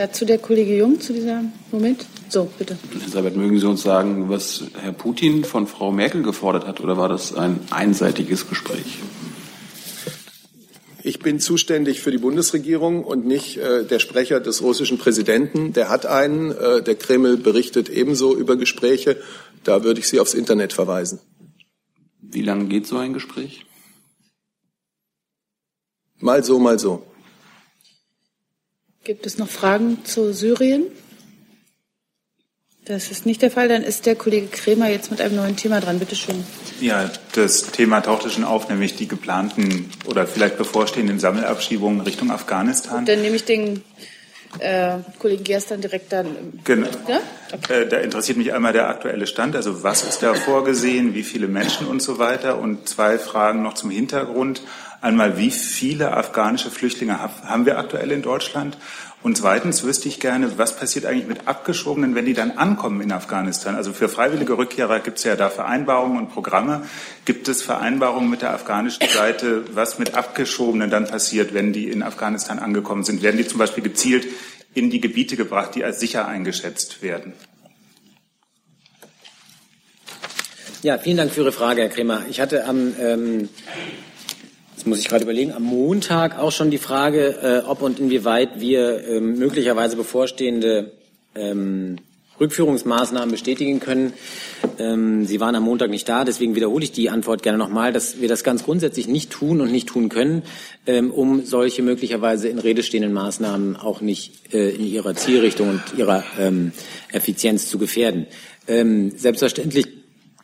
Dazu 0.01 0.25
der 0.25 0.39
Kollege 0.39 0.75
Jung 0.75 0.99
zu 0.99 1.13
diesem 1.13 1.51
Moment. 1.71 2.07
So, 2.27 2.49
bitte. 2.57 2.75
Elisabeth, 2.91 3.35
mögen 3.35 3.59
Sie 3.59 3.67
uns 3.67 3.83
sagen, 3.83 4.29
was 4.29 4.63
Herr 4.81 4.93
Putin 4.93 5.43
von 5.43 5.67
Frau 5.67 5.91
Merkel 5.91 6.23
gefordert 6.23 6.65
hat, 6.65 6.79
oder 6.79 6.97
war 6.97 7.07
das 7.07 7.35
ein 7.35 7.59
einseitiges 7.69 8.49
Gespräch? 8.49 8.97
Ich 11.03 11.19
bin 11.19 11.39
zuständig 11.39 12.01
für 12.01 12.09
die 12.09 12.17
Bundesregierung 12.17 13.03
und 13.03 13.27
nicht 13.27 13.57
äh, 13.57 13.85
der 13.85 13.99
Sprecher 13.99 14.39
des 14.39 14.63
russischen 14.63 14.97
Präsidenten. 14.97 15.71
Der 15.73 15.89
hat 15.89 16.07
einen. 16.07 16.49
Äh, 16.49 16.81
der 16.81 16.95
Kreml 16.95 17.37
berichtet 17.37 17.87
ebenso 17.87 18.35
über 18.35 18.55
Gespräche. 18.55 19.17
Da 19.63 19.83
würde 19.83 19.99
ich 19.99 20.07
Sie 20.07 20.19
aufs 20.19 20.33
Internet 20.33 20.73
verweisen. 20.73 21.19
Wie 22.21 22.41
lange 22.41 22.65
geht 22.65 22.87
so 22.87 22.97
ein 22.97 23.13
Gespräch? 23.13 23.67
Mal 26.17 26.43
so, 26.43 26.57
mal 26.57 26.79
so. 26.79 27.03
Gibt 29.03 29.25
es 29.25 29.37
noch 29.37 29.49
Fragen 29.49 30.05
zu 30.05 30.31
Syrien? 30.31 30.83
Das 32.85 33.09
ist 33.09 33.25
nicht 33.25 33.41
der 33.41 33.49
Fall. 33.49 33.67
Dann 33.67 33.83
ist 33.83 34.05
der 34.05 34.15
Kollege 34.15 34.47
Kremer 34.47 34.89
jetzt 34.89 35.11
mit 35.11 35.21
einem 35.21 35.35
neuen 35.35 35.55
Thema 35.55 35.79
dran. 35.79 35.99
Bitte 35.99 36.15
schön. 36.15 36.43
Ja, 36.79 37.09
das 37.33 37.71
Thema 37.71 38.01
tauchte 38.01 38.29
schon 38.29 38.43
auf, 38.43 38.69
nämlich 38.69 38.95
die 38.95 39.07
geplanten 39.07 39.89
oder 40.05 40.27
vielleicht 40.27 40.57
bevorstehenden 40.57 41.19
Sammelabschiebungen 41.19 42.01
Richtung 42.01 42.31
Afghanistan. 42.31 42.99
Und 42.99 43.07
dann 43.07 43.21
nehme 43.21 43.35
ich 43.35 43.45
den 43.45 43.83
äh, 44.59 44.97
Kollegen 45.19 45.43
Gerstern 45.43 45.81
direkt 45.81 46.11
dann. 46.11 46.59
Genau. 46.63 46.87
Ja? 47.07 47.21
Okay. 47.53 47.83
Äh, 47.83 47.87
da 47.87 47.97
interessiert 47.97 48.37
mich 48.37 48.53
einmal 48.53 48.73
der 48.73 48.89
aktuelle 48.89 49.25
Stand. 49.25 49.55
Also 49.55 49.83
was 49.83 50.03
ist 50.03 50.21
da 50.21 50.33
vorgesehen, 50.33 51.13
wie 51.15 51.23
viele 51.23 51.47
Menschen 51.47 51.87
und 51.87 52.01
so 52.01 52.19
weiter? 52.19 52.59
Und 52.59 52.89
zwei 52.89 53.17
Fragen 53.17 53.63
noch 53.63 53.73
zum 53.73 53.89
Hintergrund. 53.89 54.61
Einmal, 55.01 55.35
wie 55.37 55.49
viele 55.49 56.15
afghanische 56.15 56.69
Flüchtlinge 56.69 57.19
haben 57.19 57.65
wir 57.65 57.79
aktuell 57.79 58.11
in 58.11 58.21
Deutschland? 58.21 58.77
Und 59.23 59.35
zweitens 59.35 59.83
wüsste 59.83 60.07
ich 60.07 60.19
gerne, 60.19 60.59
was 60.59 60.75
passiert 60.75 61.05
eigentlich 61.05 61.27
mit 61.27 61.47
Abgeschobenen, 61.47 62.13
wenn 62.13 62.25
die 62.25 62.35
dann 62.35 62.51
ankommen 62.51 63.01
in 63.01 63.11
Afghanistan? 63.11 63.75
Also 63.75 63.93
für 63.93 64.09
freiwillige 64.09 64.57
Rückkehrer 64.57 64.99
gibt 64.99 65.17
es 65.17 65.23
ja 65.23 65.35
da 65.35 65.49
Vereinbarungen 65.49 66.19
und 66.19 66.29
Programme. 66.29 66.83
Gibt 67.25 67.47
es 67.47 67.63
Vereinbarungen 67.63 68.29
mit 68.29 68.43
der 68.43 68.53
afghanischen 68.53 69.07
Seite, 69.07 69.63
was 69.75 69.97
mit 69.97 70.13
Abgeschobenen 70.13 70.91
dann 70.91 71.07
passiert, 71.07 71.53
wenn 71.55 71.73
die 71.73 71.89
in 71.89 72.03
Afghanistan 72.03 72.59
angekommen 72.59 73.03
sind? 73.03 73.23
Werden 73.23 73.37
die 73.37 73.47
zum 73.47 73.57
Beispiel 73.57 73.83
gezielt 73.83 74.27
in 74.75 74.91
die 74.91 75.01
Gebiete 75.01 75.35
gebracht, 75.35 75.73
die 75.73 75.83
als 75.83 75.99
sicher 75.99 76.27
eingeschätzt 76.27 77.01
werden? 77.01 77.33
Ja, 80.83 80.97
vielen 80.99 81.17
Dank 81.17 81.31
für 81.31 81.41
Ihre 81.41 81.51
Frage, 81.51 81.81
Herr 81.81 81.89
Kremer. 81.89 82.23
Ich 82.27 82.39
hatte 82.39 82.65
am 82.65 82.93
ähm, 82.99 83.49
Jetzt 84.81 84.87
muss 84.87 84.97
ich 84.97 85.09
gerade 85.09 85.25
überlegen, 85.25 85.51
am 85.51 85.61
Montag 85.61 86.39
auch 86.39 86.51
schon 86.51 86.71
die 86.71 86.79
Frage, 86.79 87.61
äh, 87.63 87.69
ob 87.69 87.83
und 87.83 87.99
inwieweit 87.99 88.59
wir 88.59 89.07
ähm, 89.07 89.37
möglicherweise 89.37 89.95
bevorstehende 89.95 90.93
ähm, 91.35 91.97
Rückführungsmaßnahmen 92.39 93.29
bestätigen 93.29 93.79
können. 93.79 94.13
Ähm, 94.79 95.27
Sie 95.27 95.39
waren 95.39 95.53
am 95.53 95.65
Montag 95.65 95.91
nicht 95.91 96.09
da, 96.09 96.25
deswegen 96.25 96.55
wiederhole 96.55 96.83
ich 96.83 96.91
die 96.91 97.11
Antwort 97.11 97.43
gerne 97.43 97.59
nochmal, 97.59 97.93
dass 97.93 98.21
wir 98.21 98.27
das 98.27 98.43
ganz 98.43 98.63
grundsätzlich 98.63 99.07
nicht 99.07 99.29
tun 99.29 99.61
und 99.61 99.71
nicht 99.71 99.87
tun 99.87 100.09
können, 100.09 100.41
ähm, 100.87 101.11
um 101.11 101.45
solche 101.45 101.83
möglicherweise 101.83 102.47
in 102.47 102.57
Rede 102.57 102.81
stehenden 102.81 103.13
Maßnahmen 103.13 103.75
auch 103.75 104.01
nicht 104.01 104.51
äh, 104.51 104.71
in 104.71 104.87
ihrer 104.87 105.13
Zielrichtung 105.13 105.69
und 105.69 105.81
ihrer 105.95 106.23
ähm, 106.39 106.71
Effizienz 107.11 107.69
zu 107.69 107.77
gefährden. 107.77 108.25
Ähm, 108.67 109.11
selbstverständlich 109.15 110.00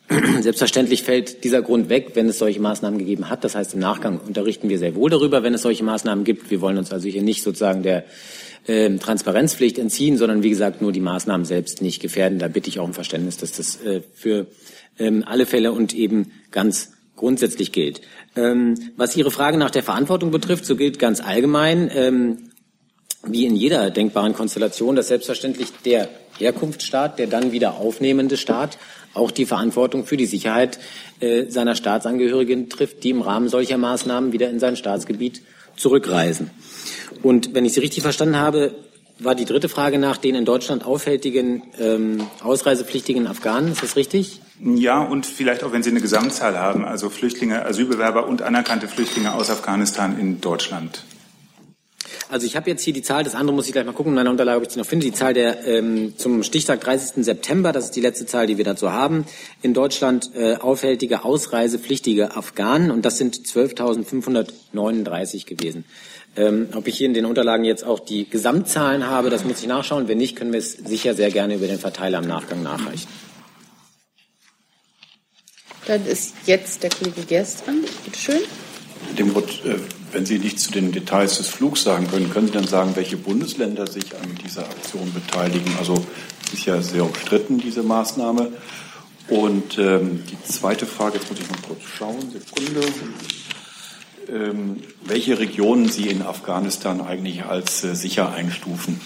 Selbstverständlich 0.40 1.02
fällt 1.02 1.44
dieser 1.44 1.60
Grund 1.60 1.90
weg, 1.90 2.12
wenn 2.14 2.28
es 2.28 2.38
solche 2.38 2.60
Maßnahmen 2.60 2.98
gegeben 2.98 3.28
hat. 3.28 3.44
Das 3.44 3.54
heißt, 3.54 3.74
im 3.74 3.80
Nachgang 3.80 4.20
unterrichten 4.26 4.68
wir 4.68 4.78
sehr 4.78 4.94
wohl 4.94 5.10
darüber, 5.10 5.42
wenn 5.42 5.52
es 5.52 5.62
solche 5.62 5.84
Maßnahmen 5.84 6.24
gibt. 6.24 6.50
Wir 6.50 6.60
wollen 6.60 6.78
uns 6.78 6.92
also 6.92 7.08
hier 7.08 7.22
nicht 7.22 7.42
sozusagen 7.42 7.82
der 7.82 8.04
äh, 8.66 8.90
Transparenzpflicht 8.96 9.78
entziehen, 9.78 10.16
sondern 10.16 10.42
wie 10.42 10.50
gesagt 10.50 10.80
nur 10.80 10.92
die 10.92 11.00
Maßnahmen 11.00 11.44
selbst 11.44 11.82
nicht 11.82 12.00
gefährden. 12.00 12.38
Da 12.38 12.48
bitte 12.48 12.68
ich 12.70 12.78
auch 12.78 12.84
um 12.84 12.94
Verständnis, 12.94 13.36
dass 13.36 13.52
das 13.52 13.82
äh, 13.82 14.00
für 14.14 14.46
ähm, 14.98 15.24
alle 15.26 15.44
Fälle 15.44 15.72
und 15.72 15.94
eben 15.94 16.32
ganz 16.50 16.92
grundsätzlich 17.14 17.72
gilt. 17.72 18.00
Ähm, 18.34 18.92
was 18.96 19.16
Ihre 19.16 19.30
Frage 19.30 19.58
nach 19.58 19.70
der 19.70 19.82
Verantwortung 19.82 20.30
betrifft, 20.30 20.64
so 20.64 20.76
gilt 20.76 20.98
ganz 20.98 21.20
allgemein, 21.20 21.90
ähm, 21.94 22.50
wie 23.26 23.44
in 23.44 23.56
jeder 23.56 23.90
denkbaren 23.90 24.32
Konstellation, 24.32 24.96
dass 24.96 25.08
selbstverständlich 25.08 25.68
der 25.84 26.08
Herkunftsstaat, 26.38 27.18
der 27.18 27.26
dann 27.26 27.52
wieder 27.52 27.74
aufnehmende 27.76 28.36
Staat, 28.36 28.78
auch 29.14 29.30
die 29.30 29.46
Verantwortung 29.46 30.04
für 30.04 30.16
die 30.16 30.26
Sicherheit 30.26 30.78
äh, 31.20 31.46
seiner 31.48 31.74
Staatsangehörigen 31.74 32.68
trifft, 32.68 33.04
die 33.04 33.10
im 33.10 33.22
Rahmen 33.22 33.48
solcher 33.48 33.78
Maßnahmen 33.78 34.32
wieder 34.32 34.50
in 34.50 34.60
sein 34.60 34.76
Staatsgebiet 34.76 35.42
zurückreisen. 35.76 36.50
Und 37.22 37.54
wenn 37.54 37.64
ich 37.64 37.72
Sie 37.72 37.80
richtig 37.80 38.02
verstanden 38.02 38.36
habe, 38.36 38.74
war 39.18 39.34
die 39.34 39.44
dritte 39.44 39.68
Frage 39.68 39.98
nach 39.98 40.16
den 40.16 40.34
in 40.34 40.44
Deutschland 40.44 40.84
auffälligen 40.84 41.62
ähm, 41.80 42.26
ausreisepflichtigen 42.42 43.26
Afghanen. 43.26 43.72
Ist 43.72 43.82
das 43.82 43.96
richtig? 43.96 44.40
Ja, 44.60 45.02
und 45.02 45.26
vielleicht 45.26 45.64
auch, 45.64 45.72
wenn 45.72 45.82
Sie 45.82 45.90
eine 45.90 46.00
Gesamtzahl 46.00 46.58
haben, 46.58 46.84
also 46.84 47.10
Flüchtlinge, 47.10 47.64
Asylbewerber 47.64 48.28
und 48.28 48.42
anerkannte 48.42 48.88
Flüchtlinge 48.88 49.34
aus 49.34 49.50
Afghanistan 49.50 50.18
in 50.18 50.40
Deutschland. 50.40 51.02
Also 52.28 52.46
ich 52.46 52.56
habe 52.56 52.70
jetzt 52.70 52.82
hier 52.82 52.92
die 52.92 53.02
Zahl, 53.02 53.24
das 53.24 53.34
andere 53.34 53.54
muss 53.54 53.66
ich 53.66 53.72
gleich 53.72 53.84
mal 53.84 53.92
gucken 53.92 54.12
in 54.12 54.16
meiner 54.16 54.30
Unterlage, 54.30 54.58
ob 54.58 54.64
ich 54.64 54.72
sie 54.72 54.78
noch 54.78 54.86
finde, 54.86 55.06
die 55.06 55.12
Zahl 55.12 55.34
der 55.34 55.66
ähm, 55.66 56.14
zum 56.16 56.42
Stichtag 56.42 56.80
30. 56.80 57.24
September, 57.24 57.72
das 57.72 57.86
ist 57.86 57.96
die 57.96 58.00
letzte 58.00 58.26
Zahl, 58.26 58.46
die 58.46 58.58
wir 58.58 58.64
dazu 58.64 58.92
haben, 58.92 59.24
in 59.62 59.74
Deutschland 59.74 60.30
äh, 60.34 60.56
auffällige 60.56 61.24
ausreisepflichtige 61.24 62.36
Afghanen 62.36 62.90
und 62.90 63.04
das 63.04 63.18
sind 63.18 63.36
12.539 63.36 65.46
gewesen. 65.46 65.84
Ähm, 66.36 66.68
ob 66.74 66.86
ich 66.86 66.96
hier 66.96 67.06
in 67.06 67.14
den 67.14 67.24
Unterlagen 67.24 67.64
jetzt 67.64 67.84
auch 67.84 67.98
die 67.98 68.28
Gesamtzahlen 68.28 69.06
habe, 69.06 69.30
das 69.30 69.44
muss 69.44 69.60
ich 69.60 69.66
nachschauen. 69.66 70.06
Wenn 70.06 70.18
nicht, 70.18 70.36
können 70.36 70.52
wir 70.52 70.60
es 70.60 70.72
sicher 70.72 71.14
sehr 71.14 71.30
gerne 71.30 71.56
über 71.56 71.66
den 71.66 71.78
Verteiler 71.78 72.18
im 72.18 72.28
Nachgang 72.28 72.62
nachreichen. 72.62 73.08
Dann 75.86 76.06
ist 76.06 76.34
jetzt 76.44 76.82
der 76.82 76.90
Kollege 76.90 77.22
Gerst 77.22 77.66
dran. 77.66 77.80
Bitte 78.04 78.18
schön. 78.18 78.40
Dem 79.18 79.34
Wort, 79.34 79.50
äh, 79.64 79.78
wenn 80.12 80.26
Sie 80.26 80.38
nicht 80.38 80.60
zu 80.60 80.70
den 80.70 80.92
Details 80.92 81.38
des 81.38 81.48
Flugs 81.48 81.82
sagen 81.82 82.08
können, 82.08 82.30
können 82.30 82.46
Sie 82.46 82.52
dann 82.52 82.66
sagen, 82.66 82.92
welche 82.94 83.16
Bundesländer 83.16 83.86
sich 83.86 84.14
an 84.14 84.34
dieser 84.44 84.62
Aktion 84.62 85.12
beteiligen? 85.12 85.72
Also 85.78 85.94
ist 86.52 86.66
ja 86.66 86.80
sehr 86.82 87.04
umstritten, 87.04 87.58
diese 87.58 87.82
Maßnahme. 87.82 88.52
Und 89.28 89.78
ähm, 89.78 90.24
die 90.30 90.42
zweite 90.42 90.86
Frage, 90.86 91.18
jetzt 91.18 91.30
muss 91.30 91.38
ich 91.40 91.50
mal 91.50 91.58
kurz 91.66 91.82
schauen, 91.82 92.30
Sekunde. 92.30 92.80
Ähm, 94.30 94.82
welche 95.04 95.38
Regionen 95.38 95.88
Sie 95.88 96.08
in 96.08 96.22
Afghanistan 96.22 97.00
eigentlich 97.00 97.44
als 97.44 97.84
äh, 97.84 97.94
sicher 97.94 98.32
einstufen? 98.32 99.00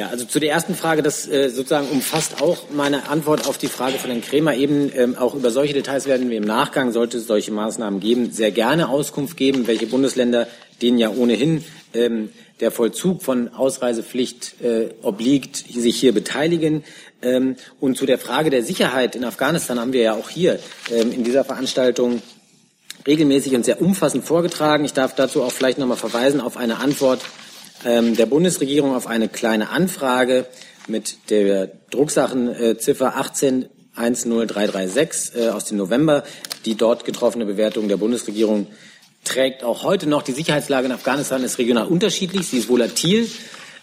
Ja, 0.00 0.08
also 0.08 0.24
zu 0.24 0.40
der 0.40 0.50
ersten 0.50 0.74
Frage, 0.74 1.02
das 1.02 1.28
äh, 1.28 1.50
sozusagen 1.50 1.86
umfasst 1.90 2.40
auch 2.40 2.70
meine 2.72 3.10
Antwort 3.10 3.46
auf 3.46 3.58
die 3.58 3.66
Frage 3.66 3.98
von 3.98 4.08
Herrn 4.08 4.22
Kremer 4.22 4.54
eben. 4.54 4.90
Ähm, 4.96 5.14
auch 5.14 5.34
über 5.34 5.50
solche 5.50 5.74
Details 5.74 6.06
werden 6.06 6.30
wir 6.30 6.38
im 6.38 6.44
Nachgang, 6.44 6.90
sollte 6.90 7.18
es 7.18 7.26
solche 7.26 7.52
Maßnahmen 7.52 8.00
geben, 8.00 8.32
sehr 8.32 8.50
gerne 8.50 8.88
Auskunft 8.88 9.36
geben, 9.36 9.66
welche 9.66 9.86
Bundesländer, 9.86 10.48
denen 10.80 10.96
ja 10.96 11.10
ohnehin 11.10 11.66
ähm, 11.92 12.30
der 12.60 12.70
Vollzug 12.70 13.22
von 13.22 13.52
Ausreisepflicht 13.52 14.62
äh, 14.62 14.88
obliegt, 15.02 15.56
sich 15.56 16.00
hier 16.00 16.14
beteiligen. 16.14 16.82
Ähm, 17.20 17.56
und 17.78 17.98
zu 17.98 18.06
der 18.06 18.16
Frage 18.16 18.48
der 18.48 18.62
Sicherheit 18.64 19.14
in 19.14 19.24
Afghanistan 19.24 19.78
haben 19.78 19.92
wir 19.92 20.00
ja 20.00 20.14
auch 20.14 20.30
hier 20.30 20.60
ähm, 20.90 21.12
in 21.12 21.24
dieser 21.24 21.44
Veranstaltung 21.44 22.22
regelmäßig 23.06 23.54
und 23.54 23.66
sehr 23.66 23.82
umfassend 23.82 24.24
vorgetragen. 24.24 24.86
Ich 24.86 24.94
darf 24.94 25.14
dazu 25.14 25.42
auch 25.42 25.52
vielleicht 25.52 25.76
noch 25.76 25.86
mal 25.86 25.96
verweisen 25.96 26.40
auf 26.40 26.56
eine 26.56 26.78
Antwort 26.78 27.20
der 27.82 28.26
Bundesregierung 28.26 28.94
auf 28.94 29.06
eine 29.06 29.28
kleine 29.28 29.70
Anfrage 29.70 30.46
mit 30.86 31.30
der 31.30 31.68
Drucksachenziffer 31.90 33.16
1810336 33.96 35.36
äh, 35.36 35.48
aus 35.48 35.64
dem 35.66 35.78
November. 35.78 36.24
Die 36.64 36.74
dort 36.74 37.04
getroffene 37.04 37.46
Bewertung 37.46 37.88
der 37.88 37.96
Bundesregierung 37.96 38.66
trägt 39.24 39.64
auch 39.64 39.82
heute 39.82 40.08
noch. 40.08 40.22
Die 40.22 40.32
Sicherheitslage 40.32 40.86
in 40.86 40.92
Afghanistan 40.92 41.42
ist 41.42 41.58
regional 41.58 41.86
unterschiedlich, 41.86 42.48
sie 42.48 42.58
ist 42.58 42.68
volatil. 42.68 43.30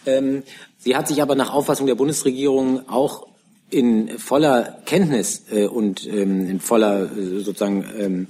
Ähm, 0.06 0.44
sie 0.78 0.96
hat 0.96 1.08
sich 1.08 1.22
aber 1.22 1.36
nach 1.36 1.52
Auffassung 1.54 1.88
der 1.88 1.96
Bundesregierung 1.96 2.88
auch 2.90 3.28
in 3.70 4.18
voller 4.18 4.80
Kenntnis 4.86 5.44
äh, 5.52 5.66
und 5.66 6.08
ähm, 6.08 6.50
in 6.50 6.60
voller 6.60 7.04
äh, 7.04 7.40
sozusagen 7.40 7.86
ähm, 7.98 8.28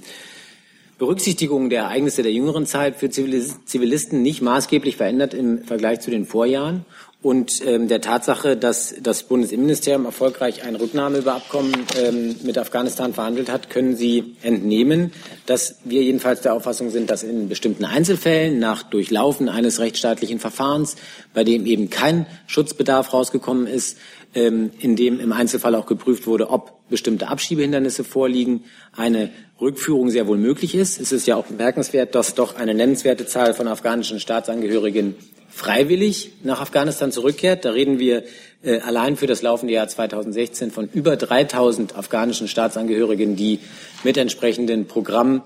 Berücksichtigung 0.98 1.70
der 1.70 1.84
Ereignisse 1.84 2.22
der 2.22 2.32
jüngeren 2.32 2.66
Zeit 2.66 2.96
für 2.96 3.08
Zivilisten 3.08 4.20
nicht 4.22 4.42
maßgeblich 4.42 4.96
verändert 4.96 5.32
im 5.32 5.62
Vergleich 5.62 6.00
zu 6.00 6.10
den 6.10 6.26
Vorjahren 6.26 6.84
und 7.20 7.66
ähm, 7.66 7.88
der 7.88 8.00
Tatsache, 8.00 8.56
dass 8.56 8.94
das 9.02 9.24
Bundesinnenministerium 9.24 10.04
erfolgreich 10.04 10.62
ein 10.62 10.76
Rücknahmeüberabkommen 10.76 11.74
ähm, 12.00 12.36
mit 12.44 12.56
Afghanistan 12.58 13.12
verhandelt 13.12 13.50
hat, 13.50 13.70
können 13.70 13.96
Sie 13.96 14.36
entnehmen, 14.42 15.12
dass 15.44 15.80
wir 15.84 16.02
jedenfalls 16.02 16.42
der 16.42 16.54
Auffassung 16.54 16.90
sind, 16.90 17.10
dass 17.10 17.24
in 17.24 17.48
bestimmten 17.48 17.84
Einzelfällen 17.84 18.60
nach 18.60 18.84
Durchlaufen 18.84 19.48
eines 19.48 19.80
rechtsstaatlichen 19.80 20.38
Verfahrens, 20.38 20.94
bei 21.34 21.42
dem 21.42 21.66
eben 21.66 21.90
kein 21.90 22.26
Schutzbedarf 22.46 23.12
rausgekommen 23.12 23.66
ist, 23.66 23.98
ähm, 24.34 24.70
in 24.78 24.94
dem 24.94 25.18
im 25.18 25.32
Einzelfall 25.32 25.74
auch 25.74 25.86
geprüft 25.86 26.28
wurde, 26.28 26.50
ob 26.50 26.88
bestimmte 26.88 27.26
Abschiebehindernisse 27.26 28.04
vorliegen, 28.04 28.62
eine 28.96 29.30
Rückführung 29.60 30.10
sehr 30.10 30.26
wohl 30.26 30.38
möglich 30.38 30.74
ist. 30.74 31.00
Es 31.00 31.10
ist 31.12 31.26
ja 31.26 31.36
auch 31.36 31.46
bemerkenswert, 31.46 32.14
dass 32.14 32.34
doch 32.34 32.56
eine 32.56 32.74
nennenswerte 32.74 33.26
Zahl 33.26 33.54
von 33.54 33.66
afghanischen 33.66 34.20
Staatsangehörigen 34.20 35.16
freiwillig 35.50 36.32
nach 36.44 36.60
Afghanistan 36.60 37.10
zurückkehrt. 37.10 37.64
Da 37.64 37.70
reden 37.70 37.98
wir 37.98 38.22
äh, 38.62 38.78
allein 38.80 39.16
für 39.16 39.26
das 39.26 39.42
laufende 39.42 39.74
Jahr 39.74 39.88
2016 39.88 40.70
von 40.70 40.88
über 40.92 41.16
3000 41.16 41.96
afghanischen 41.96 42.46
Staatsangehörigen, 42.46 43.34
die 43.34 43.58
mit 44.04 44.16
entsprechenden 44.16 44.86
Programmen 44.86 45.42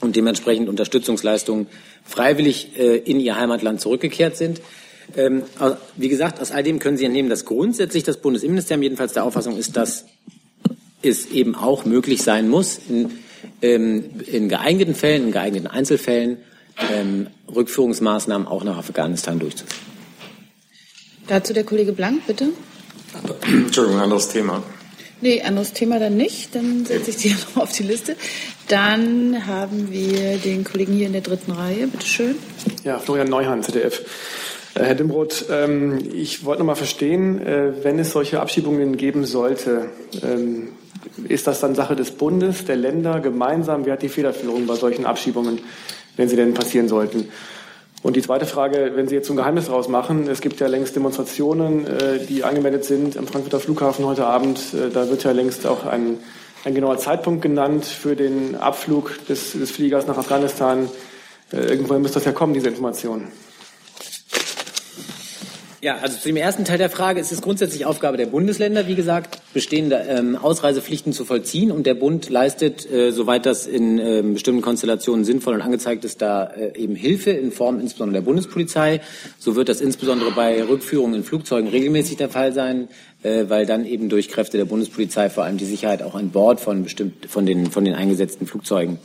und 0.00 0.16
dementsprechend 0.16 0.68
Unterstützungsleistungen 0.68 1.66
freiwillig 2.04 2.78
äh, 2.78 2.96
in 2.96 3.20
ihr 3.20 3.36
Heimatland 3.36 3.80
zurückgekehrt 3.80 4.36
sind. 4.36 4.62
Ähm, 5.16 5.42
wie 5.96 6.08
gesagt, 6.08 6.40
aus 6.40 6.50
all 6.50 6.62
dem 6.62 6.78
können 6.78 6.96
Sie 6.96 7.04
entnehmen, 7.04 7.28
dass 7.28 7.44
grundsätzlich 7.44 8.02
das 8.02 8.16
Bundesinnenministerium 8.16 8.82
jedenfalls 8.82 9.12
der 9.12 9.24
Auffassung 9.24 9.56
ist, 9.56 9.76
dass 9.76 10.06
es 11.02 11.26
eben 11.30 11.54
auch 11.54 11.84
möglich 11.84 12.22
sein 12.22 12.48
muss, 12.48 12.80
in, 12.88 13.10
in 13.74 14.48
geeigneten 14.48 14.94
Fällen, 14.94 15.26
in 15.26 15.32
geeigneten 15.32 15.66
Einzelfällen 15.66 16.38
ähm, 16.92 17.28
Rückführungsmaßnahmen 17.54 18.46
auch 18.46 18.64
nach 18.64 18.78
Afghanistan 18.78 19.38
durchzuführen. 19.38 19.80
Dazu 21.26 21.52
der 21.52 21.64
Kollege 21.64 21.92
Blank, 21.92 22.26
bitte. 22.26 22.50
Entschuldigung, 23.42 24.00
anderes 24.00 24.28
Thema. 24.28 24.62
Nee, 25.20 25.42
anderes 25.42 25.72
Thema 25.72 25.98
dann 25.98 26.16
nicht. 26.16 26.54
Dann 26.54 26.84
setze 26.84 27.10
ich 27.10 27.16
Sie 27.16 27.30
noch 27.54 27.62
auf 27.62 27.72
die 27.72 27.82
Liste. 27.82 28.16
Dann 28.68 29.46
haben 29.46 29.90
wir 29.90 30.36
den 30.38 30.64
Kollegen 30.64 30.92
hier 30.92 31.06
in 31.06 31.12
der 31.12 31.22
dritten 31.22 31.52
Reihe. 31.52 31.86
Bitte 31.86 32.06
schön. 32.06 32.36
Ja, 32.84 32.98
Florian 32.98 33.28
Neuhan, 33.28 33.62
ZDF. 33.62 34.02
Äh, 34.74 34.84
Herr 34.84 34.94
Dimroth, 34.94 35.46
ähm, 35.50 35.98
ich 36.12 36.44
wollte 36.44 36.60
noch 36.60 36.66
mal 36.66 36.74
verstehen, 36.74 37.40
äh, 37.40 37.82
wenn 37.82 37.98
es 37.98 38.12
solche 38.12 38.40
Abschiebungen 38.40 38.96
geben 38.96 39.24
sollte, 39.24 39.90
ähm, 40.22 40.68
ist 41.28 41.46
das 41.46 41.60
dann 41.60 41.74
Sache 41.74 41.96
des 41.96 42.10
Bundes, 42.12 42.64
der 42.64 42.76
Länder 42.76 43.20
gemeinsam? 43.20 43.84
Wer 43.84 43.94
hat 43.94 44.02
die 44.02 44.08
Federführung 44.08 44.66
bei 44.66 44.74
solchen 44.74 45.06
Abschiebungen, 45.06 45.60
wenn 46.16 46.28
sie 46.28 46.36
denn 46.36 46.54
passieren 46.54 46.88
sollten? 46.88 47.28
Und 48.02 48.14
die 48.14 48.22
zweite 48.22 48.46
Frage, 48.46 48.92
wenn 48.94 49.08
Sie 49.08 49.16
jetzt 49.16 49.30
ein 49.30 49.36
Geheimnis 49.36 49.66
daraus 49.66 49.88
machen, 49.88 50.28
es 50.28 50.40
gibt 50.40 50.60
ja 50.60 50.68
längst 50.68 50.94
Demonstrationen, 50.94 51.86
äh, 51.86 52.24
die 52.24 52.44
angemeldet 52.44 52.84
sind 52.84 53.16
am 53.16 53.26
Frankfurter 53.26 53.58
Flughafen 53.58 54.04
heute 54.04 54.26
Abend. 54.26 54.60
Äh, 54.74 54.90
da 54.90 55.08
wird 55.08 55.24
ja 55.24 55.32
längst 55.32 55.66
auch 55.66 55.84
ein, 55.84 56.18
ein 56.64 56.74
genauer 56.74 56.98
Zeitpunkt 56.98 57.42
genannt 57.42 57.84
für 57.84 58.14
den 58.14 58.54
Abflug 58.54 59.26
des, 59.26 59.52
des 59.52 59.70
Fliegers 59.72 60.06
nach 60.06 60.18
Afghanistan. 60.18 60.88
Äh, 61.52 61.56
irgendwoher 61.56 61.98
müsste 61.98 62.18
das 62.18 62.26
ja 62.26 62.32
kommen, 62.32 62.54
diese 62.54 62.68
Information. 62.68 63.28
Ja, 65.82 65.98
also 65.98 66.16
zu 66.16 66.28
dem 66.28 66.36
ersten 66.36 66.64
Teil 66.64 66.78
der 66.78 66.88
Frage 66.88 67.20
ist 67.20 67.32
es 67.32 67.42
grundsätzlich 67.42 67.84
Aufgabe 67.84 68.16
der 68.16 68.26
Bundesländer, 68.26 68.88
wie 68.88 68.94
gesagt, 68.94 69.40
bestehende 69.52 70.06
ähm, 70.08 70.34
Ausreisepflichten 70.34 71.12
zu 71.12 71.26
vollziehen. 71.26 71.70
Und 71.70 71.86
der 71.86 71.94
Bund 71.94 72.30
leistet, 72.30 72.90
äh, 72.90 73.10
soweit 73.10 73.44
das 73.44 73.66
in 73.66 73.98
äh, 73.98 74.22
bestimmten 74.22 74.62
Konstellationen 74.62 75.26
sinnvoll 75.26 75.54
und 75.54 75.60
angezeigt 75.60 76.04
ist, 76.06 76.22
da 76.22 76.44
äh, 76.44 76.78
eben 76.78 76.94
Hilfe 76.94 77.30
in 77.30 77.52
Form 77.52 77.78
insbesondere 77.78 78.22
der 78.22 78.26
Bundespolizei. 78.26 79.02
So 79.38 79.54
wird 79.54 79.68
das 79.68 79.82
insbesondere 79.82 80.30
bei 80.30 80.62
Rückführungen 80.62 81.16
in 81.16 81.24
Flugzeugen 81.24 81.68
regelmäßig 81.68 82.16
der 82.16 82.30
Fall 82.30 82.54
sein, 82.54 82.88
äh, 83.22 83.44
weil 83.48 83.66
dann 83.66 83.84
eben 83.84 84.08
durch 84.08 84.28
Kräfte 84.28 84.56
der 84.56 84.64
Bundespolizei 84.64 85.28
vor 85.28 85.44
allem 85.44 85.58
die 85.58 85.66
Sicherheit 85.66 86.02
auch 86.02 86.14
an 86.14 86.30
Bord 86.30 86.58
von, 86.58 86.84
bestimmt, 86.84 87.26
von, 87.26 87.44
den, 87.44 87.70
von 87.70 87.84
den 87.84 87.94
eingesetzten 87.94 88.46
Flugzeugen 88.46 88.98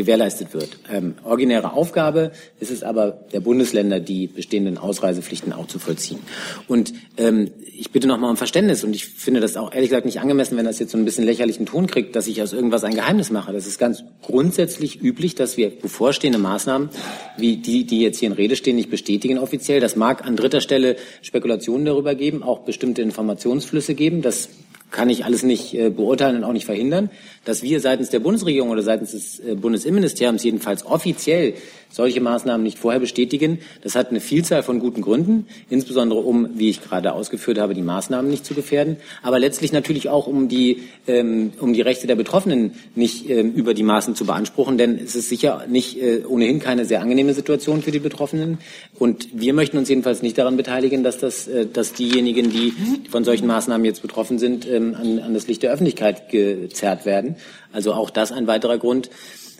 gewährleistet 0.00 0.54
wird. 0.54 0.78
Ähm, 0.90 1.14
originäre 1.24 1.74
Aufgabe 1.74 2.32
ist 2.58 2.70
es 2.70 2.82
aber 2.82 3.10
der 3.32 3.40
Bundesländer, 3.40 4.00
die 4.00 4.26
bestehenden 4.26 4.78
Ausreisepflichten 4.78 5.52
auch 5.52 5.66
zu 5.66 5.78
vollziehen. 5.78 6.20
Und 6.68 6.94
ähm, 7.18 7.50
ich 7.66 7.90
bitte 7.92 8.08
nochmal 8.08 8.30
um 8.30 8.36
Verständnis 8.38 8.82
und 8.82 8.94
ich 8.94 9.06
finde 9.06 9.40
das 9.40 9.56
auch 9.56 9.72
ehrlich 9.72 9.90
gesagt 9.90 10.06
nicht 10.06 10.20
angemessen, 10.20 10.56
wenn 10.56 10.64
das 10.64 10.78
jetzt 10.78 10.92
so 10.92 10.98
ein 10.98 11.04
bisschen 11.04 11.24
lächerlichen 11.24 11.66
Ton 11.66 11.86
kriegt, 11.86 12.16
dass 12.16 12.26
ich 12.26 12.40
aus 12.40 12.52
irgendwas 12.52 12.82
ein 12.84 12.94
Geheimnis 12.94 13.30
mache. 13.30 13.52
Das 13.52 13.66
ist 13.66 13.78
ganz 13.78 14.04
grundsätzlich 14.22 15.02
üblich, 15.02 15.34
dass 15.34 15.58
wir 15.58 15.70
bevorstehende 15.70 16.38
Maßnahmen 16.38 16.88
wie 17.36 17.58
die, 17.58 17.84
die 17.84 18.00
jetzt 18.00 18.18
hier 18.18 18.28
in 18.28 18.34
Rede 18.34 18.56
stehen, 18.56 18.76
nicht 18.76 18.90
bestätigen 18.90 19.38
offiziell. 19.38 19.80
Das 19.80 19.96
mag 19.96 20.24
an 20.24 20.36
dritter 20.36 20.62
Stelle 20.62 20.96
Spekulationen 21.20 21.84
darüber 21.84 22.14
geben, 22.14 22.42
auch 22.42 22.60
bestimmte 22.60 23.02
Informationsflüsse 23.02 23.94
geben. 23.94 24.22
Das 24.22 24.48
kann 24.90 25.10
ich 25.10 25.24
alles 25.24 25.42
nicht 25.42 25.74
äh, 25.74 25.90
beurteilen 25.90 26.36
und 26.36 26.44
auch 26.44 26.52
nicht 26.52 26.66
verhindern, 26.66 27.10
dass 27.44 27.62
wir 27.62 27.80
seitens 27.80 28.10
der 28.10 28.20
Bundesregierung 28.20 28.70
oder 28.70 28.82
seitens 28.82 29.12
des 29.12 29.40
äh, 29.40 29.54
Bundesinnenministeriums 29.54 30.42
jedenfalls 30.42 30.84
offiziell 30.84 31.54
solche 31.90 32.20
Maßnahmen 32.20 32.62
nicht 32.62 32.78
vorher 32.78 33.00
bestätigen. 33.00 33.58
Das 33.82 33.94
hat 33.94 34.10
eine 34.10 34.20
Vielzahl 34.20 34.62
von 34.62 34.78
guten 34.78 35.02
Gründen, 35.02 35.46
insbesondere 35.68 36.20
um, 36.20 36.48
wie 36.54 36.70
ich 36.70 36.82
gerade 36.82 37.12
ausgeführt 37.12 37.58
habe, 37.58 37.74
die 37.74 37.82
Maßnahmen 37.82 38.30
nicht 38.30 38.44
zu 38.44 38.54
gefährden, 38.54 38.96
aber 39.22 39.38
letztlich 39.38 39.72
natürlich 39.72 40.08
auch 40.08 40.26
um 40.26 40.48
die, 40.48 40.82
ähm, 41.06 41.52
um 41.58 41.72
die 41.72 41.82
Rechte 41.82 42.06
der 42.06 42.14
Betroffenen 42.14 42.72
nicht 42.94 43.28
ähm, 43.28 43.52
über 43.52 43.74
die 43.74 43.82
Maßen 43.82 44.14
zu 44.14 44.24
beanspruchen, 44.24 44.78
denn 44.78 44.98
es 44.98 45.16
ist 45.16 45.28
sicher 45.28 45.64
nicht 45.68 46.00
äh, 46.00 46.22
ohnehin 46.26 46.60
keine 46.60 46.84
sehr 46.84 47.00
angenehme 47.00 47.34
Situation 47.34 47.82
für 47.82 47.90
die 47.90 47.98
Betroffenen. 47.98 48.58
Und 48.98 49.28
wir 49.32 49.52
möchten 49.54 49.76
uns 49.76 49.88
jedenfalls 49.88 50.22
nicht 50.22 50.38
daran 50.38 50.56
beteiligen, 50.56 51.02
dass, 51.02 51.18
das, 51.18 51.48
äh, 51.48 51.66
dass 51.66 51.92
diejenigen, 51.92 52.50
die 52.50 52.72
von 53.10 53.24
solchen 53.24 53.46
Maßnahmen 53.46 53.84
jetzt 53.84 54.02
betroffen 54.02 54.38
sind, 54.38 54.66
ähm, 54.68 54.94
an, 54.94 55.18
an 55.18 55.34
das 55.34 55.48
Licht 55.48 55.62
der 55.62 55.72
Öffentlichkeit 55.72 56.28
gezerrt 56.28 57.04
werden. 57.04 57.36
Also 57.72 57.92
auch 57.92 58.10
das 58.10 58.32
ein 58.32 58.46
weiterer 58.46 58.78
Grund, 58.78 59.10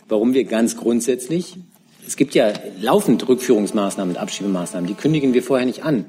warum 0.07 0.33
wir 0.33 0.43
ganz 0.43 0.77
grundsätzlich 0.77 1.57
es 2.11 2.17
gibt 2.17 2.35
ja 2.35 2.51
laufend 2.81 3.25
Rückführungsmaßnahmen 3.25 4.15
und 4.15 4.21
Abschiebemaßnahmen, 4.21 4.85
die 4.85 4.95
kündigen 4.95 5.33
wir 5.33 5.41
vorher 5.41 5.65
nicht 5.65 5.85
an. 5.85 6.03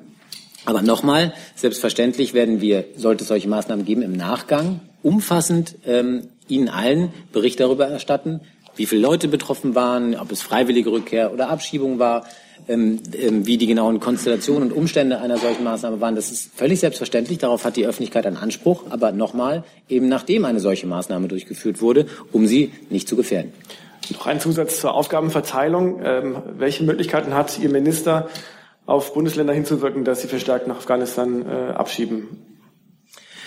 Aber 0.65 0.83
nochmal, 0.83 1.33
selbstverständlich 1.55 2.35
werden 2.35 2.61
wir, 2.61 2.87
sollte 2.97 3.23
es 3.23 3.29
solche 3.29 3.49
Maßnahmen 3.49 3.85
geben, 3.85 4.03
im 4.03 4.15
Nachgang 4.15 4.81
umfassend 5.05 5.77
ähm, 5.87 6.23
Ihnen 6.49 6.69
allen 6.69 7.11
Bericht 7.31 7.61
darüber 7.61 7.87
erstatten, 7.87 8.41
wie 8.75 8.87
viele 8.87 9.01
Leute 9.01 9.29
betroffen 9.29 9.77
waren, 9.77 10.17
ob 10.17 10.33
es 10.33 10.43
freiwillige 10.43 10.91
Rückkehr 10.91 11.33
oder 11.33 11.51
Abschiebung 11.51 12.01
war, 12.01 12.25
ähm, 12.67 12.99
ähm, 13.17 13.47
wie 13.47 13.57
die 13.57 13.69
genauen 13.69 14.01
Konstellationen 14.01 14.73
und 14.73 14.77
Umstände 14.77 15.21
einer 15.21 15.39
solchen 15.39 15.63
Maßnahme 15.63 16.01
waren. 16.01 16.17
Das 16.17 16.33
ist 16.33 16.51
völlig 16.53 16.81
selbstverständlich. 16.81 17.39
Darauf 17.39 17.65
hat 17.65 17.77
die 17.77 17.87
Öffentlichkeit 17.87 18.27
einen 18.27 18.39
Anspruch. 18.39 18.87
Aber 18.91 19.13
nochmal, 19.13 19.63
eben 19.89 20.09
nachdem 20.09 20.47
eine 20.47 20.59
solche 20.59 20.89
Maßnahme 20.89 21.29
durchgeführt 21.29 21.81
wurde, 21.81 22.07
um 22.33 22.49
sie 22.49 22.73
nicht 22.91 23.07
zu 23.07 23.15
gefährden. 23.15 23.53
Noch 24.11 24.27
ein 24.27 24.41
Zusatz 24.41 24.81
zur 24.81 24.95
Aufgabenverteilung. 24.95 26.01
Ähm, 26.05 26.43
welche 26.59 26.85
Möglichkeiten 26.85 27.35
hat 27.35 27.59
Ihr 27.59 27.71
Minister, 27.71 28.29
auf 28.87 29.15
Bundesländer 29.15 29.53
hinzuwirken, 29.53 30.05
dass 30.05 30.23
sie 30.23 30.29
verstärkt 30.29 30.67
nach 30.67 30.77
Afghanistan 30.77 31.47
äh, 31.47 31.73
abschieben? 31.73 32.29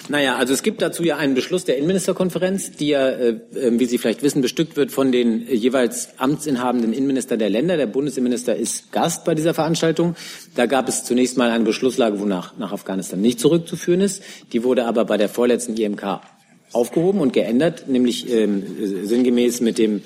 Naja, 0.08 0.36
also 0.36 0.54
es 0.54 0.62
gibt 0.62 0.84
dazu 0.84 1.04
ja 1.04 1.18
einen 1.18 1.34
Beschluss 1.34 1.66
der 1.66 1.78
Innenministerkonferenz, 1.78 2.72
die 2.72 2.90
ja, 2.90 3.10
äh, 3.10 3.30
äh, 3.56 3.80
wie 3.80 3.86
Sie 3.86 3.98
vielleicht 3.98 4.22
wissen, 4.22 4.42
bestückt 4.42 4.78
wird 4.78 4.92
von 4.92 5.12
den 5.12 5.48
äh, 5.48 5.56
jeweils 5.56 6.10
amtsinhabenden 6.20 6.94
Innenminister 6.94 7.38
der 7.38 7.50
Länder. 7.50 7.76
Der 7.76 7.88
Bundesinnenminister 7.88 8.56
ist 8.56 8.92
Gast 8.92 9.26
bei 9.26 9.34
dieser 9.34 9.56
Veranstaltung. 9.56 10.16
Da 10.54 10.68
gab 10.68 10.88
es 10.88 11.04
zunächst 11.06 11.38
mal 11.38 11.50
eine 11.50 11.64
Beschlusslage, 11.64 12.20
wonach 12.20 12.56
nach 12.58 12.72
Afghanistan 12.72 13.20
nicht 13.20 13.40
zurückzuführen 13.40 14.02
ist. 14.02 14.22
Die 14.54 14.64
wurde 14.64 14.86
aber 14.86 15.06
bei 15.06 15.18
der 15.18 15.28
vorletzten 15.28 15.76
IMK 15.76 16.22
aufgehoben 16.72 17.20
und 17.20 17.34
geändert, 17.34 17.88
nämlich 17.88 18.32
ähm, 18.32 19.06
sinngemäß 19.06 19.62
mit 19.62 19.80
dem 19.80 20.02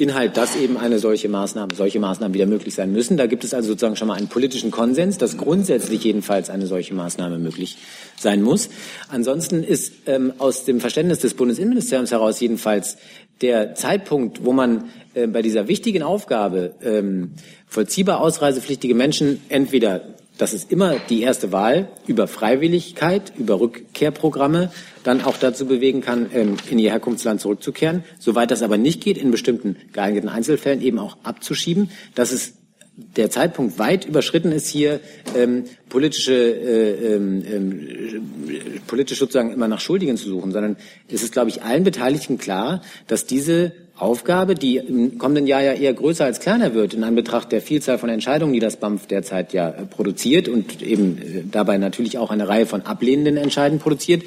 Inhalt, 0.00 0.36
dass 0.36 0.56
eben 0.56 0.76
eine 0.76 0.98
solche 0.98 1.28
Maßnahme, 1.28 1.74
solche 1.74 2.00
Maßnahmen 2.00 2.34
wieder 2.34 2.46
möglich 2.46 2.74
sein 2.74 2.92
müssen. 2.92 3.16
Da 3.16 3.26
gibt 3.26 3.44
es 3.44 3.52
also 3.52 3.68
sozusagen 3.68 3.96
schon 3.96 4.08
mal 4.08 4.14
einen 4.14 4.28
politischen 4.28 4.70
Konsens, 4.70 5.18
dass 5.18 5.36
grundsätzlich 5.36 6.02
jedenfalls 6.04 6.48
eine 6.50 6.66
solche 6.66 6.94
Maßnahme 6.94 7.38
möglich 7.38 7.76
sein 8.16 8.42
muss. 8.42 8.70
Ansonsten 9.08 9.62
ist 9.62 9.92
ähm, 10.06 10.32
aus 10.38 10.64
dem 10.64 10.80
Verständnis 10.80 11.18
des 11.18 11.34
Bundesinnenministeriums 11.34 12.10
heraus 12.10 12.40
jedenfalls 12.40 12.96
der 13.42 13.74
Zeitpunkt, 13.74 14.44
wo 14.44 14.52
man 14.52 14.90
äh, 15.14 15.26
bei 15.26 15.42
dieser 15.42 15.68
wichtigen 15.68 16.02
Aufgabe 16.02 16.74
ähm, 16.82 17.32
vollziehbar 17.66 18.20
ausreisepflichtige 18.20 18.94
Menschen 18.94 19.42
entweder 19.48 20.02
das 20.40 20.54
ist 20.54 20.72
immer 20.72 20.96
die 21.10 21.20
erste 21.20 21.52
Wahl, 21.52 21.90
über 22.06 22.26
Freiwilligkeit, 22.26 23.32
über 23.36 23.60
Rückkehrprogramme 23.60 24.72
dann 25.04 25.22
auch 25.22 25.36
dazu 25.36 25.66
bewegen 25.66 26.00
kann, 26.00 26.30
ähm, 26.32 26.56
in 26.70 26.78
ihr 26.78 26.90
Herkunftsland 26.90 27.42
zurückzukehren. 27.42 28.04
Soweit 28.18 28.50
das 28.50 28.62
aber 28.62 28.78
nicht 28.78 29.02
geht, 29.02 29.18
in 29.18 29.30
bestimmten 29.30 29.76
geeigneten 29.92 30.30
Einzelfällen 30.30 30.80
eben 30.80 30.98
auch 30.98 31.18
abzuschieben. 31.24 31.90
Das 32.14 32.32
ist 32.32 32.54
der 32.96 33.30
Zeitpunkt 33.30 33.78
weit 33.78 34.06
überschritten 34.06 34.50
ist, 34.52 34.66
hier 34.66 35.00
ähm, 35.36 35.64
politische, 35.90 36.34
äh, 36.34 37.14
ähm, 37.14 37.42
äh, 37.44 38.80
politisch 38.86 39.18
sozusagen 39.18 39.52
immer 39.52 39.68
nach 39.68 39.80
Schuldigen 39.80 40.16
zu 40.16 40.28
suchen, 40.28 40.52
sondern 40.52 40.76
es 41.08 41.22
ist, 41.22 41.32
glaube 41.32 41.50
ich, 41.50 41.62
allen 41.62 41.84
Beteiligten 41.84 42.38
klar, 42.38 42.82
dass 43.06 43.26
diese 43.26 43.72
Aufgabe, 44.00 44.54
die 44.54 44.78
im 44.78 45.18
kommenden 45.18 45.46
Jahr 45.46 45.62
ja 45.62 45.72
eher 45.72 45.92
größer 45.92 46.24
als 46.24 46.40
kleiner 46.40 46.74
wird, 46.74 46.94
in 46.94 47.04
Anbetracht 47.04 47.52
der 47.52 47.60
Vielzahl 47.60 47.98
von 47.98 48.08
Entscheidungen, 48.08 48.52
die 48.52 48.60
das 48.60 48.76
BAMF 48.76 49.06
derzeit 49.06 49.52
ja 49.52 49.68
äh, 49.68 49.84
produziert 49.84 50.48
und 50.48 50.82
eben 50.82 51.18
äh, 51.18 51.42
dabei 51.50 51.78
natürlich 51.78 52.18
auch 52.18 52.30
eine 52.30 52.48
Reihe 52.48 52.66
von 52.66 52.82
ablehnenden 52.82 53.36
Entscheiden 53.36 53.78
produziert, 53.78 54.22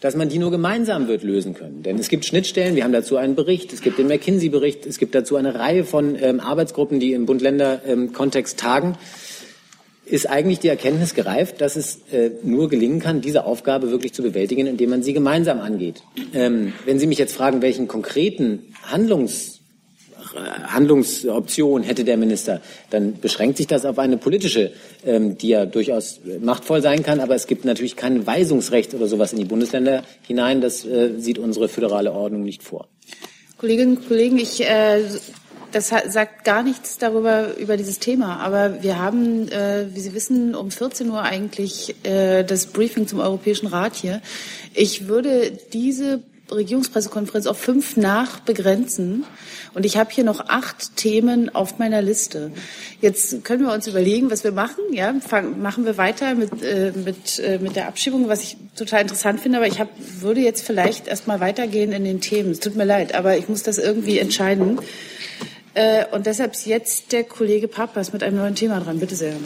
dass 0.00 0.16
man 0.16 0.28
die 0.28 0.38
nur 0.38 0.50
gemeinsam 0.50 1.08
wird 1.08 1.22
lösen 1.22 1.54
können. 1.54 1.82
Denn 1.82 1.98
es 1.98 2.08
gibt 2.08 2.24
Schnittstellen, 2.24 2.76
wir 2.76 2.84
haben 2.84 2.92
dazu 2.92 3.16
einen 3.16 3.34
Bericht, 3.34 3.72
es 3.72 3.80
gibt 3.80 3.98
den 3.98 4.08
McKinsey-Bericht, 4.08 4.86
es 4.86 4.98
gibt 4.98 5.14
dazu 5.14 5.36
eine 5.36 5.54
Reihe 5.54 5.84
von 5.84 6.16
ähm, 6.20 6.40
Arbeitsgruppen, 6.40 7.00
die 7.00 7.12
im 7.12 7.26
Bund-Länder-Kontext 7.26 8.54
ähm, 8.54 8.60
tagen. 8.60 8.98
Ist 10.10 10.28
eigentlich 10.28 10.58
die 10.58 10.68
Erkenntnis 10.68 11.14
gereift, 11.14 11.60
dass 11.60 11.76
es 11.76 12.00
äh, 12.12 12.30
nur 12.42 12.68
gelingen 12.68 13.00
kann, 13.00 13.20
diese 13.20 13.44
Aufgabe 13.44 13.90
wirklich 13.90 14.12
zu 14.12 14.22
bewältigen, 14.22 14.66
indem 14.66 14.90
man 14.90 15.02
sie 15.02 15.12
gemeinsam 15.12 15.60
angeht. 15.60 16.02
Ähm, 16.34 16.72
wenn 16.84 16.98
Sie 16.98 17.06
mich 17.06 17.18
jetzt 17.18 17.34
fragen, 17.34 17.62
welchen 17.62 17.86
konkreten 17.86 18.74
Handlungs 18.82 19.60
Handlungsoption 20.34 21.82
hätte 21.82 22.04
der 22.04 22.16
Minister, 22.16 22.60
dann 22.90 23.18
beschränkt 23.20 23.56
sich 23.56 23.66
das 23.66 23.84
auf 23.84 23.98
eine 23.98 24.16
politische, 24.16 24.72
ähm, 25.04 25.36
die 25.36 25.48
ja 25.48 25.66
durchaus 25.66 26.20
machtvoll 26.40 26.82
sein 26.82 27.02
kann. 27.02 27.20
Aber 27.20 27.34
es 27.34 27.46
gibt 27.46 27.64
natürlich 27.64 27.96
kein 27.96 28.26
Weisungsrecht 28.26 28.94
oder 28.94 29.06
sowas 29.06 29.32
in 29.32 29.38
die 29.38 29.44
Bundesländer 29.44 30.02
hinein. 30.26 30.60
Das 30.60 30.84
äh, 30.84 31.18
sieht 31.18 31.38
unsere 31.38 31.68
föderale 31.68 32.12
Ordnung 32.12 32.42
nicht 32.42 32.62
vor. 32.62 32.88
Kolleginnen 33.58 33.96
und 33.96 34.08
Kollegen, 34.08 34.38
ich 34.38 34.62
äh, 34.62 35.00
das 35.72 35.88
sagt 35.88 36.44
gar 36.44 36.62
nichts 36.62 36.98
darüber 36.98 37.56
über 37.56 37.76
dieses 37.76 37.98
Thema. 37.98 38.38
Aber 38.38 38.82
wir 38.82 38.98
haben, 38.98 39.48
äh, 39.48 39.86
wie 39.94 40.00
Sie 40.00 40.14
wissen, 40.14 40.54
um 40.54 40.70
14 40.70 41.10
Uhr 41.10 41.22
eigentlich 41.22 41.94
äh, 42.04 42.44
das 42.44 42.66
Briefing 42.66 43.06
zum 43.06 43.20
Europäischen 43.20 43.66
Rat 43.66 43.94
hier. 43.94 44.20
Ich 44.74 45.08
würde 45.08 45.52
diese 45.72 46.22
Regierungspressekonferenz 46.50 47.46
auf 47.46 47.58
fünf 47.58 47.96
nach 47.96 48.40
begrenzen. 48.40 49.24
Und 49.74 49.86
ich 49.86 49.96
habe 49.96 50.10
hier 50.10 50.24
noch 50.24 50.40
acht 50.48 50.96
Themen 50.96 51.54
auf 51.54 51.78
meiner 51.78 52.02
Liste. 52.02 52.50
Jetzt 53.00 53.44
können 53.44 53.64
wir 53.64 53.72
uns 53.72 53.86
überlegen, 53.86 54.30
was 54.30 54.42
wir 54.42 54.52
machen. 54.52 54.82
Ja, 54.92 55.14
Fang, 55.20 55.60
machen 55.62 55.84
wir 55.84 55.96
weiter 55.96 56.34
mit, 56.34 56.62
äh, 56.62 56.92
mit, 56.92 57.38
äh, 57.38 57.58
mit 57.58 57.76
der 57.76 57.86
Abschiebung, 57.86 58.28
was 58.28 58.42
ich 58.42 58.56
total 58.76 59.02
interessant 59.02 59.40
finde. 59.40 59.58
Aber 59.58 59.66
ich 59.66 59.78
hab, 59.78 59.88
würde 60.20 60.40
jetzt 60.40 60.66
vielleicht 60.66 61.06
erst 61.06 61.26
mal 61.26 61.40
weitergehen 61.40 61.92
in 61.92 62.04
den 62.04 62.20
Themen. 62.20 62.50
Es 62.50 62.60
tut 62.60 62.76
mir 62.76 62.84
leid, 62.84 63.14
aber 63.14 63.36
ich 63.36 63.48
muss 63.48 63.62
das 63.62 63.78
irgendwie 63.78 64.18
entscheiden. 64.18 64.78
Äh, 65.74 66.06
und 66.12 66.26
deshalb 66.26 66.52
ist 66.52 66.66
jetzt 66.66 67.12
der 67.12 67.24
Kollege 67.24 67.68
Papas 67.68 68.12
mit 68.12 68.22
einem 68.22 68.38
neuen 68.38 68.54
Thema 68.54 68.80
dran. 68.80 68.98
Bitte 68.98 69.14
sehr. 69.14 69.36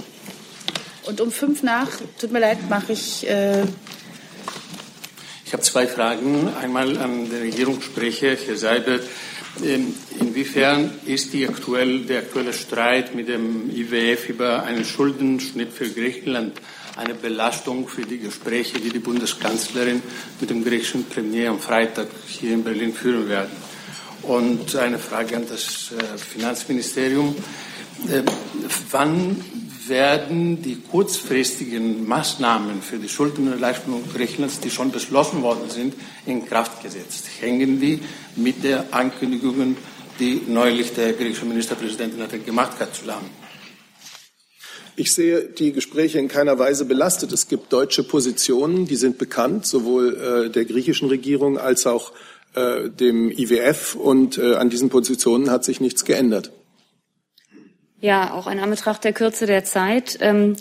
Und 1.07 1.21
um 1.21 1.31
fünf 1.31 1.63
nach, 1.63 1.89
tut 2.19 2.33
mir 2.33 2.41
leid, 2.41 2.59
mache 2.69 2.93
ich. 2.93 3.29
Äh, 3.29 3.63
Ich 5.45 5.53
habe 5.53 5.63
zwei 5.63 5.87
Fragen. 5.87 6.49
Einmal 6.61 6.97
an 6.99 7.29
den 7.29 7.43
Regierungssprecher, 7.43 8.37
Herr 8.47 8.57
Seibert. 8.57 9.03
Ähm, 9.63 9.95
inwiefern 10.19 10.91
ist 11.07 11.33
aktuell, 11.49 12.01
der 12.01 12.21
aktuelle 12.21 12.53
Streit 12.53 13.15
mit 13.15 13.29
dem 13.29 13.71
IWF 13.71 14.29
über 14.29 14.65
einen 14.65 14.85
Schuldenschnitt 14.85 15.73
für 15.73 15.89
Griechenland 15.89 16.61
eine 16.97 17.15
Belastung 17.15 17.87
für 17.89 18.03
die 18.03 18.19
Gespräche, 18.19 18.81
die 18.81 18.89
die 18.89 18.99
Bundeskanzlerin 18.99 20.03
mit 20.41 20.51
dem 20.51 20.65
griechischen 20.65 21.05
Premier 21.05 21.51
am 21.51 21.61
Freitag 21.61 22.09
hier 22.27 22.53
in 22.53 22.65
Berlin 22.65 22.95
führen 22.95 23.29
werden? 23.29 23.51
Und 24.27 24.75
eine 24.77 24.99
Frage 24.99 25.37
an 25.37 25.45
das 25.49 25.93
äh, 25.93 26.19
Finanzministerium. 26.19 27.37
Ähm, 28.11 28.25
wann 28.91 29.45
werden 29.87 30.63
die 30.63 30.77
kurzfristigen 30.77 32.09
Maßnahmen 32.09 32.81
für 32.81 32.97
die 32.97 33.09
Schuldenerleichterung 33.09 34.03
Griechenlands, 34.15 34.61
die 34.61 34.71
schon 34.71 34.91
beschlossen 34.91 35.43
worden 35.43 35.69
sind, 35.69 35.95
in 36.25 36.47
Kraft 36.47 36.83
gesetzt? 36.83 37.27
Hängen 37.41 37.81
die 37.81 38.01
mit 38.37 38.65
der 38.65 38.87
Ankündigung, 38.93 39.77
die 40.19 40.41
neulich 40.47 40.95
der 40.95 41.13
griechische 41.13 41.45
Ministerpräsident 41.45 42.15
gemacht 42.47 42.81
hat, 42.81 42.95
zusammen? 42.95 43.29
Ich 44.97 45.13
sehe 45.13 45.43
die 45.43 45.73
Gespräche 45.73 46.21
in 46.21 46.29
keiner 46.29 46.59
Weise 46.59 46.85
belastet. 46.85 47.33
Es 47.33 47.49
gibt 47.49 47.73
deutsche 47.73 48.05
Positionen, 48.05 48.87
die 48.87 48.95
sind 48.95 49.19
bekannt, 49.19 49.67
sowohl 49.67 50.47
äh, 50.47 50.51
der 50.51 50.65
griechischen 50.67 51.09
Regierung 51.09 51.59
als 51.59 51.85
auch 51.87 52.13
äh, 52.13 52.15
dem 52.55 53.31
IWF. 53.31 53.95
Und 53.95 54.39
äh, 54.39 54.55
an 54.55 54.71
diesen 54.71 54.89
Positionen 54.89 55.51
hat 55.51 55.65
sich 55.65 55.81
nichts 55.81 56.05
geändert. 56.05 56.53
Ja, 58.01 58.35
auch 58.35 58.47
in 58.47 58.59
Anbetracht 58.59 59.03
der 59.05 59.13
Kürze 59.13 59.47
der 59.47 59.65
Zeit. 59.65 60.19
Ähm, 60.21 60.57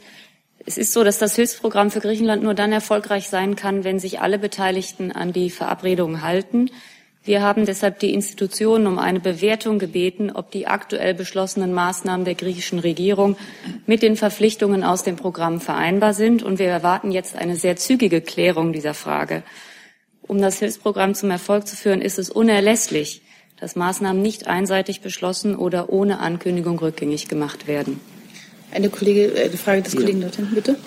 es 0.66 0.78
ist 0.78 0.94
so, 0.94 1.04
dass 1.04 1.20
das 1.20 1.36
Hilfsprogramm 1.36 1.92
für 1.92 2.00
Griechenland 2.00 2.42
nur 2.42 2.54
dann 2.54 2.72
erfolgreich 2.72 3.28
sein 3.28 3.56
kann, 3.56 3.84
wenn 3.84 4.00
sich 4.00 4.22
alle 4.22 4.40
Beteiligten 4.40 5.12
an 5.12 5.34
die 5.34 5.50
Verabredungen 5.50 6.22
halten. 6.22 6.70
Wir 7.26 7.42
haben 7.42 7.66
deshalb 7.66 8.00
die 8.00 8.14
Institutionen 8.14 8.86
um 8.86 9.00
eine 9.00 9.22
Bewertung 9.22 9.80
gebeten, 9.80 10.30
ob 10.30 10.52
die 10.52 10.68
aktuell 10.68 11.14
beschlossenen 11.14 11.74
Maßnahmen 11.74 12.26
der 12.26 12.36
griechischen 12.36 12.80
Regierung 12.80 13.38
mit 13.86 14.02
den 14.02 14.18
Verpflichtungen 14.18 14.84
aus 14.84 15.04
dem 15.04 15.16
Programm 15.16 15.62
vereinbar 15.62 16.14
sind. 16.14 16.44
Und 16.44 16.60
wir 16.60 16.68
erwarten 16.68 17.12
jetzt 17.12 17.36
eine 17.38 17.56
sehr 17.56 17.78
zügige 17.78 18.20
Klärung 18.20 18.74
dieser 18.74 18.94
Frage. 18.94 19.44
Um 20.28 20.42
das 20.42 20.60
Hilfsprogramm 20.60 21.16
zum 21.16 21.32
Erfolg 21.32 21.68
zu 21.68 21.76
führen, 21.76 22.02
ist 22.02 22.18
es 22.18 22.30
unerlässlich, 22.30 23.22
dass 23.60 23.76
Maßnahmen 23.76 24.22
nicht 24.22 24.48
einseitig 24.48 25.02
beschlossen 25.02 25.56
oder 25.56 25.90
ohne 25.90 26.20
Ankündigung 26.20 26.80
rückgängig 26.80 27.28
gemacht 27.28 27.68
werden. 27.68 28.00
Eine, 28.72 28.90
Kollege, 28.90 29.36
äh, 29.36 29.46
eine 29.46 29.58
Frage 29.58 29.84
des 29.84 29.94
ja. 29.94 30.00
Kollegen 30.00 30.22
dort 30.22 30.36
hinten, 30.36 30.56
bitte. 30.56 30.78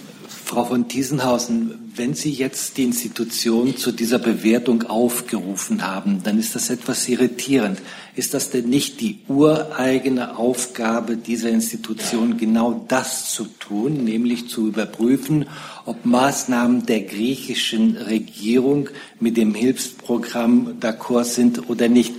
Frau 0.47 0.65
von 0.65 0.87
Thiesenhausen, 0.87 1.91
wenn 1.97 2.15
Sie 2.15 2.31
jetzt 2.31 2.77
die 2.77 2.85
Institution 2.85 3.77
zu 3.77 3.91
dieser 3.91 4.21
Bewertung 4.21 4.85
aufgerufen 4.85 5.85
haben, 5.85 6.23
dann 6.23 6.39
ist 6.39 6.55
das 6.55 6.71
etwas 6.71 7.09
irritierend. 7.09 7.83
Ist 8.15 8.33
das 8.33 8.51
denn 8.51 8.69
nicht 8.69 9.01
die 9.01 9.19
ureigene 9.27 10.39
Aufgabe 10.39 11.17
dieser 11.17 11.49
Institution, 11.49 12.37
genau 12.37 12.85
das 12.87 13.33
zu 13.33 13.47
tun, 13.59 14.05
nämlich 14.05 14.49
zu 14.49 14.69
überprüfen, 14.69 15.47
ob 15.85 16.07
Maßnahmen 16.07 16.87
der 16.87 17.01
griechischen 17.01 17.97
Regierung 17.97 18.89
mit 19.19 19.37
dem 19.37 19.53
Hilfsprogramm 19.53 20.79
d'accord 20.79 21.25
sind 21.25 21.69
oder 21.69 21.89
nicht? 21.89 22.15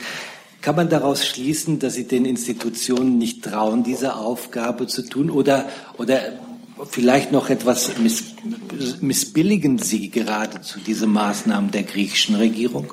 Kann 0.59 0.75
man 0.75 0.89
daraus 0.89 1.25
schließen, 1.25 1.80
dass 1.80 1.93
Sie 1.93 2.09
den 2.09 2.25
Institutionen 2.25 3.17
nicht 3.17 3.41
trauen, 3.45 3.86
diese 3.86 4.17
Aufgabe 4.17 4.86
zu 4.88 5.03
tun? 5.03 5.30
Oder, 5.30 5.69
oder 5.97 6.19
vielleicht 6.86 7.32
noch 7.32 7.49
etwas 7.49 7.97
miss, 7.97 8.36
missbilligen 9.01 9.78
Sie 9.78 10.09
geradezu 10.09 10.80
diese 10.80 11.07
Maßnahmen 11.07 11.71
der 11.71 11.84
griechischen 11.84 12.36
Regierung? 12.36 12.91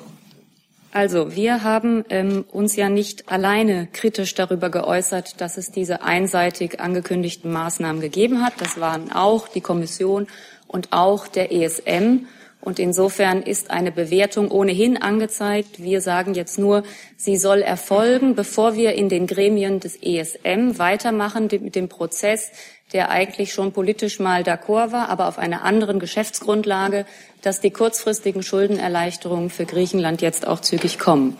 Also 0.91 1.35
wir 1.35 1.63
haben 1.63 2.05
ähm, 2.09 2.45
uns 2.49 2.77
ja 2.77 2.87
nicht 2.87 3.29
alleine 3.29 3.89
kritisch 3.91 4.33
darüber 4.33 4.69
geäußert, 4.69 5.41
dass 5.41 5.57
es 5.57 5.69
diese 5.69 6.03
einseitig 6.03 6.79
angekündigten 6.79 7.51
Maßnahmen 7.51 8.01
gegeben 8.01 8.41
hat. 8.41 8.53
Das 8.59 8.79
waren 8.79 9.11
auch 9.11 9.49
die 9.49 9.59
Kommission 9.59 10.27
und 10.67 10.93
auch 10.93 11.27
der 11.27 11.51
ESM. 11.51 12.27
Und 12.61 12.79
insofern 12.79 13.43
ist 13.43 13.69
eine 13.69 13.91
Bewertung 13.91 14.49
ohnehin 14.49 14.95
angezeigt. 14.95 15.83
Wir 15.83 16.01
sagen 16.01 16.33
jetzt 16.33 16.57
nur, 16.57 16.83
sie 17.15 17.37
soll 17.37 17.61
erfolgen, 17.61 18.33
bevor 18.33 18.75
wir 18.75 18.93
in 18.93 19.07
den 19.07 19.27
Gremien 19.27 19.79
des 19.79 19.97
ESM 20.01 20.79
weitermachen 20.79 21.49
mit 21.51 21.75
dem 21.75 21.89
Prozess, 21.89 22.51
der 22.93 23.09
eigentlich 23.09 23.53
schon 23.53 23.71
politisch 23.71 24.19
mal 24.19 24.43
d'accord 24.43 24.91
war, 24.91 25.09
aber 25.09 25.27
auf 25.27 25.37
einer 25.37 25.63
anderen 25.63 25.99
Geschäftsgrundlage, 25.99 27.05
dass 27.41 27.61
die 27.61 27.71
kurzfristigen 27.71 28.43
Schuldenerleichterungen 28.43 29.49
für 29.49 29.65
Griechenland 29.65 30.21
jetzt 30.21 30.47
auch 30.47 30.61
zügig 30.61 30.99
kommen. 30.99 31.37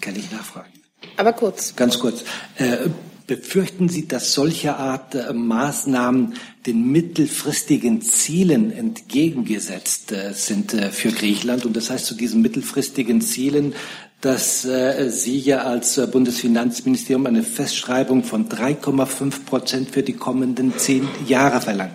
Kann 0.00 0.16
ich 0.16 0.30
nachfragen? 0.30 0.70
Aber 1.16 1.32
kurz. 1.32 1.76
Ganz 1.76 1.98
kurz. 1.98 2.24
Äh, 2.56 2.88
Befürchten 3.30 3.88
Sie, 3.88 4.08
dass 4.08 4.32
solche 4.32 4.74
Art 4.74 5.14
äh, 5.14 5.32
Maßnahmen 5.32 6.34
den 6.66 6.90
mittelfristigen 6.90 8.02
Zielen 8.02 8.72
entgegengesetzt 8.72 10.10
äh, 10.10 10.32
sind 10.32 10.72
für 10.72 11.12
Griechenland? 11.12 11.64
Und 11.64 11.76
das 11.76 11.90
heißt 11.90 12.06
zu 12.06 12.16
diesen 12.16 12.42
mittelfristigen 12.42 13.20
Zielen, 13.20 13.72
dass 14.20 14.64
äh, 14.64 15.08
Sie 15.10 15.38
ja 15.38 15.62
als 15.62 15.96
äh, 15.96 16.06
Bundesfinanzministerium 16.06 17.26
eine 17.26 17.42
Festschreibung 17.42 18.22
von 18.22 18.48
3,5 18.48 19.44
Prozent 19.46 19.90
für 19.90 20.02
die 20.02 20.12
kommenden 20.12 20.76
zehn 20.76 21.08
Jahre 21.26 21.60
verlangen. 21.60 21.94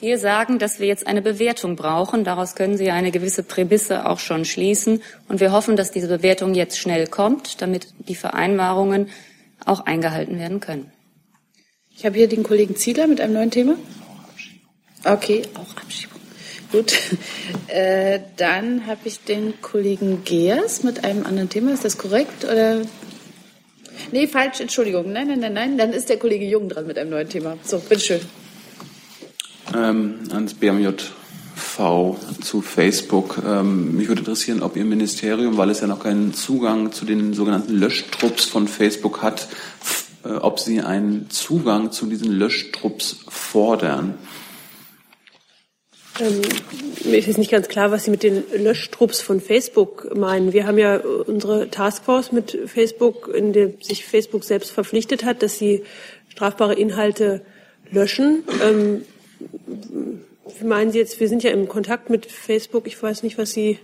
Wir 0.00 0.18
sagen, 0.18 0.58
dass 0.58 0.80
wir 0.80 0.88
jetzt 0.88 1.06
eine 1.06 1.22
Bewertung 1.22 1.76
brauchen. 1.76 2.24
Daraus 2.24 2.56
können 2.56 2.76
Sie 2.76 2.90
eine 2.90 3.12
gewisse 3.12 3.44
Prämisse 3.44 4.04
auch 4.06 4.18
schon 4.18 4.44
schließen. 4.44 5.00
Und 5.28 5.40
wir 5.40 5.52
hoffen, 5.52 5.76
dass 5.76 5.92
diese 5.92 6.08
Bewertung 6.08 6.54
jetzt 6.54 6.78
schnell 6.78 7.06
kommt, 7.06 7.62
damit 7.62 7.86
die 8.08 8.16
Vereinbarungen 8.16 9.08
auch 9.64 9.86
eingehalten 9.86 10.38
werden 10.40 10.58
können. 10.58 10.90
Ich 11.94 12.04
habe 12.04 12.16
hier 12.16 12.28
den 12.28 12.42
Kollegen 12.42 12.74
Ziedler 12.74 13.06
mit 13.06 13.20
einem 13.20 13.34
neuen 13.34 13.50
Thema. 13.52 13.76
Okay, 15.04 15.42
auch 15.54 15.76
Abschiebung. 15.76 16.11
Gut, 16.72 16.94
äh, 17.68 18.20
dann 18.38 18.86
habe 18.86 19.00
ich 19.04 19.20
den 19.20 19.60
Kollegen 19.60 20.24
Geers 20.24 20.82
mit 20.82 21.04
einem 21.04 21.26
anderen 21.26 21.50
Thema. 21.50 21.72
Ist 21.72 21.84
das 21.84 21.98
korrekt? 21.98 22.44
Oder? 22.44 22.80
Nee, 24.10 24.26
falsch, 24.26 24.60
Entschuldigung. 24.60 25.12
Nein, 25.12 25.28
nein, 25.28 25.40
nein, 25.40 25.52
nein. 25.52 25.78
Dann 25.78 25.92
ist 25.92 26.08
der 26.08 26.18
Kollege 26.18 26.46
Jung 26.46 26.70
dran 26.70 26.86
mit 26.86 26.98
einem 26.98 27.10
neuen 27.10 27.28
Thema. 27.28 27.58
So, 27.62 27.78
bitteschön. 27.78 28.20
Ähm, 29.76 30.20
ans 30.32 30.54
BMJ 30.54 30.88
V 31.54 32.18
zu 32.40 32.62
Facebook. 32.62 33.42
Ähm, 33.46 33.94
mich 33.96 34.08
würde 34.08 34.20
interessieren, 34.20 34.62
ob 34.62 34.76
Ihr 34.76 34.84
Ministerium, 34.86 35.58
weil 35.58 35.68
es 35.68 35.80
ja 35.80 35.86
noch 35.86 36.02
keinen 36.02 36.32
Zugang 36.32 36.92
zu 36.92 37.04
den 37.04 37.34
sogenannten 37.34 37.74
Löschtrupps 37.74 38.46
von 38.46 38.66
Facebook 38.66 39.20
hat, 39.20 39.48
äh, 40.24 40.30
ob 40.30 40.58
Sie 40.58 40.80
einen 40.80 41.28
Zugang 41.28 41.92
zu 41.92 42.06
diesen 42.06 42.32
Löschtrupps 42.32 43.24
fordern. 43.28 44.14
Ähm, 46.20 46.42
mir 47.04 47.18
ist 47.18 47.26
jetzt 47.26 47.38
nicht 47.38 47.50
ganz 47.50 47.68
klar, 47.68 47.90
was 47.90 48.04
Sie 48.04 48.10
mit 48.10 48.22
den 48.22 48.44
Löschtrupps 48.56 49.20
von 49.20 49.40
Facebook 49.40 50.14
meinen. 50.16 50.52
Wir 50.52 50.66
haben 50.66 50.78
ja 50.78 50.98
unsere 50.98 51.70
Taskforce 51.70 52.32
mit 52.32 52.58
Facebook, 52.66 53.28
in 53.28 53.52
der 53.52 53.70
sich 53.80 54.04
Facebook 54.04 54.44
selbst 54.44 54.70
verpflichtet 54.70 55.24
hat, 55.24 55.42
dass 55.42 55.58
sie 55.58 55.84
strafbare 56.28 56.74
Inhalte 56.74 57.42
löschen. 57.90 58.44
Ähm, 58.62 59.02
wie 60.58 60.66
meinen 60.66 60.92
Sie 60.92 60.98
jetzt, 60.98 61.18
wir 61.20 61.28
sind 61.28 61.42
ja 61.42 61.50
im 61.50 61.68
Kontakt 61.68 62.10
mit 62.10 62.26
Facebook. 62.26 62.86
Ich 62.86 63.02
weiß 63.02 63.22
nicht, 63.22 63.38
was 63.38 63.52
Sie. 63.52 63.78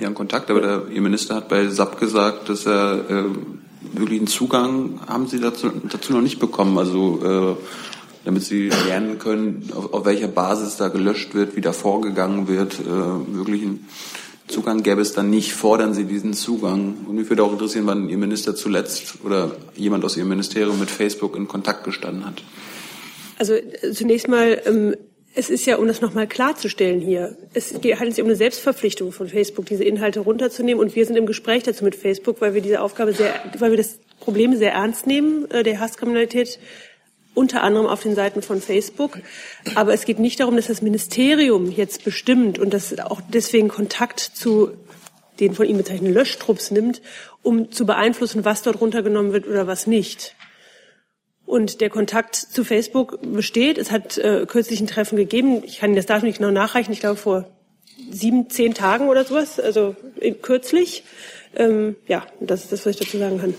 Ja, 0.00 0.06
in 0.06 0.14
Kontakt, 0.14 0.50
aber 0.50 0.60
der, 0.60 0.86
Ihr 0.92 1.00
Minister 1.00 1.36
hat 1.36 1.48
bei 1.48 1.66
SAP 1.68 1.98
gesagt, 1.98 2.48
dass 2.48 2.66
er 2.66 3.10
äh, 3.10 3.24
wirklich 3.98 4.20
einen 4.20 4.28
Zugang 4.28 5.00
haben 5.06 5.26
Sie 5.26 5.40
dazu, 5.40 5.70
dazu 5.90 6.12
noch 6.12 6.20
nicht 6.20 6.38
bekommen. 6.38 6.78
Also 6.78 7.56
äh, 7.58 7.99
damit 8.24 8.44
Sie 8.44 8.68
lernen 8.68 9.18
können, 9.18 9.70
auf, 9.74 9.92
auf, 9.92 10.04
welcher 10.04 10.28
Basis 10.28 10.76
da 10.76 10.88
gelöscht 10.88 11.34
wird, 11.34 11.56
wie 11.56 11.60
da 11.60 11.72
vorgegangen 11.72 12.48
wird. 12.48 12.78
Äh, 12.80 12.90
einen 12.90 13.86
Zugang 14.48 14.82
gäbe 14.82 15.00
es 15.00 15.12
dann 15.12 15.30
nicht. 15.30 15.52
Fordern 15.52 15.94
Sie 15.94 16.04
diesen 16.04 16.34
Zugang? 16.34 17.06
Und 17.06 17.14
mich 17.16 17.28
würde 17.28 17.42
auch 17.42 17.52
interessieren, 17.52 17.86
wann 17.86 18.08
Ihr 18.08 18.18
Minister 18.18 18.54
zuletzt 18.54 19.18
oder 19.24 19.52
jemand 19.74 20.04
aus 20.04 20.16
Ihrem 20.16 20.28
Ministerium 20.28 20.78
mit 20.78 20.90
Facebook 20.90 21.36
in 21.36 21.48
Kontakt 21.48 21.84
gestanden 21.84 22.26
hat. 22.26 22.42
Also 23.38 23.54
äh, 23.54 23.92
zunächst 23.92 24.28
mal 24.28 24.60
ähm, 24.66 24.94
es 25.34 25.48
ist 25.48 25.64
ja, 25.64 25.76
um 25.76 25.86
das 25.86 26.00
nochmal 26.00 26.26
klarzustellen 26.26 27.00
hier, 27.00 27.36
es 27.54 27.72
handelt 27.72 28.14
sich 28.14 28.22
um 28.22 28.28
eine 28.28 28.36
Selbstverpflichtung 28.36 29.12
von 29.12 29.28
Facebook, 29.28 29.66
diese 29.66 29.84
Inhalte 29.84 30.20
runterzunehmen. 30.20 30.82
Und 30.82 30.96
wir 30.96 31.06
sind 31.06 31.16
im 31.16 31.26
Gespräch 31.26 31.62
dazu 31.62 31.84
mit 31.84 31.94
Facebook, 31.94 32.40
weil 32.40 32.54
wir 32.54 32.60
diese 32.60 32.80
Aufgabe 32.80 33.12
sehr, 33.12 33.32
weil 33.58 33.70
wir 33.70 33.78
das 33.78 33.98
Problem 34.18 34.56
sehr 34.56 34.72
ernst 34.72 35.06
nehmen, 35.06 35.48
äh, 35.50 35.62
der 35.62 35.78
Hasskriminalität, 35.78 36.58
unter 37.34 37.62
anderem 37.62 37.86
auf 37.86 38.02
den 38.02 38.14
Seiten 38.14 38.42
von 38.42 38.60
Facebook. 38.60 39.18
Aber 39.74 39.94
es 39.94 40.04
geht 40.04 40.18
nicht 40.18 40.40
darum, 40.40 40.56
dass 40.56 40.66
das 40.66 40.82
Ministerium 40.82 41.70
jetzt 41.70 42.04
bestimmt 42.04 42.58
und 42.58 42.74
das 42.74 42.98
auch 42.98 43.20
deswegen 43.32 43.68
Kontakt 43.68 44.20
zu 44.20 44.72
den 45.38 45.54
von 45.54 45.66
Ihnen 45.66 45.78
bezeichneten 45.78 46.12
Löschtrupps 46.12 46.70
nimmt, 46.70 47.00
um 47.42 47.72
zu 47.72 47.86
beeinflussen, 47.86 48.44
was 48.44 48.62
dort 48.62 48.80
runtergenommen 48.80 49.32
wird 49.32 49.46
oder 49.46 49.66
was 49.66 49.86
nicht. 49.86 50.36
Und 51.46 51.80
der 51.80 51.90
Kontakt 51.90 52.36
zu 52.36 52.62
Facebook 52.62 53.18
besteht. 53.22 53.78
Es 53.78 53.90
hat 53.90 54.18
äh, 54.18 54.46
kürzlich 54.46 54.80
ein 54.80 54.86
Treffen 54.86 55.16
gegeben. 55.16 55.64
Ich 55.64 55.78
kann 55.78 55.96
das 55.96 56.06
Datum 56.06 56.28
nicht 56.28 56.38
genau 56.38 56.52
nachreichen. 56.52 56.92
Ich 56.92 57.00
glaube 57.00 57.16
vor 57.16 57.50
sieben, 58.10 58.50
zehn 58.50 58.74
Tagen 58.74 59.08
oder 59.08 59.24
sowas, 59.24 59.58
also 59.58 59.96
kürzlich. 60.42 61.04
Ähm, 61.56 61.96
ja, 62.06 62.24
das 62.40 62.64
ist 62.64 62.72
das, 62.72 62.86
was 62.86 62.94
ich 62.94 63.00
dazu 63.00 63.18
sagen 63.18 63.40
kann. 63.40 63.54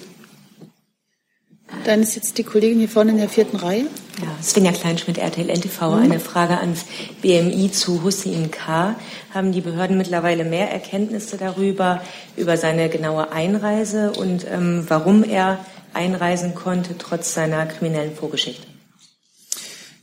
Dann 1.86 2.02
ist 2.02 2.16
jetzt 2.16 2.38
die 2.38 2.44
Kollegin 2.44 2.80
hier 2.80 2.90
vorne 2.90 3.12
in 3.12 3.18
der 3.18 3.30
vierten 3.30 3.58
Reihe. 3.58 3.86
Ja, 4.22 4.44
Svenja 4.44 4.72
Kleinschmidt, 4.72 5.18
RTL 5.18 5.50
NTV. 5.50 5.82
Mhm. 5.82 6.04
Eine 6.04 6.20
Frage 6.20 6.60
ans 6.60 6.86
BMI 7.22 7.72
zu 7.72 8.04
Hussein 8.04 8.52
K. 8.52 8.96
Haben 9.34 9.52
die 9.52 9.62
Behörden 9.62 9.98
mittlerweile 9.98 10.44
mehr 10.44 10.70
Erkenntnisse 10.72 11.38
darüber, 11.38 12.02
über 12.38 12.58
seine 12.58 12.90
genaue 12.90 13.32
Einreise 13.32 14.12
und 14.12 14.46
ähm, 14.50 14.86
warum 14.88 15.24
er 15.24 15.66
einreisen 15.94 16.56
konnte, 16.56 16.98
trotz 16.98 17.34
seiner 17.34 17.66
kriminellen 17.66 18.16
Vorgeschichte? 18.16 18.68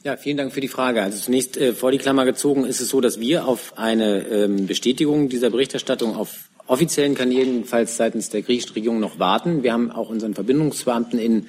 Ja, 0.05 0.17
vielen 0.17 0.37
Dank 0.37 0.53
für 0.53 0.61
die 0.61 0.69
Frage. 0.69 1.03
Also 1.03 1.19
zunächst 1.19 1.57
äh, 1.57 1.75
vor 1.75 1.93
die 1.93 1.99
Klammer 1.99 2.25
gezogen 2.25 2.65
ist 2.65 2.81
es 2.81 2.89
so, 2.89 3.01
dass 3.01 3.21
wir 3.21 3.47
auf 3.47 3.77
eine 3.77 4.21
ähm, 4.29 4.67
Bestätigung 4.67 5.29
dieser 5.29 5.51
Berichterstattung 5.51 6.17
auf 6.17 6.49
offiziellen 6.69 7.15
Kanälen, 7.15 7.55
jedenfalls 7.55 7.97
seitens 7.97 8.29
der 8.29 8.43
griechischen 8.43 8.75
Regierung, 8.75 9.01
noch 9.01 9.19
warten. 9.19 9.63
Wir 9.63 9.73
haben 9.73 9.91
auch 9.91 10.11
unseren 10.11 10.35
Verbindungsbeamten 10.35 11.19
in 11.19 11.47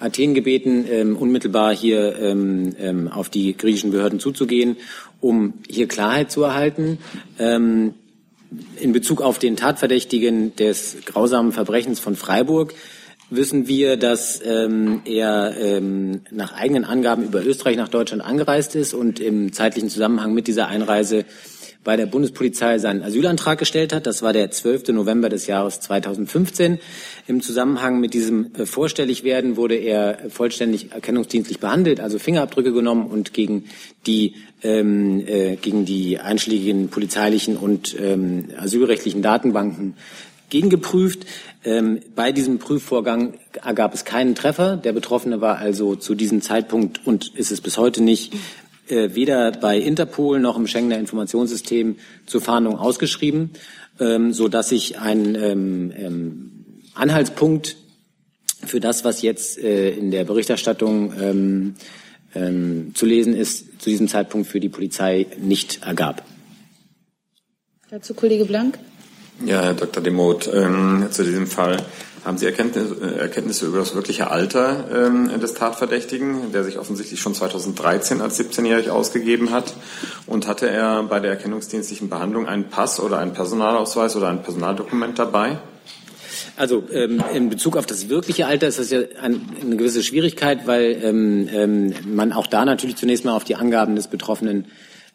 Athen 0.00 0.34
gebeten, 0.34 0.84
ähm, 0.90 1.16
unmittelbar 1.16 1.74
hier 1.74 2.18
ähm, 2.18 2.74
ähm, 2.80 3.08
auf 3.08 3.28
die 3.28 3.56
griechischen 3.56 3.92
Behörden 3.92 4.18
zuzugehen, 4.18 4.76
um 5.20 5.54
hier 5.68 5.86
Klarheit 5.86 6.32
zu 6.32 6.42
erhalten. 6.42 6.98
Ähm, 7.38 7.94
in 8.80 8.92
Bezug 8.92 9.22
auf 9.22 9.38
den 9.38 9.56
Tatverdächtigen 9.56 10.56
des 10.56 10.96
grausamen 11.06 11.52
Verbrechens 11.52 12.00
von 12.00 12.16
Freiburg 12.16 12.74
wissen 13.30 13.66
wir, 13.66 13.96
dass 13.96 14.42
ähm, 14.44 15.00
er 15.06 15.54
ähm, 15.58 16.20
nach 16.30 16.52
eigenen 16.52 16.84
Angaben 16.84 17.24
über 17.24 17.44
Österreich 17.44 17.76
nach 17.76 17.88
Deutschland 17.88 18.22
angereist 18.22 18.74
ist 18.74 18.92
und 18.92 19.20
im 19.20 19.52
zeitlichen 19.52 19.88
Zusammenhang 19.88 20.34
mit 20.34 20.48
dieser 20.48 20.68
Einreise 20.68 21.24
bei 21.84 21.96
der 21.96 22.06
Bundespolizei 22.06 22.78
seinen 22.78 23.02
Asylantrag 23.02 23.58
gestellt 23.58 23.92
hat. 23.92 24.06
Das 24.06 24.22
war 24.22 24.32
der 24.32 24.50
12. 24.50 24.88
November 24.88 25.28
des 25.28 25.46
Jahres 25.46 25.80
2015. 25.80 26.78
Im 27.26 27.42
Zusammenhang 27.42 28.00
mit 28.00 28.14
diesem 28.14 28.54
äh, 28.54 28.66
Vorstelligwerden 28.66 29.56
wurde 29.56 29.76
er 29.76 30.18
vollständig 30.30 30.92
erkennungsdienstlich 30.92 31.58
behandelt, 31.58 32.00
also 32.00 32.18
Fingerabdrücke 32.18 32.72
genommen 32.72 33.06
und 33.06 33.34
gegen 33.34 33.64
die, 34.06 34.34
ähm, 34.62 35.26
äh, 35.26 35.56
gegen 35.56 35.84
die 35.84 36.18
einschlägigen 36.18 36.88
polizeilichen 36.88 37.56
und 37.56 37.96
ähm, 38.00 38.48
asylrechtlichen 38.56 39.22
Datenbanken 39.22 39.94
gegengeprüft. 40.50 41.26
Ähm, 41.64 42.00
bei 42.14 42.30
diesem 42.30 42.58
Prüfvorgang 42.58 43.34
ergab 43.64 43.94
es 43.94 44.04
keinen 44.04 44.34
Treffer. 44.34 44.76
Der 44.76 44.92
Betroffene 44.92 45.40
war 45.40 45.58
also 45.58 45.96
zu 45.96 46.14
diesem 46.14 46.42
Zeitpunkt 46.42 47.06
und 47.06 47.34
ist 47.34 47.50
es 47.50 47.60
bis 47.60 47.78
heute 47.78 48.02
nicht 48.02 48.34
weder 48.88 49.52
bei 49.52 49.78
Interpol 49.78 50.40
noch 50.40 50.56
im 50.56 50.66
Schengener 50.66 50.98
Informationssystem 50.98 51.96
zur 52.26 52.40
Fahndung 52.40 52.78
ausgeschrieben, 52.78 53.50
ähm, 54.00 54.32
so 54.32 54.48
dass 54.48 54.72
ich 54.72 54.98
ein 54.98 55.34
ähm, 55.34 55.92
ähm, 55.96 56.50
Anhaltspunkt 56.94 57.76
für 58.64 58.80
das, 58.80 59.04
was 59.04 59.22
jetzt 59.22 59.58
äh, 59.58 59.90
in 59.90 60.10
der 60.10 60.24
Berichterstattung 60.24 61.12
ähm, 61.20 61.74
ähm, 62.34 62.92
zu 62.94 63.06
lesen 63.06 63.34
ist, 63.34 63.80
zu 63.80 63.90
diesem 63.90 64.08
Zeitpunkt 64.08 64.46
für 64.46 64.60
die 64.60 64.68
Polizei 64.68 65.26
nicht 65.40 65.82
ergab. 65.84 66.24
Dazu 67.90 68.14
Kollege 68.14 68.44
Blank. 68.44 68.78
Ja, 69.44 69.62
Herr 69.62 69.74
Dr. 69.74 70.02
Demoth, 70.02 70.48
ähm, 70.52 71.08
zu 71.10 71.24
diesem 71.24 71.46
Fall. 71.46 71.84
Haben 72.24 72.38
Sie 72.38 72.46
Erkenntnisse, 72.46 72.96
äh, 73.02 73.18
Erkenntnisse 73.18 73.66
über 73.66 73.78
das 73.78 73.94
wirkliche 73.94 74.30
Alter 74.30 74.84
ähm, 74.92 75.40
des 75.40 75.54
Tatverdächtigen, 75.54 76.52
der 76.52 76.62
sich 76.62 76.78
offensichtlich 76.78 77.20
schon 77.20 77.34
2013 77.34 78.20
als 78.20 78.38
17-jährig 78.38 78.90
ausgegeben 78.90 79.50
hat? 79.50 79.74
Und 80.26 80.46
hatte 80.46 80.68
er 80.68 81.02
bei 81.02 81.18
der 81.18 81.32
erkennungsdienstlichen 81.32 82.08
Behandlung 82.08 82.46
einen 82.46 82.68
Pass 82.68 83.00
oder 83.00 83.18
einen 83.18 83.32
Personalausweis 83.32 84.14
oder 84.14 84.28
ein 84.28 84.42
Personaldokument 84.42 85.18
dabei? 85.18 85.58
Also 86.56 86.84
ähm, 86.92 87.22
in 87.34 87.48
Bezug 87.50 87.76
auf 87.76 87.86
das 87.86 88.08
wirkliche 88.08 88.46
Alter 88.46 88.68
ist 88.68 88.78
das 88.78 88.90
ja 88.90 89.00
ein, 89.20 89.40
eine 89.60 89.76
gewisse 89.76 90.04
Schwierigkeit, 90.04 90.66
weil 90.66 91.00
ähm, 91.02 91.48
ähm, 91.52 91.94
man 92.04 92.32
auch 92.32 92.46
da 92.46 92.64
natürlich 92.64 92.96
zunächst 92.96 93.24
mal 93.24 93.34
auf 93.34 93.44
die 93.44 93.56
Angaben 93.56 93.96
des 93.96 94.06
Betroffenen 94.06 94.66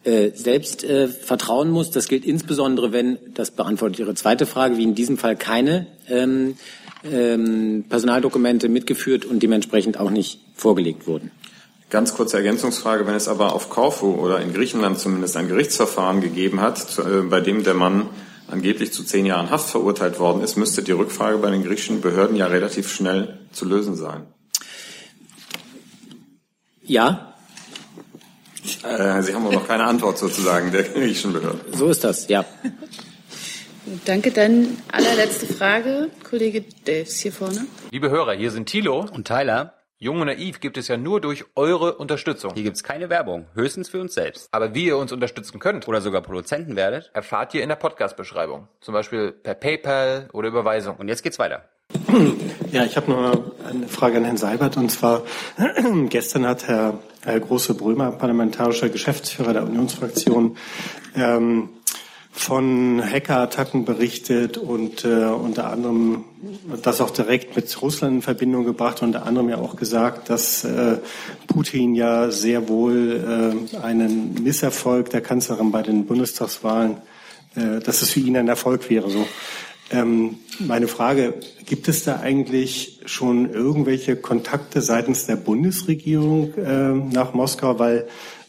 äh, 0.04 0.32
selbst 0.34 0.84
äh, 0.84 1.08
vertrauen 1.08 1.70
muss. 1.70 1.92
Das 1.92 2.08
gilt 2.08 2.26
insbesondere, 2.26 2.92
wenn, 2.92 3.18
das 3.34 3.52
beantwortet 3.52 4.00
Ihre 4.00 4.16
zweite 4.16 4.46
Frage, 4.46 4.78
wie 4.78 4.84
in 4.84 4.96
diesem 4.96 5.18
Fall 5.18 5.36
keine 5.36 5.88
ähm, 6.10 6.58
ähm, 7.04 7.86
Personaldokumente 7.88 8.70
mitgeführt 8.70 9.26
und 9.26 9.44
dementsprechend 9.44 10.00
auch 10.00 10.10
nicht 10.10 10.40
vorgelegt 10.56 11.08
wurden. 11.08 11.32
Ganz 11.90 12.14
kurze 12.14 12.38
Ergänzungsfrage. 12.38 13.08
Wenn 13.08 13.16
es 13.16 13.28
aber 13.28 13.54
auf 13.54 13.70
Korfu 13.70 14.12
oder 14.16 14.42
in 14.42 14.54
Griechenland 14.54 15.00
zumindest 15.00 15.38
ein 15.38 15.48
Gerichtsverfahren 15.48 16.20
gegeben 16.20 16.60
hat, 16.60 16.78
zu, 16.78 17.02
äh, 17.02 17.22
bei 17.22 17.40
dem 17.40 17.64
der 17.64 17.76
Mann 17.76 18.10
angeblich 18.50 18.92
zu 18.94 19.04
zehn 19.04 19.26
Jahren 19.26 19.50
Haft 19.50 19.70
verurteilt 19.70 20.20
worden 20.20 20.42
ist, 20.42 20.58
müsste 20.58 20.84
die 20.84 20.92
Rückfrage 20.92 21.38
bei 21.38 21.50
den 21.50 21.64
griechischen 21.64 22.02
Behörden 22.02 22.36
ja 22.36 22.48
relativ 22.48 22.92
schnell 22.92 23.40
zu 23.52 23.66
lösen 23.66 23.96
sein. 23.96 24.24
Ja. 26.84 27.34
Äh, 28.84 29.22
Sie 29.22 29.34
haben 29.34 29.46
aber 29.46 29.54
noch 29.54 29.68
keine 29.68 29.86
Antwort 29.86 30.18
sozusagen 30.18 30.72
der 30.72 30.84
griechischen 30.84 31.34
Behörden. 31.34 31.62
So 31.74 31.88
ist 31.88 32.04
das, 32.04 32.28
ja. 32.28 32.46
Danke. 34.06 34.32
Dann 34.32 34.78
allerletzte 34.92 35.48
Frage, 35.48 36.10
Kollege 36.30 36.64
Delfs 36.86 37.20
hier 37.20 37.32
vorne. 37.32 37.66
Liebe 37.92 38.10
Hörer, 38.10 38.34
hier 38.34 38.52
sind 38.52 38.68
Thilo 38.68 39.06
und 39.14 39.28
Tyler. 39.28 39.74
Jung 40.00 40.22
und 40.22 40.28
naiv 40.28 40.60
gibt 40.60 40.78
es 40.78 40.88
ja 40.90 40.98
nur 40.98 41.22
durch 41.22 41.46
eure 41.56 41.96
Unterstützung. 41.96 42.54
Hier 42.54 42.62
gibt's 42.62 42.84
keine 42.84 43.10
Werbung, 43.10 43.48
höchstens 43.56 43.90
für 43.90 44.00
uns 44.00 44.14
selbst. 44.14 44.48
Aber 44.52 44.76
wie 44.76 44.86
ihr 44.86 44.98
uns 44.98 45.12
unterstützen 45.12 45.58
könnt 45.58 45.88
oder 45.88 46.02
sogar 46.02 46.22
Produzenten 46.22 46.76
werdet, 46.76 47.10
erfahrt 47.14 47.56
ihr 47.56 47.64
in 47.64 47.70
der 47.70 47.78
Podcast-Beschreibung. 47.78 48.68
Zum 48.80 48.94
Beispiel 48.94 49.32
per 49.32 49.56
PayPal 49.56 50.30
oder 50.34 50.50
Überweisung. 50.50 50.98
Und 50.98 51.08
jetzt 51.08 51.24
geht's 51.24 51.40
weiter. 51.40 51.64
Ja, 52.70 52.84
ich 52.84 52.98
habe 52.98 53.10
noch 53.10 53.54
eine 53.66 53.88
Frage 53.88 54.18
an 54.18 54.26
Herrn 54.26 54.36
Seibert 54.36 54.76
und 54.76 54.92
zwar 54.92 55.24
gestern 56.10 56.46
hat 56.46 56.68
Herr, 56.68 57.00
Herr 57.24 57.40
Große 57.40 57.76
Brömer, 57.76 58.12
parlamentarischer 58.12 58.90
Geschäftsführer 58.90 59.54
der 59.54 59.64
Unionsfraktion, 59.64 60.58
ähm, 61.16 61.70
von 62.38 63.02
Hackerattacken 63.04 63.84
berichtet 63.84 64.58
und 64.58 65.04
äh, 65.04 65.26
unter 65.26 65.72
anderem 65.72 66.24
das 66.84 67.02
auch 67.02 67.10
direkt 67.10 67.56
mit 67.56 67.82
Russland 67.82 68.18
in 68.18 68.22
Verbindung 68.22 68.64
gebracht, 68.64 69.02
unter 69.02 69.26
anderem 69.26 69.50
ja 69.50 69.58
auch 69.58 69.76
gesagt, 69.76 70.30
dass 70.30 70.64
äh, 70.64 70.98
Putin 71.48 71.96
ja 71.96 72.30
sehr 72.30 72.70
wohl 72.70 73.58
äh, 73.74 73.78
einen 73.78 74.36
Misserfolg 74.44 75.10
der 75.10 75.22
Kanzlerin 75.22 75.72
bei 75.72 75.82
den 75.82 76.06
Bundestagswahlen, 76.06 76.98
äh, 77.56 77.80
dass 77.80 78.04
es 78.04 78.12
für 78.12 78.20
ihn 78.20 78.38
ein 78.38 78.48
Erfolg 78.48 78.88
wäre. 78.90 79.10
So. 79.10 79.26
Ähm, 79.90 80.38
meine 80.60 80.88
Frage, 80.88 81.34
gibt 81.66 81.88
es 81.88 82.04
da 82.04 82.20
eigentlich 82.20 83.00
schon 83.06 83.52
irgendwelche 83.52 84.16
Kontakte 84.16 84.82
seitens 84.82 85.26
der 85.26 85.38
Bundesregierung 85.38 86.54
äh, 86.56 86.94
nach 86.94 87.34
Moskau? 87.34 87.80
Weil 87.80 88.08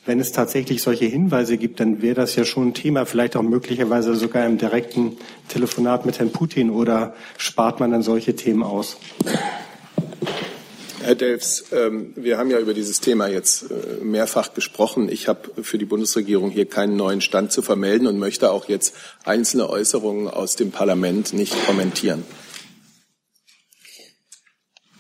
wenn 0.09 0.21
es 0.21 0.33
tatsächlich 0.33 0.83
solche 0.83 1.05
Hinweise 1.05 1.59
gibt, 1.59 1.81
dann 1.81 2.01
wäre 2.01 2.15
das 2.15 2.35
ja 2.35 2.47
schon 2.47 2.69
ein 2.69 2.75
Thema, 2.75 3.05
vielleicht 3.05 3.37
auch 3.37 3.43
möglicherweise 3.43 4.17
sogar 4.17 4.47
im 4.47 4.57
direkten 4.57 5.19
Telefonat 5.49 6.07
mit 6.07 6.19
Herrn 6.19 6.33
Putin 6.33 6.71
oder 6.71 7.15
spart 7.37 7.79
man 7.79 7.91
dann 7.91 8.03
solche 8.03 8.35
Themen 8.35 8.63
aus? 8.63 8.97
Herr 11.03 11.15
Delfs, 11.15 11.67
ähm, 11.73 12.13
wir 12.17 12.39
haben 12.39 12.51
ja 12.51 12.59
über 12.59 12.73
dieses 12.73 13.01
Thema 13.01 13.29
jetzt 13.29 13.71
äh, 13.71 14.03
mehrfach 14.03 14.55
gesprochen. 14.55 15.11
Ich 15.11 15.29
habe 15.29 15.63
für 15.63 15.77
die 15.77 15.85
Bundesregierung 15.85 16.51
hier 16.51 16.67
keinen 16.67 16.97
neuen 16.97 17.21
Stand 17.21 17.53
zu 17.53 17.61
vermelden 17.61 18.07
und 18.07 18.19
möchte 18.19 18.51
auch 18.51 18.67
jetzt 18.67 18.95
einzelne 19.25 19.69
Äußerungen 19.69 20.27
aus 20.27 20.57
dem 20.57 20.71
Parlament 20.71 21.35
nicht 21.35 21.55
kommentieren. 21.67 22.25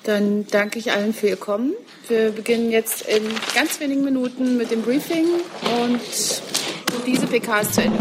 Dann 0.08 0.46
danke 0.50 0.78
ich 0.78 0.90
allen 0.90 1.12
für 1.12 1.28
Ihr 1.28 1.36
Kommen. 1.36 1.74
Wir 2.08 2.30
beginnen 2.30 2.70
jetzt 2.70 3.02
in 3.02 3.22
ganz 3.54 3.78
wenigen 3.78 4.04
Minuten 4.04 4.56
mit 4.56 4.70
dem 4.70 4.80
Briefing 4.80 5.26
und 5.82 6.00
diese 7.06 7.26
PK 7.26 7.60
ist 7.60 7.74
zu 7.74 7.82
Ende. 7.82 7.98